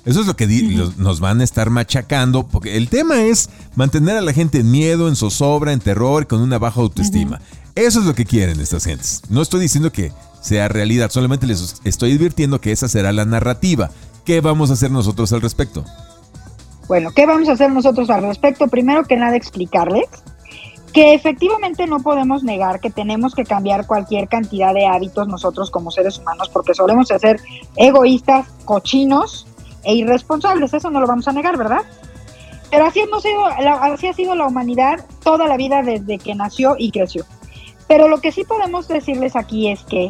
Eso 0.05 0.21
es 0.21 0.27
lo 0.27 0.35
que 0.35 0.47
nos 0.97 1.19
van 1.19 1.41
a 1.41 1.43
estar 1.43 1.69
machacando, 1.69 2.47
porque 2.47 2.77
el 2.77 2.89
tema 2.89 3.21
es 3.21 3.49
mantener 3.75 4.17
a 4.17 4.21
la 4.21 4.33
gente 4.33 4.59
en 4.59 4.71
miedo, 4.71 5.07
en 5.07 5.15
zozobra, 5.15 5.71
en 5.71 5.79
terror, 5.79 6.27
con 6.27 6.41
una 6.41 6.59
baja 6.59 6.81
autoestima. 6.81 7.39
Eso 7.75 7.99
es 8.01 8.05
lo 8.05 8.13
que 8.13 8.25
quieren 8.25 8.59
estas 8.59 8.83
gentes. 8.83 9.21
No 9.29 9.41
estoy 9.41 9.61
diciendo 9.61 9.91
que 9.91 10.11
sea 10.41 10.67
realidad, 10.67 11.09
solamente 11.11 11.47
les 11.47 11.81
estoy 11.83 12.13
advirtiendo 12.13 12.59
que 12.59 12.71
esa 12.71 12.89
será 12.89 13.13
la 13.13 13.25
narrativa. 13.25 13.91
¿Qué 14.25 14.41
vamos 14.41 14.69
a 14.69 14.73
hacer 14.73 14.91
nosotros 14.91 15.31
al 15.33 15.41
respecto? 15.41 15.85
Bueno, 16.87 17.11
¿qué 17.11 17.25
vamos 17.25 17.47
a 17.47 17.53
hacer 17.53 17.71
nosotros 17.71 18.09
al 18.09 18.23
respecto? 18.23 18.67
Primero 18.67 19.03
que 19.05 19.15
nada, 19.15 19.35
explicarles 19.35 20.05
que 20.93 21.13
efectivamente 21.13 21.87
no 21.87 21.99
podemos 21.99 22.43
negar 22.43 22.79
que 22.79 22.89
tenemos 22.89 23.33
que 23.33 23.45
cambiar 23.45 23.87
cualquier 23.87 24.27
cantidad 24.27 24.73
de 24.73 24.85
hábitos 24.85 25.27
nosotros 25.27 25.71
como 25.71 25.91
seres 25.91 26.17
humanos 26.17 26.49
porque 26.49 26.73
solemos 26.73 27.07
ser 27.07 27.39
egoístas, 27.75 28.47
cochinos 28.65 29.47
e 29.83 29.95
irresponsables, 29.95 30.73
eso 30.73 30.89
no 30.89 30.99
lo 30.99 31.07
vamos 31.07 31.27
a 31.27 31.31
negar, 31.31 31.57
¿verdad? 31.57 31.81
Pero 32.69 32.85
así, 32.85 33.01
hemos 33.01 33.21
sido, 33.21 33.45
así 33.45 34.07
ha 34.07 34.13
sido 34.13 34.33
la 34.35 34.47
humanidad 34.47 35.05
toda 35.23 35.47
la 35.47 35.57
vida 35.57 35.81
desde 35.83 36.17
que 36.17 36.35
nació 36.35 36.75
y 36.77 36.91
creció. 36.91 37.25
Pero 37.87 38.07
lo 38.07 38.21
que 38.21 38.31
sí 38.31 38.45
podemos 38.45 38.87
decirles 38.87 39.35
aquí 39.35 39.69
es 39.69 39.83
que 39.83 40.09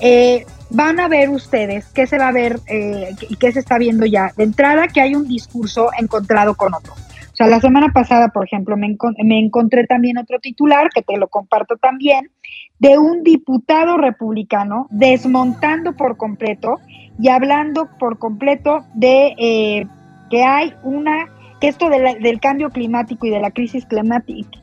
eh, 0.00 0.46
van 0.70 0.98
a 0.98 1.08
ver 1.08 1.28
ustedes 1.28 1.84
qué 1.92 2.06
se 2.06 2.18
va 2.18 2.28
a 2.28 2.32
ver 2.32 2.60
eh, 2.66 3.14
y 3.28 3.36
qué 3.36 3.52
se 3.52 3.60
está 3.60 3.76
viendo 3.76 4.06
ya. 4.06 4.32
De 4.36 4.44
entrada, 4.44 4.88
que 4.88 5.02
hay 5.02 5.14
un 5.14 5.28
discurso 5.28 5.90
encontrado 5.98 6.54
con 6.54 6.72
otro. 6.72 6.94
O 7.34 7.36
sea, 7.36 7.48
la 7.48 7.58
semana 7.58 7.88
pasada, 7.92 8.28
por 8.28 8.44
ejemplo, 8.46 8.76
me, 8.76 8.96
me, 9.24 9.40
encontré 9.40 9.88
también 9.88 10.18
otro 10.18 10.38
titular, 10.38 10.88
que 10.94 11.02
te 11.02 11.16
lo 11.16 11.26
comparto 11.26 11.76
también, 11.78 12.30
de 12.78 12.96
un 12.96 13.24
diputado 13.24 13.96
republicano 13.96 14.86
desmontando 14.90 15.96
por 15.96 16.16
completo 16.16 16.78
y 17.18 17.30
hablando 17.30 17.88
por 17.98 18.20
completo 18.20 18.84
de 18.94 19.34
eh, 19.36 19.86
que 20.30 20.44
hay 20.44 20.74
una, 20.84 21.26
que 21.60 21.66
esto 21.66 21.88
del 21.88 22.38
cambio 22.38 22.70
climático 22.70 23.26
y 23.26 23.30
de 23.30 23.40
la 23.40 23.50
crisis 23.50 23.84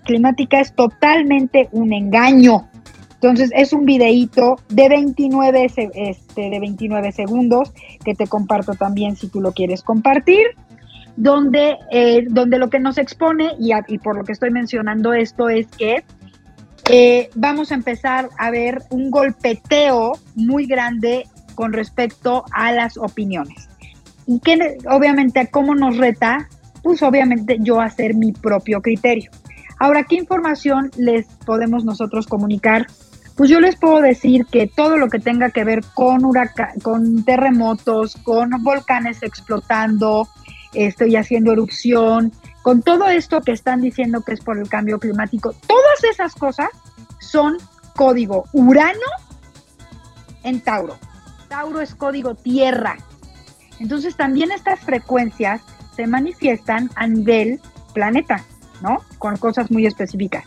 climática 0.06 0.62
es 0.62 0.74
totalmente 0.74 1.68
un 1.74 1.92
engaño. 1.92 2.70
Entonces 3.16 3.52
es 3.54 3.74
un 3.74 3.84
videíto 3.84 4.56
de 4.70 4.88
29, 4.88 5.66
este, 5.66 6.50
de 6.50 6.60
29 6.62 7.12
segundos 7.12 7.74
que 8.06 8.16
te 8.16 8.28
comparto 8.28 8.76
también 8.76 9.18
si 9.18 9.28
tú 9.28 9.42
lo 9.42 9.52
quieres 9.52 9.84
compartir, 9.84 10.48
donde, 11.22 11.78
eh, 11.92 12.26
donde 12.28 12.58
lo 12.58 12.72
que 12.72 12.80
nos 12.80 12.98
expone, 12.98 13.52
y, 13.60 13.74
y, 13.88 14.00
por 14.00 14.18
lo 14.18 14.24
que 14.24 14.32
estoy 14.32 14.50
mencionando 14.50 15.14
esto, 15.14 15.50
es 15.50 15.68
que 15.68 16.04
eh, 16.90 17.30
vamos 17.36 17.72
a 17.72 17.76
empezar 17.76 18.30
a 18.40 18.50
ver 18.50 18.82
un 18.90 19.12
golpeteo 19.12 20.14
muy 20.34 20.66
grande 20.66 21.28
con 21.54 21.74
respecto 21.74 22.44
a 22.54 22.72
las 22.72 22.98
opiniones. 22.98 23.70
Y 24.26 24.40
que 24.40 24.78
obviamente, 24.90 25.48
¿cómo 25.52 25.76
nos 25.76 25.98
reta? 25.98 26.50
Pues 26.82 27.04
obviamente 27.04 27.58
yo 27.60 27.82
hacer 27.82 28.16
mi 28.16 28.32
propio 28.32 28.82
criterio. 28.82 29.30
Ahora, 29.78 30.06
¿qué 30.06 30.16
información 30.16 30.90
les 30.98 31.28
podemos 31.46 31.86
nosotros 31.86 32.26
comunicar 32.26 32.88
pues 33.36 33.50
yo 33.50 33.60
les 33.60 33.76
puedo 33.76 34.02
decir 34.02 34.46
que 34.46 34.68
todo 34.68 34.98
lo 34.98 35.08
que 35.08 35.18
tenga 35.18 35.50
que 35.50 35.64
ver 35.64 35.82
con 35.96 36.22
con 36.84 37.24
terremotos, 37.24 38.16
con 38.18 38.52
volcanes 38.62 39.24
explotando, 39.24 40.28
estoy 40.74 41.16
haciendo 41.16 41.52
erupción, 41.52 42.32
con 42.62 42.82
todo 42.82 43.10
esto 43.10 43.42
que 43.42 43.52
están 43.52 43.82
diciendo 43.82 44.22
que 44.22 44.34
es 44.34 44.42
por 44.42 44.58
el 44.58 44.70
cambio 44.70 45.00
climático, 45.00 45.54
todas 45.68 46.04
esas 46.04 46.36
cosas 46.36 46.70
son 47.20 47.58
código 47.96 48.46
Urano 48.54 49.00
en 50.44 50.62
Tauro. 50.62 50.98
Tauro 51.50 51.82
es 51.82 51.96
código 51.96 52.36
Tierra. 52.36 52.98
Entonces 53.80 54.16
también 54.16 54.52
estas 54.52 54.80
frecuencias 54.80 55.62
se 55.96 56.08
manifiestan 56.08 56.90
a 56.96 57.08
nivel 57.08 57.60
planeta, 57.94 58.44
¿no? 58.82 59.00
Con 59.18 59.38
cosas 59.38 59.72
muy 59.72 59.86
específicas. 59.86 60.46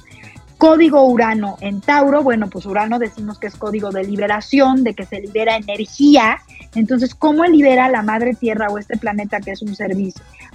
Código 0.58 1.04
Urano 1.06 1.56
en 1.60 1.80
Tauro, 1.80 2.22
bueno, 2.22 2.48
pues 2.48 2.64
Urano 2.64 2.98
decimos 2.98 3.38
que 3.38 3.48
es 3.48 3.56
código 3.56 3.90
de 3.90 4.04
liberación, 4.04 4.84
de 4.84 4.94
que 4.94 5.04
se 5.04 5.20
libera 5.20 5.56
energía. 5.56 6.38
Entonces, 6.74 7.14
¿cómo 7.14 7.44
libera 7.44 7.88
la 7.88 8.02
madre 8.02 8.34
tierra 8.34 8.68
o 8.68 8.78
este 8.78 8.96
planeta 8.96 9.40
que 9.40 9.52
es 9.52 9.62
un 9.62 9.74
ser, 9.74 9.96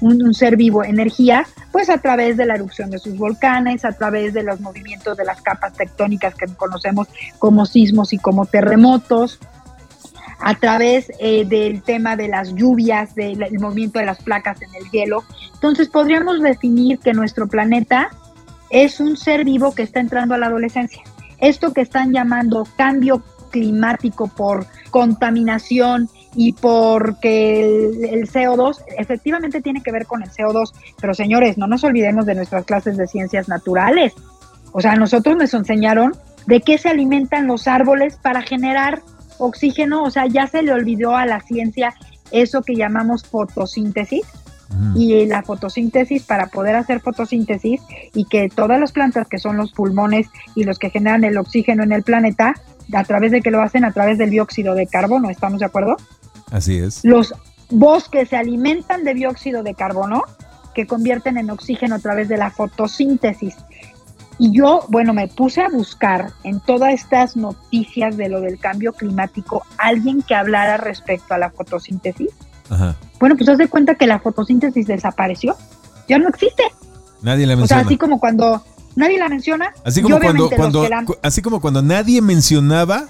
un, 0.01 0.33
ser 0.33 0.55
vivo 0.55 0.83
energía? 0.83 1.45
Pues 1.71 1.89
a 1.89 1.97
través 1.97 2.37
de 2.37 2.45
la 2.45 2.55
erupción 2.55 2.89
de 2.89 2.99
sus 2.99 3.17
volcanes, 3.17 3.83
a 3.83 3.91
través 3.91 4.33
de 4.33 4.43
los 4.43 4.61
movimientos 4.61 5.17
de 5.17 5.25
las 5.25 5.41
capas 5.41 5.73
tectónicas 5.73 6.33
que 6.33 6.47
conocemos 6.47 7.07
como 7.37 7.65
sismos 7.65 8.13
y 8.13 8.17
como 8.17 8.45
terremotos, 8.45 9.39
a 10.39 10.55
través 10.55 11.11
eh, 11.19 11.43
del 11.43 11.81
tema 11.81 12.15
de 12.15 12.29
las 12.29 12.53
lluvias, 12.53 13.15
del 13.15 13.59
movimiento 13.59 13.99
de 13.99 14.05
las 14.05 14.21
placas 14.23 14.61
en 14.61 14.73
el 14.75 14.89
hielo. 14.89 15.23
Entonces, 15.53 15.89
podríamos 15.89 16.41
definir 16.41 16.99
que 16.99 17.13
nuestro 17.13 17.47
planeta 17.47 18.09
es 18.69 18.99
un 18.99 19.17
ser 19.17 19.45
vivo 19.45 19.73
que 19.73 19.83
está 19.83 19.99
entrando 19.99 20.35
a 20.35 20.37
la 20.37 20.47
adolescencia. 20.47 21.03
Esto 21.39 21.73
que 21.73 21.81
están 21.81 22.11
llamando 22.11 22.67
cambio 22.75 23.23
climático 23.49 24.27
por 24.27 24.65
contaminación 24.91 26.09
y 26.35 26.53
porque 26.53 27.85
el, 28.11 28.29
CO2 28.29 28.77
efectivamente 28.97 29.61
tiene 29.61 29.81
que 29.81 29.91
ver 29.91 30.05
con 30.05 30.21
el 30.21 30.29
CO2, 30.29 30.71
pero 31.01 31.13
señores, 31.13 31.57
no 31.57 31.67
nos 31.67 31.83
olvidemos 31.83 32.25
de 32.25 32.35
nuestras 32.35 32.65
clases 32.65 32.97
de 32.97 33.07
ciencias 33.07 33.49
naturales. 33.49 34.13
O 34.71 34.81
sea, 34.81 34.95
nosotros 34.95 35.35
nos 35.37 35.53
enseñaron 35.53 36.13
de 36.45 36.61
qué 36.61 36.77
se 36.77 36.89
alimentan 36.89 37.47
los 37.47 37.67
árboles 37.67 38.17
para 38.17 38.41
generar 38.41 39.01
oxígeno, 39.39 40.03
o 40.03 40.11
sea, 40.11 40.27
ya 40.27 40.47
se 40.47 40.61
le 40.61 40.73
olvidó 40.73 41.15
a 41.15 41.25
la 41.25 41.39
ciencia 41.41 41.93
eso 42.31 42.61
que 42.61 42.75
llamamos 42.75 43.23
fotosíntesis. 43.23 44.21
Y 44.95 45.25
la 45.25 45.41
fotosíntesis, 45.41 46.23
para 46.23 46.47
poder 46.47 46.75
hacer 46.75 46.99
fotosíntesis 46.99 47.81
y 48.13 48.25
que 48.25 48.49
todas 48.49 48.79
las 48.79 48.91
plantas 48.91 49.27
que 49.27 49.39
son 49.39 49.57
los 49.57 49.71
pulmones 49.71 50.27
y 50.55 50.63
los 50.63 50.77
que 50.77 50.91
generan 50.91 51.23
el 51.23 51.37
oxígeno 51.37 51.83
en 51.83 51.91
el 51.91 52.03
planeta, 52.03 52.53
a 52.93 53.03
través 53.03 53.31
de 53.31 53.41
que 53.41 53.51
lo 53.51 53.61
hacen 53.61 53.85
a 53.85 53.91
través 53.91 54.17
del 54.17 54.29
dióxido 54.29 54.75
de 54.75 54.87
carbono, 54.87 55.29
¿estamos 55.29 55.59
de 55.59 55.65
acuerdo? 55.65 55.97
Así 56.51 56.77
es. 56.77 57.03
Los 57.03 57.33
bosques 57.69 58.29
se 58.29 58.37
alimentan 58.37 59.03
de 59.03 59.13
dióxido 59.13 59.63
de 59.63 59.75
carbono 59.75 60.23
que 60.73 60.87
convierten 60.87 61.37
en 61.37 61.49
oxígeno 61.49 61.95
a 61.95 61.99
través 61.99 62.29
de 62.29 62.37
la 62.37 62.51
fotosíntesis. 62.51 63.55
Y 64.37 64.53
yo, 64.53 64.85
bueno, 64.87 65.13
me 65.13 65.27
puse 65.27 65.61
a 65.61 65.67
buscar 65.67 66.31
en 66.43 66.61
todas 66.61 66.93
estas 66.93 67.35
noticias 67.35 68.15
de 68.15 68.29
lo 68.29 68.39
del 68.39 68.57
cambio 68.57 68.93
climático 68.93 69.65
alguien 69.77 70.21
que 70.21 70.33
hablara 70.33 70.77
respecto 70.77 71.33
a 71.33 71.37
la 71.37 71.51
fotosíntesis. 71.51 72.29
Bueno, 73.19 73.35
pues 73.35 73.49
haz 73.49 73.57
de 73.57 73.67
cuenta 73.67 73.95
que 73.95 74.07
la 74.07 74.19
fotosíntesis 74.19 74.87
desapareció. 74.87 75.55
Ya 76.07 76.19
no 76.19 76.29
existe. 76.29 76.63
Nadie 77.21 77.45
la 77.45 77.55
menciona. 77.55 77.63
O 77.63 77.67
sea, 77.67 77.87
así 77.87 77.97
como 77.97 78.19
cuando 78.19 78.63
nadie 78.95 79.19
la 79.19 79.29
menciona. 79.29 79.73
Así 79.83 80.01
como, 80.01 80.19
cuando, 80.19 80.49
cuando 80.49 80.87
así 81.21 81.41
como 81.41 81.61
cuando 81.61 81.81
nadie 81.81 82.21
mencionaba 82.21 83.05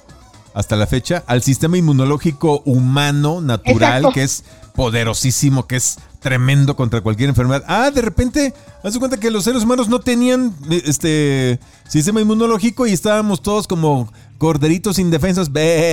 hasta 0.54 0.76
la 0.76 0.88
fecha 0.88 1.24
al 1.28 1.42
sistema 1.44 1.78
inmunológico 1.78 2.62
humano 2.66 3.40
natural 3.42 4.12
que 4.14 4.24
es 4.24 4.44
poderosísimo, 4.76 5.68
que 5.68 5.76
es 5.76 6.00
tremendo 6.20 6.76
contra 6.76 7.02
cualquier 7.02 7.30
enfermedad. 7.30 7.64
Ah, 7.68 7.92
de 7.92 8.02
repente, 8.02 8.54
haz 8.84 8.98
cuenta 8.98 9.20
que 9.20 9.32
los 9.32 9.44
seres 9.44 9.64
humanos 9.64 9.90
no 9.90 10.00
tenían 10.00 10.54
este 10.70 11.60
sistema 11.88 12.22
inmunológico 12.22 12.88
y 12.88 12.94
estábamos 12.94 13.42
todos 13.42 13.68
como 13.68 14.12
corderitos 14.38 15.00
indefensos 15.00 15.50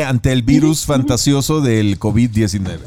ante 0.07 0.33
el 0.33 0.43
virus 0.43 0.87
fantasioso 0.87 1.61
del 1.61 1.99
COVID-19. 1.99 2.79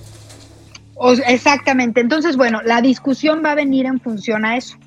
Exactamente. 1.28 2.02
Entonces, 2.02 2.38
bueno, 2.38 2.62
la 2.64 2.82
discusión 2.82 3.41
va 3.43 3.52
a 3.52 3.56
venir 3.56 3.86
en 3.86 4.00
función 4.00 4.45
a 4.45 4.58
eso. 4.58 4.78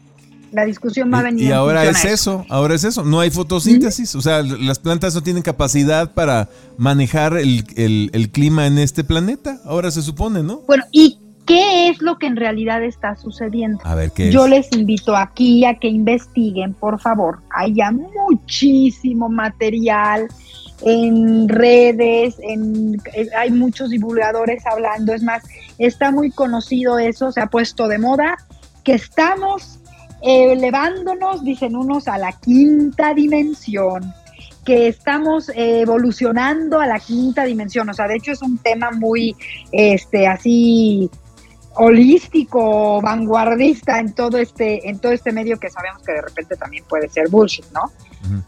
La 0.53 0.65
discusión 0.67 1.11
va 1.13 1.21
a 1.21 1.23
venir. 1.23 1.45
Y, 1.45 1.49
y 1.49 1.53
ahora 1.53 1.85
es 1.85 2.05
eso, 2.05 2.45
ahora 2.51 2.75
es 2.75 2.85
eso. 2.85 3.05
No 3.05 3.21
hay 3.21 3.31
fotosíntesis. 3.31 4.15
O 4.15 4.21
sea, 4.21 4.43
las 4.43 4.79
plantas 4.79 5.15
no 5.15 5.23
tienen 5.23 5.43
capacidad 5.43 6.13
para 6.13 6.51
manejar 6.77 7.39
el, 7.39 7.65
el 7.77 8.31
clima 8.31 8.67
en 8.67 8.79
este 8.79 9.03
planeta. 9.03 9.61
Ahora 9.65 9.91
se 9.91 10.03
supone, 10.03 10.43
¿no? 10.43 10.61
Bueno, 10.67 10.85
y 10.93 11.19
¿Qué 11.47 11.89
es 11.89 12.01
lo 12.01 12.19
que 12.19 12.27
en 12.27 12.37
realidad 12.37 12.83
está 12.85 13.17
sucediendo? 13.17 13.81
A 13.85 13.95
ver, 13.95 14.13
¿qué 14.13 14.31
Yo 14.31 14.47
les 14.47 14.71
invito 14.73 15.17
aquí 15.17 15.65
a 15.65 15.75
que 15.75 15.89
investiguen, 15.89 16.75
por 16.75 17.01
favor. 17.01 17.41
Hay 17.51 17.75
ya 17.75 17.91
muchísimo 17.91 19.29
material 19.29 20.29
en 20.81 21.49
redes, 21.49 22.37
en, 22.41 23.01
eh, 23.15 23.29
hay 23.37 23.51
muchos 23.51 23.91
divulgadores 23.91 24.67
hablando. 24.67 25.13
Es 25.13 25.23
más, 25.23 25.43
está 25.79 26.11
muy 26.11 26.31
conocido 26.31 26.99
eso, 26.99 27.31
se 27.33 27.41
ha 27.41 27.47
puesto 27.47 27.89
de 27.89 27.99
moda, 27.99 28.37
que 28.85 28.95
estamos 28.95 29.79
elevándonos, 30.23 31.45
dicen 31.45 31.77
unos, 31.77 32.09
a 32.09 32.19
la 32.19 32.33
quinta 32.33 33.13
dimensión 33.15 34.15
que 34.65 34.87
estamos 34.87 35.51
evolucionando 35.55 36.81
a 36.81 36.87
la 36.87 37.01
quinta 37.01 37.45
dimensión. 37.45 37.89
O 37.89 37.95
sea, 37.95 38.07
de 38.07 38.17
hecho 38.17 38.33
es 38.33 38.43
un 38.43 38.59
tema 38.59 38.91
muy, 38.93 39.35
este, 39.73 40.27
así 40.27 41.11
holístico, 41.75 43.01
vanguardista 43.01 43.99
en 43.99 44.13
todo 44.13 44.39
este, 44.39 44.89
en 44.89 44.99
todo 44.99 45.13
este 45.13 45.33
medio 45.33 45.59
que 45.59 45.71
sabemos 45.71 46.03
que 46.03 46.13
de 46.13 46.23
repente 46.23 46.57
también 46.57 46.85
puede 46.89 47.09
ser 47.09 47.29
bullshit, 47.29 47.65
¿no? 47.73 47.91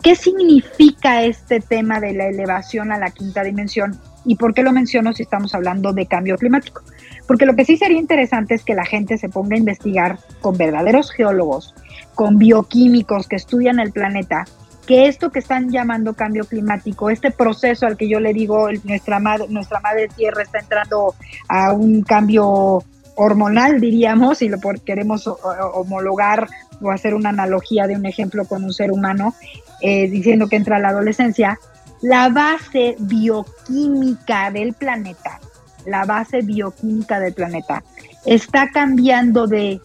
¿Qué 0.03 0.14
significa 0.14 1.25
este 1.25 1.61
tema 1.61 2.01
de 2.01 2.12
la 2.12 2.27
elevación 2.27 2.93
a 2.93 2.99
la 2.99 3.11
quinta 3.11 3.43
dimensión? 3.43 3.99
¿Y 4.25 4.37
por 4.37 4.55
qué 4.55 4.62
lo 4.62 4.72
menciono 4.72 5.12
si 5.12 5.22
estamos 5.22 5.55
hablando 5.55 5.93
de 5.93 6.07
cambio 6.07 6.37
climático? 6.37 6.83
Porque 7.27 7.45
lo 7.45 7.57
que 7.57 7.64
sí 7.64 7.77
sería 7.77 7.99
interesante 7.99 8.55
es 8.55 8.62
que 8.62 8.75
la 8.75 8.85
gente 8.85 9.18
se 9.18 9.29
ponga 9.29 9.57
a 9.57 9.59
investigar 9.59 10.18
con 10.41 10.57
verdaderos 10.57 11.11
geólogos, 11.11 11.75
con 12.14 12.39
bioquímicos 12.39 13.27
que 13.27 13.37
estudian 13.37 13.81
el 13.81 13.91
planeta, 13.91 14.45
que 14.87 15.09
esto 15.09 15.31
que 15.31 15.39
están 15.41 15.70
llamando 15.70 16.14
cambio 16.14 16.45
climático, 16.45 17.11
este 17.11 17.31
proceso 17.31 17.87
al 17.87 17.97
que 17.97 18.09
yo 18.09 18.20
le 18.20 18.33
digo, 18.33 18.68
nuestra 18.85 19.18
madre, 19.18 19.47
nuestra 19.49 19.81
madre 19.81 20.09
tierra 20.09 20.43
está 20.43 20.61
entrando 20.61 21.14
a 21.49 21.72
un 21.72 22.03
cambio 22.03 22.85
hormonal, 23.17 23.81
diríamos, 23.81 24.43
y 24.43 24.49
lo 24.49 24.59
queremos 24.85 25.27
homologar 25.27 26.49
o 26.81 26.91
hacer 26.91 27.15
una 27.15 27.31
analogía 27.31 27.87
de 27.87 27.97
un 27.97 28.07
ejemplo 28.07 28.45
con 28.45 28.65
un 28.65 28.73
ser 28.73 28.91
humano, 28.93 29.35
eh, 29.81 30.09
diciendo 30.09 30.49
que 30.49 30.57
entra 30.57 30.77
a 30.77 30.81
la 30.81 30.89
adolescencia, 30.89 31.59
la 32.03 32.29
base 32.29 32.97
bioquímica 32.99 34.51
del 34.51 34.75
planeta, 34.75 35.41
la 35.87 36.05
base 36.05 36.43
bioquímica 36.43 37.21
del 37.21 37.33
planeta, 37.33 37.83
está 38.25 38.71
cambiando 38.71 39.47
de 39.47 39.81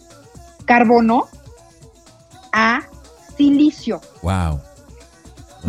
carbono 0.65 1.27
a 2.51 2.82
silicio. 3.38 4.01
Wow. 4.21 4.59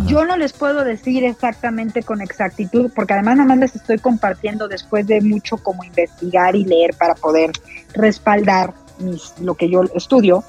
Yo 0.06 0.24
no 0.24 0.36
les 0.36 0.52
puedo 0.52 0.84
decir 0.84 1.24
exactamente 1.24 2.02
con 2.02 2.20
exactitud, 2.20 2.90
porque 2.94 3.14
además 3.14 3.36
nada 3.36 3.48
más 3.48 3.58
les 3.58 3.76
estoy 3.76 3.98
compartiendo 3.98 4.68
después 4.68 5.06
de 5.06 5.20
mucho 5.20 5.56
como 5.56 5.82
investigar 5.82 6.54
y 6.54 6.64
leer 6.64 6.94
para 6.94 7.14
poder 7.14 7.50
respaldar 7.92 8.72
mis, 8.98 9.34
lo 9.40 9.54
que 9.54 9.68
yo 9.68 9.82
estudio. 9.94 10.44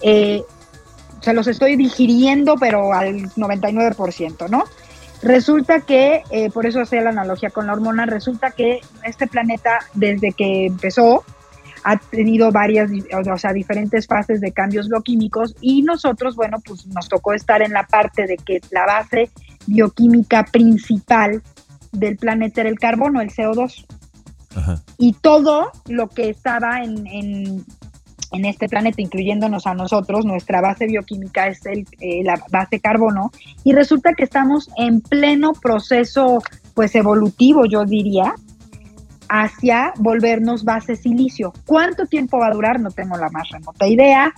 Eh, 0.00 0.42
se 1.20 1.32
los 1.32 1.46
estoy 1.46 1.76
digiriendo, 1.76 2.56
pero 2.56 2.92
al 2.92 3.30
99%, 3.36 4.48
¿no? 4.50 4.64
Resulta 5.22 5.82
que, 5.82 6.24
eh, 6.30 6.50
por 6.50 6.66
eso 6.66 6.80
hacía 6.80 7.02
la 7.02 7.10
analogía 7.10 7.50
con 7.50 7.68
la 7.68 7.74
hormona, 7.74 8.06
resulta 8.06 8.50
que 8.50 8.80
este 9.04 9.28
planeta, 9.28 9.78
desde 9.94 10.32
que 10.32 10.66
empezó, 10.66 11.24
ha 11.84 11.96
tenido 11.98 12.50
varias, 12.52 12.90
o 12.90 13.38
sea, 13.38 13.52
diferentes 13.52 14.06
fases 14.06 14.40
de 14.40 14.52
cambios 14.52 14.88
bioquímicos 14.88 15.54
y 15.60 15.82
nosotros, 15.82 16.36
bueno, 16.36 16.58
pues 16.64 16.86
nos 16.86 17.08
tocó 17.08 17.32
estar 17.32 17.62
en 17.62 17.72
la 17.72 17.86
parte 17.86 18.26
de 18.26 18.36
que 18.36 18.60
la 18.70 18.86
base 18.86 19.30
bioquímica 19.66 20.44
principal 20.44 21.42
del 21.92 22.16
planeta 22.16 22.62
era 22.62 22.70
el 22.70 22.78
carbono, 22.78 23.20
el 23.20 23.30
CO2. 23.30 23.84
Y 24.98 25.14
todo 25.14 25.70
lo 25.88 26.08
que 26.08 26.28
estaba 26.28 26.82
en, 26.82 27.06
en, 27.06 27.64
este 28.44 28.68
planeta, 28.68 29.00
incluyéndonos 29.00 29.66
a 29.66 29.74
nosotros, 29.74 30.26
nuestra 30.26 30.60
base 30.60 30.86
bioquímica 30.86 31.48
es 31.48 31.64
el, 31.64 31.86
eh, 32.00 32.22
la 32.22 32.42
base 32.50 32.78
carbono, 32.78 33.30
y 33.64 33.72
resulta 33.72 34.12
que 34.14 34.24
estamos 34.24 34.70
en 34.76 35.00
pleno 35.00 35.52
proceso 35.52 36.42
pues 36.74 36.94
evolutivo, 36.94 37.64
yo 37.66 37.84
diría, 37.84 38.34
hacia 39.34 39.94
volvernos 39.96 40.62
base 40.62 40.94
silicio. 40.94 41.54
¿Cuánto 41.64 42.04
tiempo 42.04 42.38
va 42.38 42.48
a 42.48 42.52
durar? 42.52 42.78
No 42.80 42.90
tengo 42.90 43.16
la 43.16 43.30
más 43.30 43.48
remota 43.48 43.86
idea. 43.86 44.34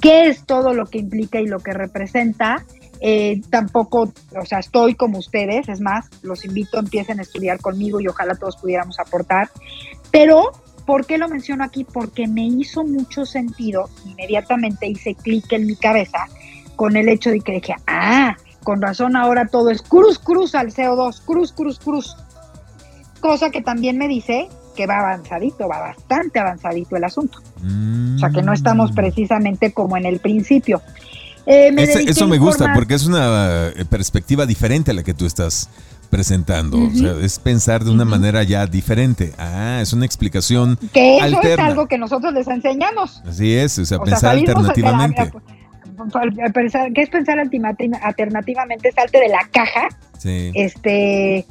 ¿Qué 0.00 0.28
es 0.28 0.44
todo 0.44 0.72
lo 0.72 0.86
que 0.86 0.98
implica 0.98 1.40
y 1.40 1.46
lo 1.46 1.58
que 1.58 1.72
representa? 1.72 2.64
Eh, 3.00 3.40
tampoco, 3.50 4.12
o 4.40 4.44
sea, 4.44 4.60
estoy 4.60 4.94
como 4.94 5.18
ustedes, 5.18 5.68
es 5.68 5.80
más, 5.80 6.08
los 6.22 6.44
invito, 6.44 6.78
empiecen 6.78 7.18
a 7.18 7.22
estudiar 7.22 7.58
conmigo 7.58 8.00
y 8.00 8.06
ojalá 8.06 8.36
todos 8.36 8.56
pudiéramos 8.58 9.00
aportar. 9.00 9.50
Pero, 10.12 10.52
¿por 10.86 11.06
qué 11.06 11.18
lo 11.18 11.28
menciono 11.28 11.64
aquí? 11.64 11.82
Porque 11.82 12.28
me 12.28 12.46
hizo 12.46 12.84
mucho 12.84 13.26
sentido, 13.26 13.90
inmediatamente 14.04 14.86
hice 14.86 15.16
clic 15.16 15.52
en 15.52 15.66
mi 15.66 15.74
cabeza 15.74 16.28
con 16.76 16.96
el 16.96 17.08
hecho 17.08 17.30
de 17.30 17.40
que 17.40 17.52
dije, 17.52 17.74
ah, 17.88 18.36
con 18.62 18.80
razón 18.80 19.16
ahora 19.16 19.46
todo 19.46 19.70
es 19.70 19.82
cruz, 19.82 20.20
cruz 20.20 20.54
al 20.54 20.72
CO2, 20.72 21.20
cruz, 21.24 21.52
cruz, 21.52 21.80
cruz 21.80 22.16
cosa 23.26 23.50
que 23.50 23.62
también 23.62 23.98
me 23.98 24.08
dice 24.08 24.48
que 24.76 24.86
va 24.86 24.98
avanzadito, 24.98 25.68
va 25.68 25.80
bastante 25.80 26.38
avanzadito 26.38 26.96
el 26.96 27.04
asunto. 27.04 27.38
O 28.16 28.18
sea, 28.18 28.30
que 28.30 28.42
no 28.42 28.52
estamos 28.52 28.92
mm. 28.92 28.94
precisamente 28.94 29.72
como 29.72 29.96
en 29.96 30.06
el 30.06 30.20
principio. 30.20 30.82
Eh, 31.46 31.72
eso 32.08 32.26
me 32.26 32.38
gusta 32.38 32.72
porque 32.74 32.94
es 32.94 33.06
una 33.06 33.68
eh, 33.68 33.84
perspectiva 33.88 34.46
diferente 34.46 34.90
a 34.90 34.94
la 34.94 35.02
que 35.02 35.14
tú 35.14 35.26
estás 35.26 35.70
presentando. 36.10 36.78
O 36.78 36.90
sea, 36.90 37.12
es 37.22 37.38
pensar 37.38 37.84
de 37.84 37.90
una 37.90 38.04
manera 38.04 38.42
ya 38.42 38.66
diferente. 38.66 39.32
Ah, 39.38 39.78
es 39.80 39.92
una 39.92 40.06
explicación 40.06 40.78
Que 40.92 41.18
eso 41.18 41.42
es 41.42 41.58
algo 41.58 41.86
que 41.86 41.98
nosotros 41.98 42.32
les 42.32 42.46
enseñamos. 42.48 43.22
Así 43.26 43.54
es, 43.54 43.78
o 43.78 43.84
sea, 43.84 43.98
pensar 43.98 44.32
alternativamente. 44.32 45.32
¿Qué 46.94 47.02
es 47.02 47.08
pensar 47.08 47.38
alternativamente? 47.38 48.92
Salte 48.92 49.20
de 49.20 49.28
la 49.28 49.48
caja. 49.50 49.88
Sí. 50.18 50.50
Este 50.54 51.46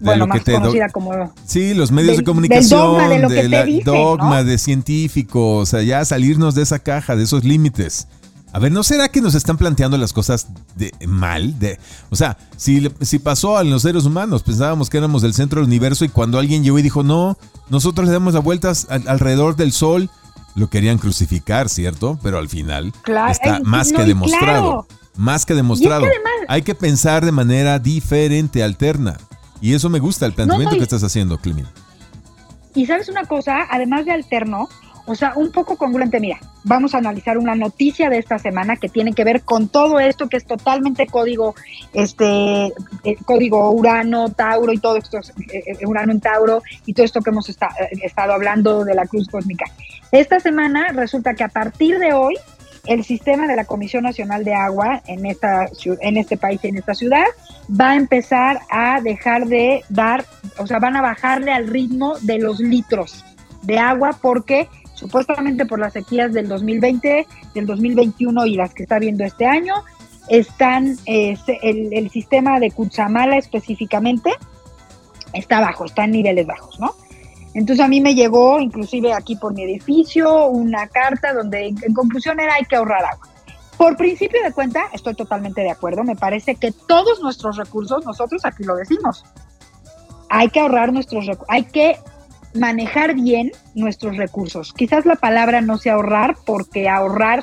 bueno, 0.00 0.26
más 0.26 0.42
conocida 0.42 0.88
como... 0.88 1.32
Sí, 1.44 1.74
los 1.74 1.90
medios 1.92 2.16
de 2.16 2.24
comunicación, 2.24 2.80
dogma 2.80 3.08
de, 3.08 3.18
lo 3.18 3.28
que 3.28 3.48
te 3.48 3.82
dogma, 3.84 4.42
de 4.42 4.58
científicos, 4.58 5.62
o 5.62 5.66
sea, 5.66 5.82
ya 5.82 6.04
salirnos 6.04 6.54
de 6.54 6.62
esa 6.62 6.78
caja, 6.78 7.16
de 7.16 7.24
esos 7.24 7.44
límites. 7.44 8.08
A 8.52 8.58
ver, 8.58 8.72
¿no 8.72 8.82
será 8.82 9.08
que 9.08 9.20
nos 9.20 9.34
están 9.34 9.56
planteando 9.56 9.96
las 9.96 10.12
cosas 10.12 10.48
de 10.74 10.92
mal? 11.06 11.56
De, 11.58 11.78
o 12.10 12.16
sea, 12.16 12.36
si, 12.56 12.90
si 13.00 13.20
pasó 13.20 13.56
a 13.56 13.62
los 13.62 13.82
seres 13.82 14.04
humanos, 14.04 14.42
pensábamos 14.42 14.90
que 14.90 14.98
éramos 14.98 15.22
del 15.22 15.34
centro 15.34 15.60
del 15.60 15.68
universo 15.68 16.04
y 16.04 16.08
cuando 16.08 16.38
alguien 16.38 16.64
llegó 16.64 16.78
y 16.78 16.82
dijo, 16.82 17.04
no, 17.04 17.38
nosotros 17.68 18.08
le 18.08 18.12
damos 18.12 18.34
las 18.34 18.42
vueltas 18.42 18.86
alrededor 18.90 19.54
del 19.54 19.70
sol, 19.70 20.10
lo 20.56 20.68
querían 20.68 20.98
crucificar, 20.98 21.68
¿cierto? 21.68 22.18
Pero 22.22 22.38
al 22.38 22.48
final 22.48 22.92
está 23.30 23.60
más 23.62 23.92
que 23.92 24.04
demostrado. 24.04 24.86
Más 25.16 25.46
que 25.46 25.54
demostrado. 25.54 26.06
Hay 26.48 26.62
que 26.62 26.74
pensar 26.74 27.24
de 27.24 27.32
manera 27.32 27.78
diferente, 27.78 28.62
alterna. 28.64 29.18
Y 29.60 29.74
eso 29.74 29.90
me 29.90 29.98
gusta, 29.98 30.26
el 30.26 30.32
planteamiento 30.32 30.76
que 30.76 30.82
estás 30.82 31.04
haciendo, 31.04 31.38
Clemen. 31.38 31.66
Y 32.74 32.86
sabes 32.86 33.08
una 33.08 33.24
cosa, 33.24 33.66
además 33.70 34.04
de 34.04 34.12
alterno, 34.12 34.68
o 35.06 35.14
sea, 35.14 35.32
un 35.34 35.50
poco 35.50 35.76
congruente, 35.76 36.20
mira, 36.20 36.38
vamos 36.62 36.94
a 36.94 36.98
analizar 36.98 37.36
una 37.36 37.54
noticia 37.54 38.08
de 38.10 38.18
esta 38.18 38.38
semana 38.38 38.76
que 38.76 38.88
tiene 38.88 39.12
que 39.12 39.24
ver 39.24 39.42
con 39.42 39.68
todo 39.68 39.98
esto 39.98 40.28
que 40.28 40.36
es 40.36 40.44
totalmente 40.44 41.06
código, 41.06 41.54
este, 41.92 42.66
eh, 42.66 43.16
código 43.24 43.70
Urano, 43.72 44.28
Tauro 44.30 44.72
y 44.72 44.78
todo 44.78 44.96
esto, 44.96 45.18
eh, 45.18 45.64
eh, 45.66 45.86
Urano 45.86 46.12
en 46.12 46.20
Tauro 46.20 46.62
y 46.86 46.92
todo 46.92 47.04
esto 47.04 47.22
que 47.22 47.30
hemos 47.30 47.48
estado 47.48 48.32
hablando 48.32 48.84
de 48.84 48.94
la 48.94 49.06
cruz 49.06 49.26
cósmica. 49.28 49.64
Esta 50.12 50.38
semana 50.38 50.88
resulta 50.92 51.34
que 51.34 51.44
a 51.44 51.48
partir 51.48 51.98
de 51.98 52.12
hoy 52.12 52.36
el 52.86 53.04
sistema 53.04 53.46
de 53.46 53.56
la 53.56 53.64
Comisión 53.64 54.04
Nacional 54.04 54.44
de 54.44 54.54
Agua 54.54 55.02
en, 55.06 55.26
esta, 55.26 55.66
en 56.00 56.16
este 56.16 56.36
país 56.36 56.60
y 56.62 56.68
en 56.68 56.78
esta 56.78 56.94
ciudad 56.94 57.24
va 57.78 57.90
a 57.90 57.96
empezar 57.96 58.60
a 58.70 59.00
dejar 59.00 59.46
de 59.46 59.82
dar, 59.88 60.24
o 60.58 60.66
sea, 60.66 60.78
van 60.78 60.96
a 60.96 61.02
bajarle 61.02 61.52
al 61.52 61.68
ritmo 61.68 62.18
de 62.20 62.38
los 62.38 62.60
litros 62.60 63.24
de 63.62 63.78
agua 63.78 64.18
porque 64.20 64.68
supuestamente 64.94 65.66
por 65.66 65.78
las 65.78 65.92
sequías 65.92 66.32
del 66.32 66.48
2020, 66.48 67.26
del 67.54 67.66
2021 67.66 68.46
y 68.46 68.54
las 68.54 68.74
que 68.74 68.82
está 68.82 68.98
viendo 68.98 69.24
este 69.24 69.46
año, 69.46 69.74
están, 70.28 70.96
el, 71.06 71.38
el, 71.92 72.10
sistema 72.10 72.60
de 72.60 72.70
Cuchamala 72.70 73.36
específicamente 73.36 74.30
está 75.32 75.60
bajo, 75.60 75.86
está 75.86 76.04
en 76.04 76.12
niveles 76.12 76.46
bajos, 76.46 76.78
¿no? 76.78 76.94
Entonces 77.54 77.84
a 77.84 77.88
mí 77.88 78.00
me 78.00 78.14
llegó, 78.14 78.60
inclusive 78.60 79.12
aquí 79.12 79.36
por 79.36 79.54
mi 79.54 79.64
edificio, 79.64 80.46
una 80.46 80.86
carta 80.86 81.32
donde 81.32 81.66
en 81.66 81.94
conclusión 81.94 82.38
era 82.38 82.54
hay 82.54 82.64
que 82.64 82.76
ahorrar 82.76 83.04
agua. 83.04 83.29
Por 83.80 83.96
principio 83.96 84.42
de 84.42 84.52
cuenta, 84.52 84.90
estoy 84.92 85.14
totalmente 85.14 85.62
de 85.62 85.70
acuerdo, 85.70 86.04
me 86.04 86.14
parece 86.14 86.54
que 86.54 86.70
todos 86.70 87.22
nuestros 87.22 87.56
recursos, 87.56 88.04
nosotros 88.04 88.44
aquí 88.44 88.62
lo 88.62 88.76
decimos, 88.76 89.24
hay 90.28 90.50
que 90.50 90.60
ahorrar 90.60 90.92
nuestros 90.92 91.24
recursos, 91.24 91.48
hay 91.48 91.64
que 91.64 91.96
manejar 92.52 93.14
bien 93.14 93.52
nuestros 93.74 94.18
recursos. 94.18 94.74
Quizás 94.74 95.06
la 95.06 95.16
palabra 95.16 95.62
no 95.62 95.78
sea 95.78 95.94
ahorrar, 95.94 96.36
porque 96.44 96.90
ahorrar 96.90 97.42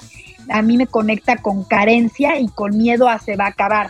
a 0.52 0.62
mí 0.62 0.78
me 0.78 0.86
conecta 0.86 1.38
con 1.38 1.64
carencia 1.64 2.40
y 2.40 2.50
con 2.50 2.78
miedo 2.78 3.10
a 3.10 3.18
se 3.18 3.36
va 3.36 3.46
a 3.46 3.50
acabar. 3.50 3.90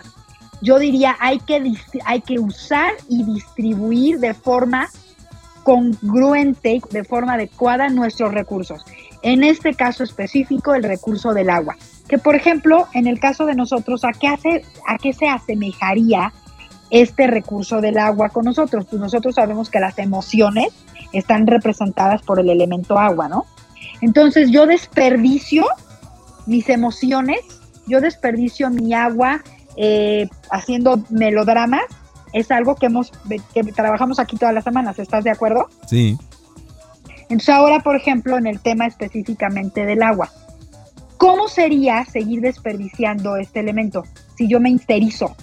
Yo 0.61 0.79
diría, 0.79 1.17
hay 1.19 1.39
que, 1.39 1.73
hay 2.05 2.21
que 2.21 2.39
usar 2.39 2.93
y 3.09 3.25
distribuir 3.25 4.19
de 4.21 4.33
forma 4.33 4.87
congruente, 5.63 6.81
de 6.91 7.03
forma 7.03 7.33
adecuada 7.33 7.89
nuestros 7.89 8.33
recursos. 8.33 8.85
En 9.21 9.43
este 9.43 9.73
caso 9.73 10.05
específico, 10.05 10.73
el 10.75 10.83
recurso 10.83 11.33
del 11.33 11.49
agua. 11.49 11.75
Que, 12.07 12.17
por 12.17 12.35
ejemplo, 12.35 12.87
en 12.93 13.07
el 13.07 13.19
caso 13.19 13.45
de 13.45 13.55
nosotros, 13.55 14.03
¿a 14.03 14.11
qué, 14.11 14.27
hace, 14.27 14.63
a 14.87 14.97
qué 14.97 15.13
se 15.13 15.27
asemejaría 15.27 16.33
este 16.89 17.27
recurso 17.27 17.81
del 17.81 17.97
agua 17.97 18.29
con 18.29 18.45
nosotros? 18.45 18.85
Pues 18.89 19.01
nosotros 19.01 19.35
sabemos 19.35 19.69
que 19.69 19.79
las 19.79 19.99
emociones 19.99 20.69
están 21.11 21.47
representadas 21.47 22.21
por 22.21 22.39
el 22.39 22.49
elemento 22.49 22.97
agua, 22.97 23.27
¿no? 23.27 23.45
Entonces 24.01 24.51
yo 24.51 24.65
desperdicio 24.65 25.65
mis 26.45 26.69
emociones, 26.69 27.39
yo 27.87 27.99
desperdicio 27.99 28.69
mi 28.69 28.93
agua 28.93 29.41
eh, 29.75 30.29
haciendo 30.49 31.03
melodramas, 31.09 31.83
es 32.33 32.51
algo 32.51 32.75
que 32.75 32.87
hemos 32.87 33.11
que 33.53 33.63
trabajamos 33.63 34.19
aquí 34.19 34.37
todas 34.37 34.53
las 34.53 34.63
semanas, 34.63 34.99
¿estás 34.99 35.23
de 35.23 35.31
acuerdo? 35.31 35.69
Sí. 35.87 36.17
Entonces 37.23 37.49
ahora, 37.49 37.79
por 37.79 37.95
ejemplo, 37.95 38.37
en 38.37 38.47
el 38.47 38.59
tema 38.59 38.87
específicamente 38.87 39.85
del 39.85 40.03
agua, 40.03 40.29
¿cómo 41.17 41.47
sería 41.47 42.05
seguir 42.05 42.41
desperdiciando 42.41 43.35
este 43.37 43.59
elemento 43.59 44.03
si 44.35 44.47
yo 44.47 44.59
me 44.59 44.69
insterizo? 44.69 45.35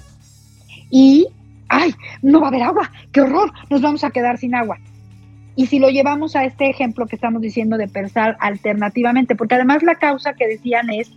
Y, 0.90 1.26
ay, 1.68 1.92
no 2.22 2.40
va 2.40 2.46
a 2.46 2.48
haber 2.50 2.62
agua, 2.62 2.90
qué 3.12 3.20
horror, 3.20 3.52
nos 3.70 3.80
vamos 3.80 4.04
a 4.04 4.10
quedar 4.10 4.38
sin 4.38 4.54
agua. 4.54 4.78
Y 5.56 5.66
si 5.66 5.78
lo 5.78 5.88
llevamos 5.88 6.34
a 6.34 6.44
este 6.44 6.68
ejemplo 6.68 7.06
que 7.06 7.16
estamos 7.16 7.40
diciendo 7.40 7.76
de 7.76 7.88
pensar 7.88 8.36
alternativamente, 8.40 9.36
porque 9.36 9.54
además 9.54 9.82
la 9.82 9.94
causa 9.94 10.34
que 10.34 10.48
decían 10.48 10.90
es, 10.90 11.12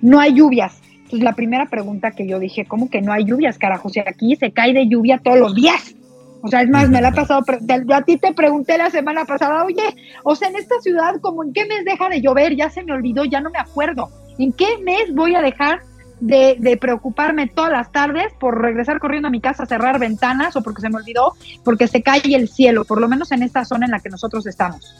no 0.00 0.20
hay 0.20 0.34
lluvias. 0.34 0.80
Entonces 0.96 1.22
la 1.22 1.34
primera 1.34 1.66
pregunta 1.66 2.12
que 2.12 2.26
yo 2.26 2.38
dije, 2.38 2.66
¿cómo 2.66 2.88
que 2.88 3.02
no 3.02 3.12
hay 3.12 3.24
lluvias, 3.24 3.58
carajo? 3.58 3.88
Sea, 3.88 4.04
aquí 4.06 4.36
se 4.36 4.52
cae 4.52 4.72
de 4.72 4.86
lluvia 4.86 5.18
todos 5.18 5.38
los 5.38 5.54
días. 5.54 5.96
O 6.42 6.48
sea, 6.48 6.62
es 6.62 6.70
más, 6.70 6.88
me 6.88 7.00
la 7.00 7.08
ha 7.08 7.12
pasado, 7.12 7.44
yo 7.86 7.94
a 7.94 8.02
ti 8.02 8.16
te 8.16 8.32
pregunté 8.32 8.78
la 8.78 8.90
semana 8.90 9.24
pasada, 9.24 9.64
oye, 9.64 9.94
o 10.24 10.34
sea, 10.34 10.48
en 10.48 10.56
esta 10.56 10.80
ciudad, 10.80 11.16
¿cómo 11.20 11.44
en 11.44 11.52
qué 11.52 11.66
mes 11.66 11.84
deja 11.84 12.08
de 12.08 12.20
llover? 12.22 12.56
Ya 12.56 12.70
se 12.70 12.82
me 12.82 12.92
olvidó, 12.92 13.24
ya 13.24 13.40
no 13.40 13.50
me 13.50 13.58
acuerdo. 13.58 14.08
¿En 14.38 14.52
qué 14.52 14.78
mes 14.82 15.14
voy 15.14 15.34
a 15.34 15.42
dejar 15.42 15.80
de, 16.20 16.78
preocuparme 16.80 17.48
todas 17.48 17.72
las 17.72 17.92
tardes 17.92 18.32
por 18.38 18.60
regresar 18.60 18.98
corriendo 19.00 19.28
a 19.28 19.30
mi 19.30 19.40
casa 19.40 19.64
a 19.64 19.66
cerrar 19.66 19.98
ventanas 19.98 20.54
o 20.56 20.62
porque 20.62 20.82
se 20.82 20.90
me 20.90 20.96
olvidó, 20.96 21.34
porque 21.64 21.88
se 21.88 22.02
cae 22.02 22.22
el 22.24 22.48
cielo, 22.48 22.84
por 22.84 23.00
lo 23.00 23.08
menos 23.08 23.32
en 23.32 23.42
esta 23.42 23.64
zona 23.64 23.86
en 23.86 23.92
la 23.92 24.00
que 24.00 24.10
nosotros 24.10 24.46
estamos. 24.46 24.94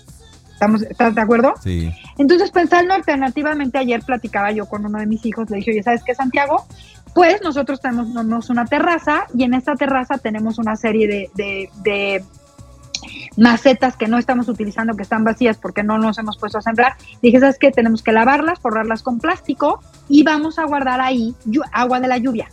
¿Estamos, 0.53 0.83
¿Estás 0.83 1.15
de 1.15 1.21
acuerdo? 1.23 1.55
Sí. 1.63 1.91
Entonces, 2.19 2.51
pensando 2.51 2.93
alternativamente, 2.93 3.79
ayer 3.79 4.03
platicaba 4.03 4.51
yo 4.51 4.67
con 4.67 4.85
uno 4.85 4.99
de 4.99 5.07
mis 5.07 5.25
hijos, 5.25 5.49
le 5.49 5.57
dije, 5.57 5.71
oye, 5.71 5.83
¿sabes 5.83 6.03
qué, 6.05 6.15
Santiago? 6.15 6.67
Pues 7.15 7.43
nosotros 7.43 7.81
tenemos 7.81 8.51
una 8.51 8.65
terraza 8.67 9.27
y 9.35 9.45
en 9.45 9.55
esta 9.55 9.75
terraza 9.75 10.19
tenemos 10.19 10.59
una 10.59 10.77
serie 10.77 11.09
de, 11.35 11.71
de 11.83 12.25
macetas 13.37 13.97
que 13.97 14.09
no 14.09 14.19
estamos 14.19 14.49
utilizando, 14.49 14.95
que 14.95 15.03
están 15.03 15.25
vacías 15.25 15.57
porque 15.57 15.83
no 15.83 15.99
nos 15.99 16.19
hemos 16.19 16.39
puesto 16.39 16.59
a 16.59 16.63
sembrar. 16.63 16.95
Dije, 17.23 17.41
¿sabes 17.41 17.59
qué? 17.59 17.71
Tenemos 17.71 18.03
que 18.03 18.13
lavarlas, 18.13 18.61
forrarlas 18.61 19.03
con 19.03 19.19
plástico 19.19 19.83
y 20.09 20.23
vamos 20.23 20.59
a 20.59 20.65
guardar 20.65 21.01
ahí 21.01 21.35
agua 21.73 22.01
de 22.01 22.09
la 22.09 22.19
lluvia. 22.19 22.49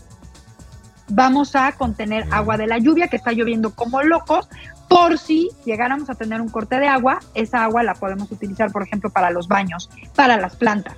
Vamos 1.10 1.56
a 1.56 1.72
contener 1.74 2.26
agua 2.32 2.58
de 2.58 2.68
la 2.68 2.80
lluvia 2.80 3.08
que 3.08 3.16
está 3.16 3.32
lloviendo 3.32 3.74
como 3.74 4.02
locos 4.04 4.50
por 4.90 5.18
si 5.18 5.50
llegáramos 5.66 6.10
a 6.10 6.16
tener 6.16 6.42
un 6.42 6.50
corte 6.50 6.80
de 6.80 6.88
agua, 6.88 7.20
esa 7.34 7.64
agua 7.64 7.84
la 7.84 7.94
podemos 7.94 8.32
utilizar, 8.32 8.72
por 8.72 8.84
ejemplo, 8.84 9.10
para 9.10 9.32
los 9.32 9.50
baños, 9.50 9.90
para 10.16 10.38
las 10.38 10.56
plantas 10.56 10.96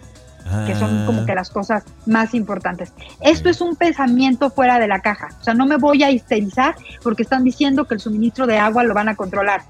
que 0.65 0.75
son 0.75 1.05
como 1.05 1.25
que 1.25 1.31
ah. 1.33 1.35
las 1.35 1.49
cosas 1.49 1.83
más 2.05 2.33
importantes. 2.33 2.93
Esto 3.21 3.49
es 3.49 3.61
un 3.61 3.75
pensamiento 3.75 4.49
fuera 4.49 4.79
de 4.79 4.87
la 4.87 5.01
caja, 5.01 5.29
o 5.39 5.43
sea, 5.43 5.53
no 5.53 5.65
me 5.65 5.77
voy 5.77 6.03
a 6.03 6.11
histerizar 6.11 6.75
porque 7.03 7.23
están 7.23 7.43
diciendo 7.43 7.85
que 7.85 7.95
el 7.95 7.99
suministro 7.99 8.47
de 8.47 8.57
agua 8.57 8.83
lo 8.83 8.93
van 8.93 9.09
a 9.09 9.15
controlar. 9.15 9.61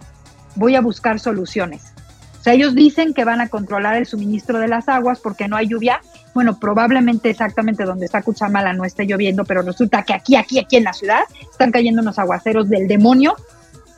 Voy 0.56 0.76
a 0.76 0.82
buscar 0.82 1.20
soluciones. 1.20 1.94
O 2.40 2.44
sea, 2.44 2.54
ellos 2.54 2.74
dicen 2.74 3.14
que 3.14 3.26
van 3.26 3.42
a 3.42 3.50
controlar 3.50 3.96
el 3.96 4.06
suministro 4.06 4.60
de 4.60 4.70
las 4.70 4.88
aguas 4.88 5.20
porque 5.20 5.48
no 5.48 5.58
hay 5.58 5.68
lluvia. 5.68 6.02
Bueno, 6.34 6.58
probablemente 6.58 7.30
exactamente 7.30 7.84
donde 7.84 8.06
está 8.06 8.22
Cuchamala 8.22 8.72
no 8.72 8.86
esté 8.86 9.06
lloviendo, 9.06 9.44
pero 9.44 9.62
resulta 9.62 10.04
que 10.04 10.14
aquí, 10.14 10.38
aquí, 10.38 10.58
aquí 10.58 10.78
en 10.78 10.86
la 10.86 10.94
ciudad 10.94 11.22
están 11.52 11.72
cayendo 11.72 12.02
unos 12.02 12.18
aguaceros 12.18 12.70
del 12.70 12.88
demonio. 12.88 13.36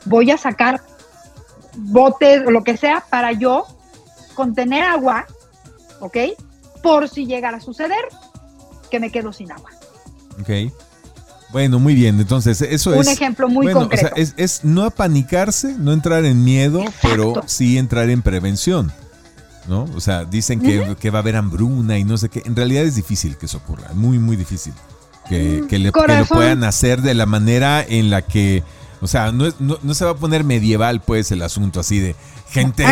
Voy 0.06 0.32
a 0.32 0.36
sacar 0.36 0.80
botes 1.76 2.42
o 2.44 2.50
lo 2.50 2.64
que 2.64 2.76
sea 2.76 3.04
para 3.08 3.32
yo 3.32 3.66
contener 4.34 4.82
agua, 4.82 5.26
¿ok? 6.00 6.16
Por 6.82 7.08
si 7.08 7.26
llegara 7.26 7.58
a 7.58 7.60
suceder 7.60 8.04
que 8.90 9.00
me 9.00 9.10
quedo 9.10 9.32
sin 9.32 9.50
agua. 9.52 9.70
Ok. 10.40 10.72
Bueno, 11.52 11.78
muy 11.78 11.94
bien. 11.94 12.18
Entonces, 12.18 12.60
eso 12.62 12.94
es. 12.94 13.06
Un 13.06 13.12
ejemplo 13.12 13.48
muy 13.48 13.70
concreto. 13.72 14.06
O 14.06 14.16
sea, 14.16 14.34
es, 14.36 14.64
no 14.64 14.84
apanicarse, 14.84 15.76
no 15.78 15.92
entrar 15.92 16.24
en 16.24 16.42
miedo, 16.42 16.82
pero 17.02 17.42
sí 17.46 17.78
entrar 17.78 18.08
en 18.10 18.22
prevención. 18.22 18.92
¿No? 19.68 19.84
O 19.94 20.00
sea, 20.00 20.24
dicen 20.24 20.60
que, 20.60 20.96
que, 20.98 21.10
va 21.10 21.20
a 21.20 21.22
haber 21.22 21.36
hambruna 21.36 21.96
y 21.96 22.04
no 22.04 22.16
sé 22.16 22.28
qué. 22.28 22.42
En 22.46 22.56
realidad 22.56 22.82
es 22.84 22.96
difícil 22.96 23.36
que 23.36 23.46
eso 23.46 23.58
ocurra. 23.58 23.90
Muy, 23.94 24.18
muy 24.18 24.34
difícil. 24.34 24.72
Que, 25.28 25.64
que, 25.68 25.78
le, 25.78 25.92
que 25.92 26.18
lo 26.18 26.24
puedan 26.26 26.64
hacer 26.64 27.00
de 27.00 27.14
la 27.14 27.26
manera 27.26 27.84
en 27.86 28.10
la 28.10 28.22
que. 28.22 28.64
O 29.02 29.06
sea, 29.06 29.32
no, 29.32 29.52
no, 29.58 29.78
no 29.82 29.94
se 29.94 30.04
va 30.04 30.12
a 30.12 30.16
poner 30.16 30.44
medieval, 30.44 31.02
pues, 31.02 31.30
el 31.32 31.42
asunto 31.42 31.80
así 31.80 31.98
de 31.98 32.14
Gente, 32.52 32.84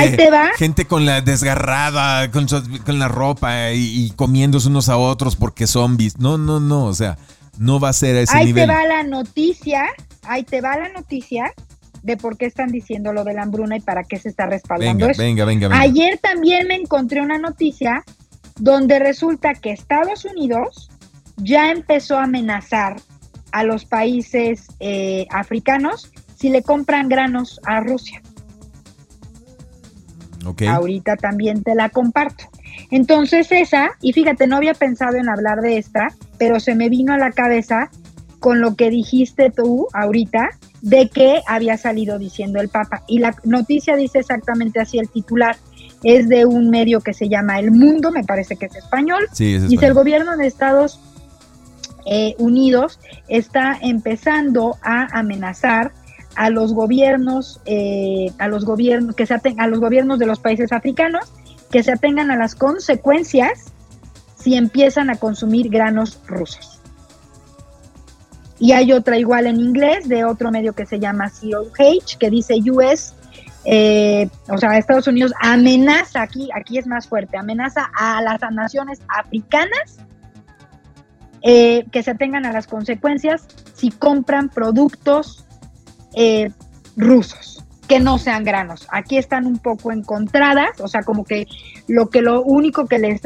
gente 0.57 0.87
con 0.87 1.05
la 1.05 1.21
desgarrada, 1.21 2.31
con, 2.31 2.47
con 2.87 2.99
la 2.99 3.09
ropa 3.09 3.73
y, 3.73 4.11
comiéndose 4.17 4.69
unos 4.69 4.89
a 4.89 4.97
otros 4.97 5.37
porque 5.37 5.67
zombies. 5.67 6.19
No, 6.19 6.39
no, 6.39 6.61
no, 6.61 6.87
o 6.87 6.95
sea, 6.95 7.19
no 7.59 7.79
va 7.79 7.91
a 7.91 7.93
ser 7.93 8.17
a 8.17 8.21
ese 8.23 8.35
nivel. 8.43 8.63
Ahí 8.63 8.67
te 8.67 8.73
va 8.73 8.87
la 8.87 9.03
noticia, 9.03 9.85
ahí 10.23 10.45
te 10.45 10.63
va 10.63 10.79
la 10.79 10.89
noticia 10.89 11.53
de 12.03 12.17
por 12.17 12.39
qué 12.39 12.47
están 12.47 12.69
diciendo 12.69 13.13
lo 13.13 13.23
de 13.23 13.35
la 13.35 13.43
hambruna 13.43 13.77
y 13.77 13.81
para 13.81 14.05
qué 14.05 14.19
se 14.19 14.31
está 14.31 14.47
respaldando 14.47 15.09
venga, 15.09 15.23
Venga, 15.23 15.45
venga, 15.45 15.69
venga. 15.69 15.83
Ayer 15.83 16.19
también 16.19 16.67
me 16.67 16.77
encontré 16.77 17.21
una 17.21 17.37
noticia 17.37 18.03
donde 18.59 18.99
resulta 18.99 19.53
que 19.53 19.73
Estados 19.73 20.25
Unidos 20.25 20.91
ya 21.37 21.71
empezó 21.71 22.19
a 22.19 22.25
amenazar 22.25 22.97
a 23.53 23.65
los 23.65 23.85
países 23.85 24.69
eh, 24.81 25.27
africanos 25.31 26.11
si 26.37 26.49
le 26.49 26.63
compran 26.63 27.09
granos 27.09 27.61
a 27.65 27.81
Rusia. 27.81 28.23
Ahorita 30.69 31.17
también 31.17 31.63
te 31.63 31.75
la 31.75 31.91
comparto. 31.91 32.45
Entonces 32.91 33.53
esa, 33.53 33.91
y 34.01 34.13
fíjate, 34.13 34.47
no 34.47 34.57
había 34.57 34.75
pensado 34.75 35.17
en 35.17 35.29
hablar 35.29 35.61
de 35.61 35.79
esta, 35.79 36.09
pero 36.39 36.61
se 36.61 36.75
me 36.75 36.89
vino 36.89 37.13
a 37.13 37.19
la 37.19 37.31
cabeza 37.31 37.91
con 38.39 38.61
lo 38.61 38.75
que 38.75 38.91
dijiste 38.91 39.51
tú 39.51 39.87
ahorita 39.93 40.49
de 40.81 41.09
que 41.11 41.43
había 41.47 41.77
salido 41.77 42.19
diciendo 42.19 42.61
el 42.61 42.69
Papa. 42.69 43.03
Y 43.07 43.19
la 43.19 43.37
noticia 43.45 43.97
dice 43.97 44.21
exactamente 44.21 44.81
así 44.81 44.99
el 44.99 45.09
titular. 45.09 45.57
Es 46.03 46.29
de 46.29 46.47
un 46.47 46.71
medio 46.71 47.01
que 47.01 47.13
se 47.13 47.29
llama 47.29 47.59
El 47.59 47.71
Mundo, 47.71 48.11
me 48.11 48.25
parece 48.25 48.57
que 48.57 48.67
es 48.67 48.75
español. 48.75 49.29
Sí, 49.33 49.55
es 49.55 49.69
Dice 49.69 49.87
el 49.87 49.95
gobierno 49.95 50.39
de 50.39 50.47
Estados 50.47 50.99
eh, 52.07 52.35
Unidos 52.39 53.01
está 53.29 53.79
empezando 53.81 54.77
a 54.83 55.19
amenazar 55.19 55.93
a 56.37 56.51
los 56.51 56.73
gobiernos, 56.73 57.61
eh, 57.67 58.33
a 58.39 58.49
los 58.49 58.65
gobiernos 58.65 59.15
que 59.15 59.27
se 59.27 59.35
a 59.35 59.67
los 59.67 59.81
gobiernos 59.81 60.19
de 60.19 60.27
los 60.27 60.39
países 60.39 60.73
africanos 60.73 61.33
que 61.71 61.83
se 61.83 61.93
atengan 61.93 62.31
a 62.31 62.37
las 62.37 62.55
consecuencias 62.55 63.73
si 64.37 64.55
empiezan 64.55 65.11
a 65.11 65.17
consumir 65.17 65.69
granos 65.69 66.21
rusos. 66.27 66.81
Y 68.59 68.73
hay 68.73 68.93
otra 68.93 69.19
igual 69.19 69.47
en 69.47 69.59
inglés 69.59 70.09
de 70.09 70.25
otro 70.25 70.51
medio 70.51 70.75
que 70.75 70.85
se 70.85 70.99
llama 70.99 71.31
COH, 71.31 72.19
que 72.19 72.31
dice 72.31 72.59
US, 72.71 73.15
eh, 73.65 74.29
o 74.49 74.59
sea, 74.59 74.77
Estados 74.79 75.07
Unidos 75.07 75.33
amenaza, 75.41 76.23
aquí, 76.23 76.49
aquí 76.55 76.79
es 76.79 76.87
más 76.87 77.07
fuerte, 77.07 77.37
amenaza 77.37 77.91
a 77.95 78.21
las 78.23 78.41
naciones 78.53 79.01
africanas 79.09 79.99
eh, 81.43 81.85
que 81.91 82.03
se 82.03 82.11
atengan 82.11 82.47
a 82.47 82.53
las 82.53 82.67
consecuencias 82.67 83.47
si 83.75 83.91
compran 83.91 84.49
productos 84.49 85.47
eh, 86.15 86.51
rusos 86.97 87.65
que 87.91 87.99
no 87.99 88.19
sean 88.19 88.45
granos. 88.45 88.87
Aquí 88.93 89.19
están 89.19 89.47
un 89.47 89.59
poco 89.59 89.91
encontradas, 89.91 90.81
o 90.81 90.87
sea, 90.87 91.03
como 91.03 91.25
que 91.25 91.49
lo 91.89 92.09
que 92.09 92.23
lo 92.23 92.41
único 92.41 92.87
que 92.87 93.01
les 93.01 93.23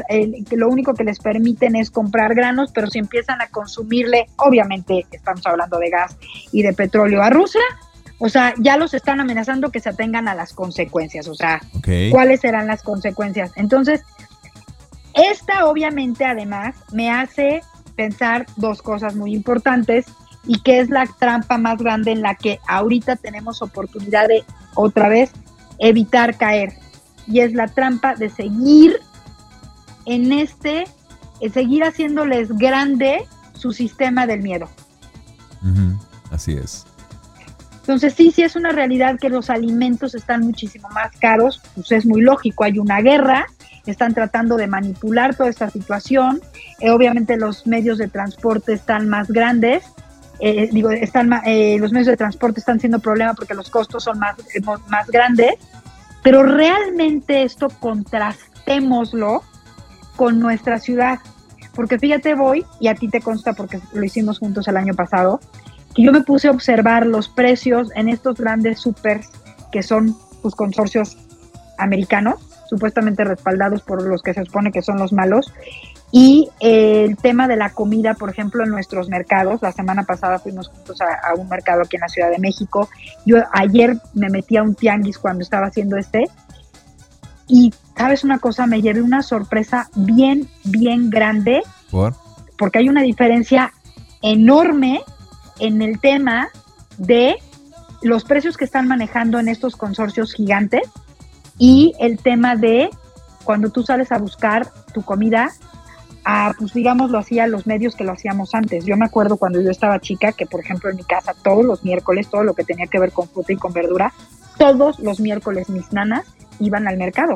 lo 0.49 0.69
único 0.69 0.95
que 0.95 1.03
les 1.03 1.19
permiten 1.19 1.75
es 1.75 1.91
comprar 1.91 2.33
granos, 2.33 2.71
pero 2.73 2.87
si 2.87 2.97
empiezan 2.97 3.43
a 3.43 3.47
consumirle, 3.49 4.25
obviamente 4.37 5.05
estamos 5.11 5.45
hablando 5.45 5.77
de 5.77 5.91
gas 5.91 6.17
y 6.51 6.63
de 6.63 6.73
petróleo 6.73 7.21
a 7.21 7.29
Rusia, 7.29 7.61
o 8.17 8.27
sea, 8.27 8.55
ya 8.57 8.75
los 8.77 8.95
están 8.95 9.19
amenazando 9.19 9.69
que 9.69 9.79
se 9.79 9.89
atengan 9.89 10.27
a 10.27 10.33
las 10.33 10.51
consecuencias, 10.51 11.27
o 11.27 11.35
sea, 11.35 11.61
¿cuáles 12.09 12.39
serán 12.39 12.65
las 12.65 12.81
consecuencias? 12.81 13.51
Entonces, 13.57 14.01
esta 15.13 15.67
obviamente 15.67 16.25
además 16.25 16.75
me 16.91 17.11
hace 17.11 17.61
pensar 17.95 18.45
dos 18.57 18.81
cosas 18.81 19.15
muy 19.15 19.33
importantes 19.33 20.05
y 20.47 20.59
que 20.59 20.79
es 20.79 20.89
la 20.89 21.05
trampa 21.05 21.57
más 21.57 21.77
grande 21.77 22.11
en 22.11 22.21
la 22.21 22.35
que 22.35 22.59
ahorita 22.67 23.15
tenemos 23.15 23.61
oportunidad 23.61 24.27
de 24.27 24.43
otra 24.75 25.09
vez 25.09 25.31
evitar 25.79 26.37
caer. 26.37 26.73
Y 27.27 27.39
es 27.39 27.53
la 27.53 27.67
trampa 27.67 28.15
de 28.15 28.29
seguir 28.29 28.99
en 30.05 30.31
este, 30.31 30.85
seguir 31.51 31.83
haciéndoles 31.83 32.49
grande 32.49 33.25
su 33.53 33.71
sistema 33.71 34.27
del 34.27 34.41
miedo. 34.41 34.69
Así 36.31 36.53
es. 36.53 36.85
Entonces 37.81 38.13
sí, 38.13 38.31
sí 38.31 38.41
es 38.41 38.55
una 38.55 38.71
realidad 38.71 39.19
que 39.19 39.29
los 39.29 39.49
alimentos 39.49 40.15
están 40.15 40.41
muchísimo 40.41 40.89
más 40.89 41.15
caros, 41.17 41.61
pues 41.75 41.91
es 41.91 42.05
muy 42.05 42.21
lógico, 42.21 42.63
hay 42.63 42.79
una 42.79 42.99
guerra, 43.01 43.45
están 43.91 44.13
tratando 44.13 44.57
de 44.57 44.67
manipular 44.67 45.35
toda 45.35 45.49
esta 45.49 45.69
situación, 45.69 46.41
eh, 46.79 46.91
obviamente 46.91 47.37
los 47.37 47.67
medios 47.67 47.97
de 47.97 48.07
transporte 48.07 48.73
están 48.73 49.07
más 49.07 49.27
grandes, 49.27 49.83
eh, 50.39 50.69
digo, 50.71 50.89
están, 50.91 51.31
eh, 51.45 51.77
los 51.79 51.91
medios 51.91 52.07
de 52.07 52.17
transporte 52.17 52.59
están 52.59 52.79
siendo 52.79 52.99
problema 52.99 53.33
porque 53.33 53.53
los 53.53 53.69
costos 53.69 54.03
son 54.03 54.19
más, 54.19 54.37
eh, 54.53 54.61
más 54.89 55.07
grandes, 55.07 55.55
pero 56.23 56.43
realmente 56.43 57.43
esto 57.43 57.69
contrastémoslo 57.79 59.43
con 60.15 60.39
nuestra 60.39 60.79
ciudad. 60.79 61.19
Porque 61.73 61.99
fíjate, 61.99 62.35
voy, 62.35 62.65
y 62.79 62.87
a 62.87 62.95
ti 62.95 63.09
te 63.09 63.21
consta 63.21 63.53
porque 63.53 63.79
lo 63.93 64.03
hicimos 64.03 64.39
juntos 64.39 64.67
el 64.67 64.77
año 64.77 64.93
pasado, 64.93 65.39
que 65.93 66.03
yo 66.03 66.11
me 66.11 66.21
puse 66.21 66.47
a 66.47 66.51
observar 66.51 67.05
los 67.05 67.29
precios 67.29 67.89
en 67.95 68.09
estos 68.09 68.37
grandes 68.37 68.79
supers 68.79 69.29
que 69.71 69.83
son 69.83 70.17
pues, 70.41 70.55
consorcios 70.55 71.17
americanos, 71.77 72.35
supuestamente 72.67 73.23
respaldados 73.23 73.81
por 73.81 74.01
los 74.01 74.21
que 74.21 74.33
se 74.33 74.43
supone 74.45 74.71
que 74.71 74.81
son 74.81 74.97
los 74.97 75.13
malos, 75.13 75.51
y 76.17 76.49
el 76.61 77.17
tema 77.17 77.45
de 77.47 77.57
la 77.57 77.71
comida, 77.71 78.13
por 78.13 78.29
ejemplo, 78.29 78.63
en 78.63 78.69
nuestros 78.69 79.09
mercados. 79.09 79.61
La 79.61 79.73
semana 79.73 80.03
pasada 80.03 80.39
fuimos 80.39 80.69
juntos 80.69 80.99
a, 81.01 81.33
un 81.35 81.49
mercado 81.49 81.81
aquí 81.81 81.97
en 81.97 82.01
la 82.01 82.07
Ciudad 82.07 82.29
de 82.29 82.39
México. 82.39 82.87
Yo 83.25 83.39
ayer 83.51 83.97
me 84.13 84.29
metí 84.29 84.55
a 84.55 84.63
un 84.63 84.75
tianguis 84.75 85.17
cuando 85.17 85.43
estaba 85.43 85.67
haciendo 85.67 85.97
este. 85.97 86.25
Y, 87.47 87.73
¿sabes 87.97 88.23
una 88.23 88.39
cosa? 88.39 88.65
Me 88.65 88.81
llevé 88.81 89.01
una 89.01 89.23
sorpresa 89.23 89.89
bien, 89.93 90.47
bien 90.63 91.09
grande. 91.09 91.63
¿Por? 91.91 92.15
Porque 92.57 92.79
hay 92.79 92.87
una 92.87 93.01
diferencia 93.01 93.73
enorme 94.21 95.01
en 95.59 95.81
el 95.81 95.99
tema 95.99 96.47
de 96.97 97.35
los 98.01 98.23
precios 98.23 98.55
que 98.55 98.63
están 98.63 98.87
manejando 98.87 99.37
en 99.37 99.49
estos 99.49 99.75
consorcios 99.75 100.33
gigantes 100.33 100.83
y 101.57 101.93
el 101.99 102.19
tema 102.19 102.55
de 102.55 102.89
cuando 103.43 103.69
tú 103.69 103.83
sales 103.83 104.11
a 104.11 104.17
buscar 104.17 104.71
tu 104.93 105.03
comida 105.03 105.51
a, 106.25 106.53
pues 106.57 106.73
digámoslo 106.73 107.19
así, 107.19 107.39
a 107.39 107.47
los 107.47 107.67
medios 107.67 107.95
que 107.95 108.03
lo 108.03 108.11
hacíamos 108.11 108.55
antes. 108.55 108.83
Yo 108.85 108.97
me 108.97 109.05
acuerdo 109.05 109.37
cuando 109.37 109.61
yo 109.61 109.69
estaba 109.69 109.99
chica 109.99 110.31
que, 110.31 110.47
por 110.47 110.59
ejemplo, 110.59 110.89
en 110.89 110.95
mi 110.95 111.03
casa 111.03 111.35
todos 111.43 111.63
los 111.63 111.83
miércoles, 111.83 112.27
todo 112.29 112.43
lo 112.43 112.55
que 112.55 112.63
tenía 112.63 112.87
que 112.87 112.99
ver 112.99 113.11
con 113.11 113.29
fruta 113.29 113.53
y 113.53 113.57
con 113.57 113.71
verdura, 113.73 114.11
todos 114.57 114.99
los 114.99 115.19
miércoles 115.19 115.69
mis 115.69 115.93
nanas 115.93 116.25
iban 116.59 116.87
al 116.87 116.97
mercado. 116.97 117.35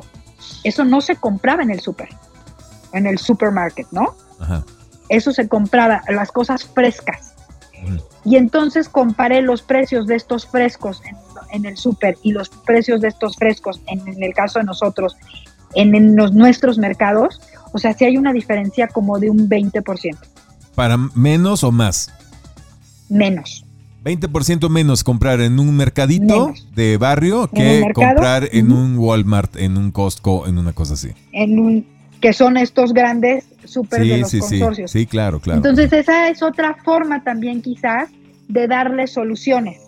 Eso 0.64 0.86
no 0.86 1.02
se 1.02 1.16
compraba 1.18 1.62
en 1.62 1.70
el 1.70 1.80
súper, 1.82 2.10
en 2.94 3.06
el 3.06 3.20
supermarket, 3.20 3.88
¿no? 3.92 4.16
Eso 5.10 5.32
se 5.32 5.48
compraba, 5.48 6.02
las 6.10 6.32
cosas 6.32 6.66
frescas. 6.66 7.36
Y 8.30 8.36
entonces 8.36 8.90
comparé 8.90 9.42
los 9.42 9.62
precios 9.64 10.06
de 10.06 10.16
estos 10.16 10.46
frescos 10.46 11.02
en, 11.52 11.66
el 11.66 11.78
súper 11.78 12.16
y 12.22 12.32
los 12.32 12.50
precios 12.50 13.02
de 13.02 13.08
estos 13.08 13.36
frescos, 13.36 13.82
en, 13.88 14.22
el 14.22 14.34
caso 14.34 14.60
de 14.60 14.66
nosotros, 14.66 15.18
en, 15.74 15.96
en 15.96 16.16
los, 16.16 16.34
nuestros 16.34 16.78
mercados 16.78 17.42
o 17.72 17.78
sea, 17.78 17.94
si 17.94 18.06
hay 18.06 18.18
una 18.18 18.34
diferencia 18.34 18.88
como 18.88 19.20
de 19.20 19.30
un 19.30 19.50
20%. 19.50 20.18
¿Para 20.76 20.98
menos 20.98 21.64
o 21.64 21.72
más? 21.72 22.12
Menos. 23.10 23.66
20% 24.04 24.70
menos 24.70 25.04
comprar 25.04 25.42
en 25.42 25.60
un 25.60 25.76
mercadito 25.76 26.54
de 26.74 26.98
barrio 26.98 27.50
que 27.50 27.84
comprar 27.94 28.48
en 28.54 28.72
un 28.72 28.98
Walmart, 28.98 29.58
en 29.58 29.78
un 29.78 29.92
Costco, 29.92 30.48
en 30.48 30.58
una 30.58 30.72
cosa 30.72 30.94
así. 30.94 31.10
En 31.34 31.60
un 31.60 32.00
que 32.22 32.34
son 32.34 32.58
estos 32.58 32.94
grandes 32.94 33.46
super 33.64 34.02
de 34.02 34.18
los 34.20 34.32
consorcios. 34.32 34.92
Sí, 34.92 35.00
sí, 35.00 35.06
claro, 35.06 35.40
claro. 35.40 35.58
Entonces 35.58 35.92
esa 35.94 36.30
es 36.30 36.44
otra 36.44 36.76
forma 36.84 37.24
también 37.24 37.62
quizás 37.62 38.10
de 38.50 38.68
darle 38.68 39.08
soluciones. 39.08 39.80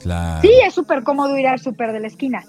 Claro. 0.00 0.40
Sí, 0.40 0.50
es 0.66 0.72
súper 0.72 1.02
cómodo 1.02 1.36
ir 1.36 1.46
al 1.46 1.58
súper 1.58 1.92
de 1.92 2.00
la 2.00 2.06
esquina, 2.06 2.44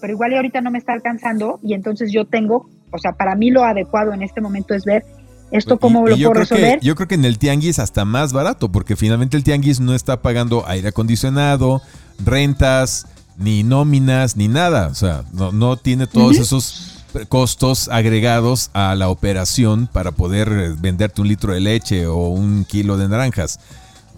pero 0.00 0.14
igual 0.14 0.32
y 0.32 0.36
ahorita 0.36 0.62
no 0.62 0.70
me 0.70 0.78
está 0.78 0.94
alcanzando 0.94 1.60
y 1.62 1.74
entonces 1.74 2.10
yo 2.10 2.24
tengo 2.24 2.70
o 2.92 2.98
sea, 2.98 3.12
para 3.12 3.34
mí 3.34 3.50
lo 3.50 3.64
adecuado 3.64 4.12
en 4.12 4.22
este 4.22 4.40
momento 4.40 4.74
es 4.74 4.84
ver 4.84 5.04
esto 5.50 5.78
cómo 5.78 6.06
lo 6.06 6.16
puedo 6.16 6.34
resolver. 6.34 6.78
yo 6.80 6.94
creo 6.94 7.08
que 7.08 7.14
en 7.14 7.24
el 7.24 7.38
tianguis 7.38 7.78
hasta 7.78 8.04
más 8.04 8.32
barato, 8.32 8.70
porque 8.70 8.96
finalmente 8.96 9.36
el 9.36 9.44
tianguis 9.44 9.80
no 9.80 9.94
está 9.94 10.22
pagando 10.22 10.64
aire 10.66 10.88
acondicionado, 10.88 11.82
rentas, 12.24 13.06
ni 13.36 13.62
nóminas, 13.62 14.36
ni 14.36 14.48
nada. 14.48 14.88
O 14.88 14.94
sea, 14.94 15.24
no, 15.32 15.76
tiene 15.76 16.06
todos 16.06 16.38
esos 16.38 17.04
costos 17.28 17.88
agregados 17.88 18.70
a 18.72 18.94
la 18.94 19.10
operación 19.10 19.88
para 19.92 20.12
poder 20.12 20.48
eh, 20.48 20.74
venderte 20.78 21.20
un 21.20 21.28
litro 21.28 21.52
de 21.52 21.60
leche 21.60 22.06
o 22.06 22.28
un 22.28 22.64
kilo 22.64 22.96
de 22.96 23.08
naranjas. 23.08 23.60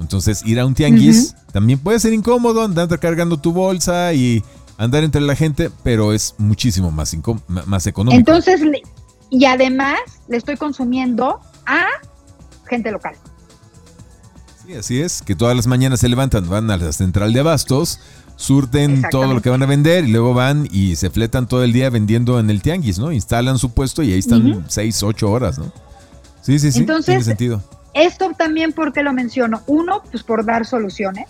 Entonces, 0.01 0.43
ir 0.45 0.59
a 0.59 0.67
un 0.67 0.75
tianguis 0.75 1.35
también 1.53 1.79
puede 1.79 2.01
ser 2.01 2.13
incómodo, 2.13 2.63
andar 2.63 2.99
cargando 2.99 3.37
tu 3.37 3.53
bolsa 3.53 4.13
y 4.13 4.43
andar 4.77 5.05
entre 5.05 5.21
la 5.21 5.37
gente, 5.37 5.71
pero 5.83 6.13
es 6.13 6.35
muchísimo 6.39 6.91
más, 6.91 7.17
más 7.67 7.87
económico. 7.87 8.19
Entonces, 8.19 8.61
y 9.31 9.45
además 9.45 9.99
le 10.29 10.37
estoy 10.37 10.57
consumiendo 10.57 11.41
a 11.67 11.87
gente 12.69 12.91
local. 12.91 13.15
Sí, 14.67 14.75
así 14.75 15.01
es, 15.01 15.23
que 15.23 15.37
todas 15.37 15.55
las 15.55 15.67
mañanas 15.67 16.01
se 16.01 16.09
levantan, 16.09 16.49
van 16.49 16.71
a 16.71 16.77
la 16.77 16.93
central 16.93 17.33
de 17.33 17.41
abastos, 17.41 18.01
surten 18.37 19.03
todo 19.11 19.33
lo 19.33 19.43
que 19.43 19.51
van 19.51 19.63
a 19.63 19.67
vender 19.67 20.05
y 20.05 20.13
luego 20.13 20.35
van 20.35 20.69
y 20.71 20.97
se 20.97 21.11
fletan 21.11 21.47
todo 21.47 21.63
el 21.63 21.73
día 21.73 21.91
vendiendo 21.91 22.41
en 22.41 22.51
el 22.51 22.63
tianguis, 22.63 22.99
¿no? 22.99 23.13
Instalan 23.13 23.59
su 23.59 23.73
puesto 23.75 24.03
y 24.03 24.13
ahí 24.13 24.19
están 24.19 24.65
seis, 24.69 25.03
ocho 25.03 25.31
horas, 25.31 25.59
¿no? 25.59 25.73
Sí, 26.43 26.59
sí, 26.59 26.73
sí, 26.73 26.81
Entonces, 26.81 27.07
tiene 27.07 27.25
sentido. 27.25 27.63
Esto 27.95 28.31
también 28.37 28.73
porque 28.73 29.03
lo 29.03 29.13
menciono. 29.13 29.63
Uno, 29.67 30.03
pues 30.11 30.23
por 30.23 30.45
dar 30.45 30.67
soluciones. 30.67 31.29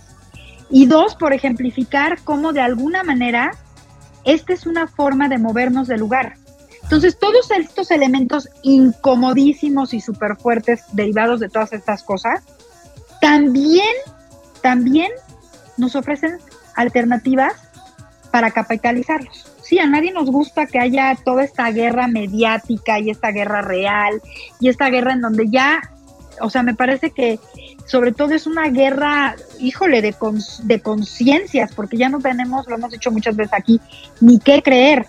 Y 0.71 0.87
dos, 0.87 1.15
por 1.15 1.33
ejemplificar 1.33 2.19
cómo 2.25 2.53
de 2.53 2.63
alguna 2.63 3.03
manera 3.03 3.53
esta 4.25 4.55
es 4.55 4.67
una 4.67 4.89
forma 4.89 5.29
de 5.29 5.39
movernos 5.39 5.87
del 5.87 6.01
lugar. 6.01 6.37
Entonces, 6.83 7.19
todos 7.19 7.51
estos 7.51 7.91
elementos 7.91 8.49
incomodísimos 8.63 9.95
y 9.95 10.01
súper 10.01 10.37
fuertes 10.37 10.85
derivados 10.93 11.41
de 11.41 11.49
todas 11.49 11.73
estas 11.73 12.03
cosas, 12.03 12.43
también, 13.21 13.95
también 14.63 15.11
nos 15.77 15.97
ofrecen 15.97 16.39
alternativas 16.77 17.55
para 18.31 18.51
capitalizarlos. 18.51 19.47
Sí, 19.63 19.79
a 19.79 19.87
nadie 19.87 20.13
nos 20.13 20.31
gusta 20.31 20.67
que 20.67 20.79
haya 20.79 21.17
toda 21.25 21.43
esta 21.43 21.71
guerra 21.71 22.07
mediática 22.07 22.99
y 22.99 23.09
esta 23.09 23.31
guerra 23.31 23.63
real 23.63 24.21
y 24.61 24.69
esta 24.69 24.91
guerra 24.91 25.15
en 25.15 25.23
donde 25.23 25.49
ya, 25.49 25.81
o 26.41 26.51
sea, 26.51 26.63
me 26.63 26.75
parece 26.75 27.11
que 27.11 27.39
sobre 27.87 28.13
todo 28.13 28.33
es 28.33 28.47
una 28.47 28.69
guerra, 28.69 29.37
híjole, 29.61 30.03
de, 30.03 30.15
de 30.63 30.81
conciencias, 30.81 31.73
porque 31.75 31.97
ya 31.97 32.09
no 32.09 32.21
tenemos, 32.21 32.67
lo 32.67 32.77
hemos 32.77 32.91
dicho 32.91 33.11
muchas 33.11 33.37
veces 33.37 33.53
aquí, 33.53 33.81
ni 34.21 34.39
qué 34.39 34.63
creer. 34.63 35.07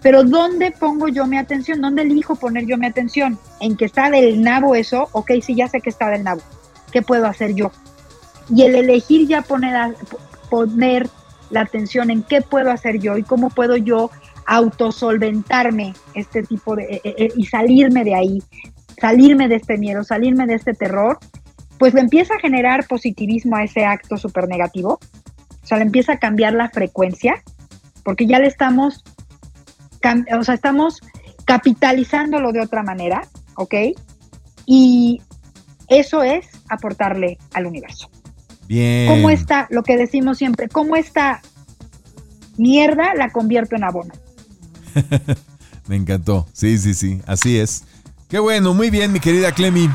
Pero 0.00 0.22
¿dónde 0.22 0.70
pongo 0.70 1.08
yo 1.08 1.26
mi 1.26 1.38
atención? 1.38 1.80
¿Dónde 1.80 2.02
elijo 2.02 2.36
poner 2.36 2.66
yo 2.66 2.78
mi 2.78 2.86
atención? 2.86 3.38
¿En 3.60 3.76
que 3.76 3.84
está 3.84 4.10
del 4.10 4.40
nabo 4.42 4.76
eso? 4.76 5.08
Ok, 5.12 5.32
sí, 5.42 5.56
ya 5.56 5.66
sé 5.68 5.80
que 5.80 5.90
está 5.90 6.08
del 6.08 6.22
nabo. 6.22 6.40
¿Qué 6.92 7.02
puedo 7.02 7.26
hacer 7.26 7.54
yo? 7.54 7.72
Y 8.48 8.62
el 8.62 8.76
elegir 8.76 9.26
ya 9.26 9.42
poner, 9.42 9.96
poner 10.48 11.08
la 11.50 11.62
atención 11.62 12.10
en 12.10 12.22
qué 12.22 12.42
puedo 12.42 12.70
hacer 12.70 13.00
yo 13.00 13.16
y 13.16 13.22
cómo 13.22 13.50
puedo 13.50 13.76
yo 13.76 14.10
autosolventarme 14.46 15.94
este 16.14 16.42
tipo 16.42 16.74
de 16.74 16.84
eh, 16.84 17.00
eh, 17.04 17.32
y 17.36 17.44
salirme 17.46 18.02
de 18.04 18.14
ahí, 18.14 18.42
salirme 19.00 19.48
de 19.48 19.56
este 19.56 19.78
miedo, 19.78 20.04
salirme 20.04 20.46
de 20.46 20.54
este 20.54 20.74
terror, 20.74 21.18
pues 21.78 21.94
le 21.94 22.00
empieza 22.00 22.34
a 22.34 22.40
generar 22.40 22.86
positivismo 22.86 23.56
a 23.56 23.64
ese 23.64 23.84
acto 23.84 24.16
súper 24.16 24.48
negativo, 24.48 24.98
o 25.62 25.66
sea, 25.66 25.78
le 25.78 25.84
empieza 25.84 26.14
a 26.14 26.18
cambiar 26.18 26.54
la 26.54 26.70
frecuencia, 26.70 27.42
porque 28.02 28.26
ya 28.26 28.38
le 28.38 28.46
estamos, 28.46 29.04
o 30.38 30.42
sea, 30.42 30.54
estamos 30.54 31.00
capitalizándolo 31.44 32.52
de 32.52 32.60
otra 32.60 32.82
manera, 32.82 33.26
¿ok? 33.56 33.74
Y 34.66 35.22
eso 35.88 36.22
es 36.22 36.46
aportarle 36.68 37.38
al 37.54 37.66
universo. 37.66 38.10
Bien. 38.66 39.08
¿Cómo 39.08 39.30
está, 39.30 39.66
lo 39.70 39.82
que 39.82 39.96
decimos 39.96 40.38
siempre, 40.38 40.68
cómo 40.68 40.96
esta 40.96 41.40
mierda 42.58 43.14
la 43.14 43.30
convierto 43.30 43.76
en 43.76 43.84
abono? 43.84 44.12
Me 45.88 45.96
encantó. 45.96 46.46
Sí, 46.52 46.76
sí, 46.76 46.92
sí, 46.92 47.22
así 47.26 47.58
es. 47.58 47.84
Qué 48.28 48.38
bueno, 48.38 48.74
muy 48.74 48.90
bien, 48.90 49.10
mi 49.10 49.20
querida 49.20 49.52
Clemi. 49.52 49.88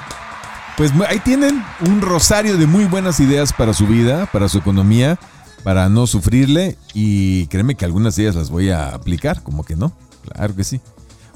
Pues 0.75 0.91
ahí 1.07 1.19
tienen 1.19 1.63
un 1.85 2.01
rosario 2.01 2.57
de 2.57 2.65
muy 2.65 2.85
buenas 2.85 3.19
ideas 3.19 3.53
para 3.53 3.73
su 3.73 3.85
vida, 3.85 4.25
para 4.25 4.49
su 4.49 4.57
economía, 4.57 5.19
para 5.63 5.87
no 5.87 6.07
sufrirle 6.07 6.75
y 6.95 7.45
créeme 7.47 7.75
que 7.75 7.85
algunas 7.85 8.15
de 8.15 8.23
ellas 8.23 8.35
las 8.35 8.49
voy 8.49 8.71
a 8.71 8.87
aplicar, 8.89 9.43
como 9.43 9.63
que 9.63 9.75
no, 9.75 9.95
claro 10.23 10.55
que 10.55 10.63
sí. 10.63 10.81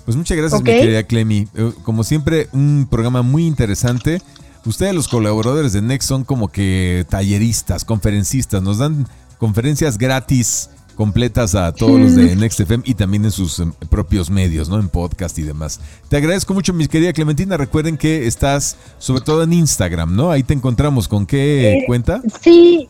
Pues 0.05 0.17
muchas 0.17 0.37
gracias, 0.37 0.59
mi 0.59 0.71
querida 0.71 1.03
Clemi. 1.03 1.47
Eh, 1.53 1.71
como 1.83 2.03
siempre, 2.03 2.49
un 2.51 2.87
programa 2.89 3.21
muy 3.21 3.45
interesante. 3.45 4.19
Ustedes, 4.65 4.95
los 4.95 5.07
colaboradores 5.07 5.73
de 5.73 5.83
Next, 5.83 6.09
son 6.09 6.23
como 6.23 6.47
que 6.47 7.05
talleristas, 7.09 7.85
conferencistas, 7.85 8.63
nos 8.63 8.79
dan 8.79 9.07
conferencias 9.37 9.99
gratis 9.99 10.71
completas 10.97 11.55
a 11.55 11.71
todos 11.71 11.99
los 11.99 12.15
de 12.15 12.35
NextFM 12.35 12.83
y 12.83 12.95
también 12.95 13.23
en 13.23 13.31
sus 13.31 13.59
em, 13.59 13.71
propios 13.89 14.29
medios, 14.29 14.67
¿no? 14.67 14.79
En 14.79 14.89
podcast 14.89 15.37
y 15.37 15.43
demás. 15.43 15.79
Te 16.09 16.17
agradezco 16.17 16.53
mucho, 16.53 16.73
mi 16.73 16.87
querida 16.87 17.13
Clementina. 17.13 17.55
Recuerden 17.55 17.97
que 17.97 18.25
estás 18.27 18.75
sobre 18.97 19.21
todo 19.21 19.43
en 19.43 19.53
Instagram, 19.53 20.15
¿no? 20.15 20.31
Ahí 20.31 20.43
te 20.43 20.53
encontramos. 20.53 21.07
¿Con 21.07 21.25
qué 21.25 21.77
eh, 21.77 21.83
cuenta? 21.85 22.21
Sí, 22.41 22.89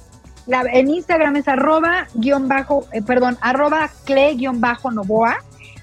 en 0.72 0.90
Instagram 0.90 1.36
es 1.36 1.48
arroba 1.48 2.08
guion 2.16 2.48
bajo, 2.48 2.88
eh, 2.94 3.02
perdón, 3.02 3.38
arroba 3.42 3.92
cle 4.06 4.34
guion 4.36 4.62
bajo 4.62 4.90
novoa. 4.90 5.38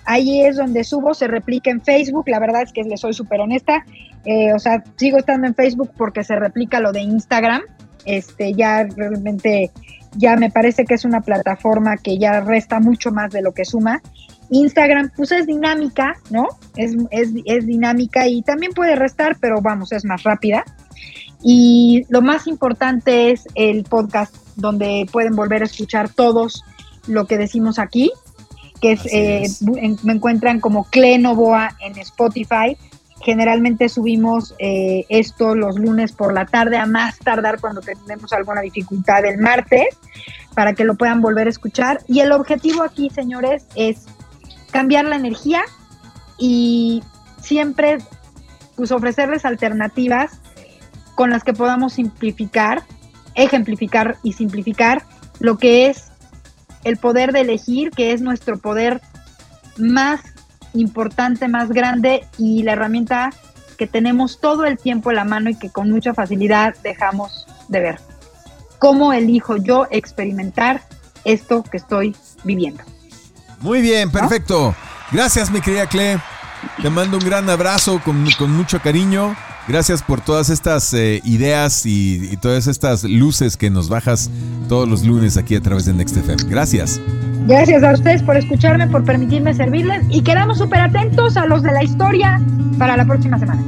Ahí 0.07 0.43
es 0.43 0.57
donde 0.57 0.85
subo, 0.85 1.15
se 1.15 1.29
replica 1.29 1.71
en 1.71 1.83
Facebook. 1.83 2.25
La 2.29 2.41
verdad 2.41 2.63
es 2.63 2.73
que 2.73 2.83
le 2.83 2.97
soy 2.97 3.15
súper 3.15 3.41
honesta. 3.41 3.85
Eh, 4.25 4.53
o 4.55 4.59
sea, 4.59 4.83
sigo 4.97 5.19
estando 5.19 5.47
en 5.47 5.55
Facebook 5.55 5.91
porque 5.97 6.25
se 6.25 6.37
replica 6.37 6.81
lo 6.81 6.93
de 6.93 7.01
Instagram. 7.01 7.63
Este, 8.07 8.53
ya 8.55 8.85
realmente 8.85 9.71
ya 10.17 10.37
me 10.37 10.51
parece 10.51 10.85
que 10.85 10.95
es 10.95 11.05
una 11.05 11.21
plataforma 11.21 11.97
que 11.97 12.19
ya 12.19 12.41
resta 12.41 12.81
mucho 12.81 13.11
más 13.11 13.33
de 13.33 13.43
lo 13.43 13.53
que 13.53 13.65
suma. 13.65 14.01
Instagram, 14.51 15.11
pues 15.17 15.33
es 15.33 15.47
dinámica, 15.47 16.17
¿no? 16.31 16.49
Es, 16.77 16.95
es, 17.11 17.67
dinámica 17.67 18.27
y 18.27 18.43
también 18.43 18.73
puede 18.73 18.95
restar, 18.95 19.37
pero 19.41 19.61
vamos, 19.61 19.93
es 19.93 20.05
más 20.05 20.23
rápida. 20.23 20.65
Y 21.43 22.05
lo 22.09 22.23
más 22.23 22.47
importante 22.47 23.31
es 23.31 23.45
el 23.55 23.85
podcast, 23.85 24.35
donde 24.57 25.07
pueden 25.11 25.35
volver 25.35 25.63
a 25.63 25.67
escuchar 25.67 26.09
todos 26.09 26.65
lo 27.07 27.27
que 27.27 27.37
decimos 27.37 27.79
aquí, 27.79 28.13
que 28.81 28.93
es, 28.93 29.07
eh, 29.13 29.47
me 30.03 30.13
encuentran 30.13 30.61
como 30.61 30.85
Clenoboa 30.85 31.77
en 31.81 31.99
Spotify, 31.99 32.77
Generalmente 33.25 33.89
subimos 33.89 34.55
eh, 34.59 35.07
esto 35.09 35.55
los 35.55 35.79
lunes 35.79 36.13
por 36.13 36.35
la 36.35 36.45
tarde, 36.45 36.77
a 36.77 36.85
más 36.85 37.19
tardar 37.19 37.59
cuando 37.59 37.81
tenemos 37.81 38.31
alguna 38.35 38.61
dificultad 38.61 39.25
el 39.25 39.39
martes, 39.39 39.97
para 40.55 40.75
que 40.75 40.85
lo 40.85 40.95
puedan 40.95 41.23
volver 41.23 41.47
a 41.47 41.51
escuchar. 41.51 42.01
Y 42.07 42.21
el 42.21 42.33
objetivo 42.33 42.83
aquí, 42.83 43.09
señores, 43.09 43.65
es 43.77 44.05
cambiar 44.71 45.07
la 45.07 45.17
energía 45.17 45.63
y 46.37 47.03
siempre 47.41 47.97
pues, 48.77 48.93
ofrecerles 48.93 49.47
alternativas 49.47 50.39
con 51.15 51.31
las 51.31 51.45
que 51.45 51.55
podamos 51.55 51.95
simplificar, 51.95 52.83
ejemplificar 53.37 54.19
y 54.23 54.35
simplificar 54.35 55.03
lo 55.41 55.57
que 55.57 55.87
es 55.87 56.11
el 56.85 56.99
poder 56.99 57.33
de 57.33 57.41
elegir, 57.41 57.91
que 57.91 58.13
es 58.13 58.21
nuestro 58.21 58.59
poder 58.59 59.01
más 59.79 60.34
importante, 60.75 61.49
más 61.49 61.71
grande 61.71 62.27
y 62.39 62.63
la 62.63 62.73
herramienta 62.73 63.31
que 63.79 63.87
tenemos 63.87 64.41
todo 64.41 64.65
el 64.67 64.79
tiempo 64.79 65.11
en 65.11 65.17
la 65.17 65.25
mano 65.25 65.51
y 65.51 65.57
que 65.57 65.71
con 65.71 65.91
mucha 65.91 66.15
facilidad 66.15 66.75
dejamos 66.83 67.47
de 67.69 67.81
ver. 67.81 68.01
¿Cómo 68.79 69.13
elijo 69.13 69.57
yo 69.57 69.87
experimentar 69.91 70.83
esto 71.25 71.63
que 71.63 71.79
estoy 71.79 72.15
viviendo? 72.45 72.83
Muy 73.61 73.81
bien, 73.81 74.11
perfecto. 74.11 74.75
Gracias, 75.11 75.51
mi 75.51 75.61
querida 75.61 75.87
Cle. 75.87 76.19
Te 76.83 76.91
mando 76.91 77.19
un 77.19 77.25
gran 77.25 77.49
abrazo 77.49 78.01
con, 78.05 78.23
mucho 78.51 78.81
cariño. 78.81 79.35
Gracias 79.67 80.03
por 80.03 80.21
todas 80.21 80.51
estas 80.51 80.93
eh, 80.93 81.21
ideas 81.25 81.87
y, 81.87 82.37
todas 82.37 82.67
estas 82.67 83.05
luces 83.05 83.57
que 83.57 83.71
nos 83.71 83.89
bajas 83.89 84.31
todos 84.69 84.89
los 84.89 85.05
lunes 85.05 85.37
aquí 85.37 85.57
a 85.57 85.61
través 85.61 85.87
de 85.87 85.95
NextFM. 85.95 86.37
Gracias. 86.49 87.01
Gracias 87.47 87.83
a 87.83 87.93
ustedes 87.93 88.23
por 88.23 88.37
escucharme, 88.37 88.87
por 88.89 89.05
permitirme 89.05 89.55
servirles 89.55 90.05
y 90.11 90.23
quedamos 90.23 90.59
súper 90.59 90.81
atentos 90.81 91.37
a 91.37 91.47
los 91.47 91.63
de 91.63 91.73
la 91.73 91.83
historia 91.83 92.41
para 92.79 92.97
la 92.97 93.07
próxima 93.07 93.39
semana. 93.39 93.63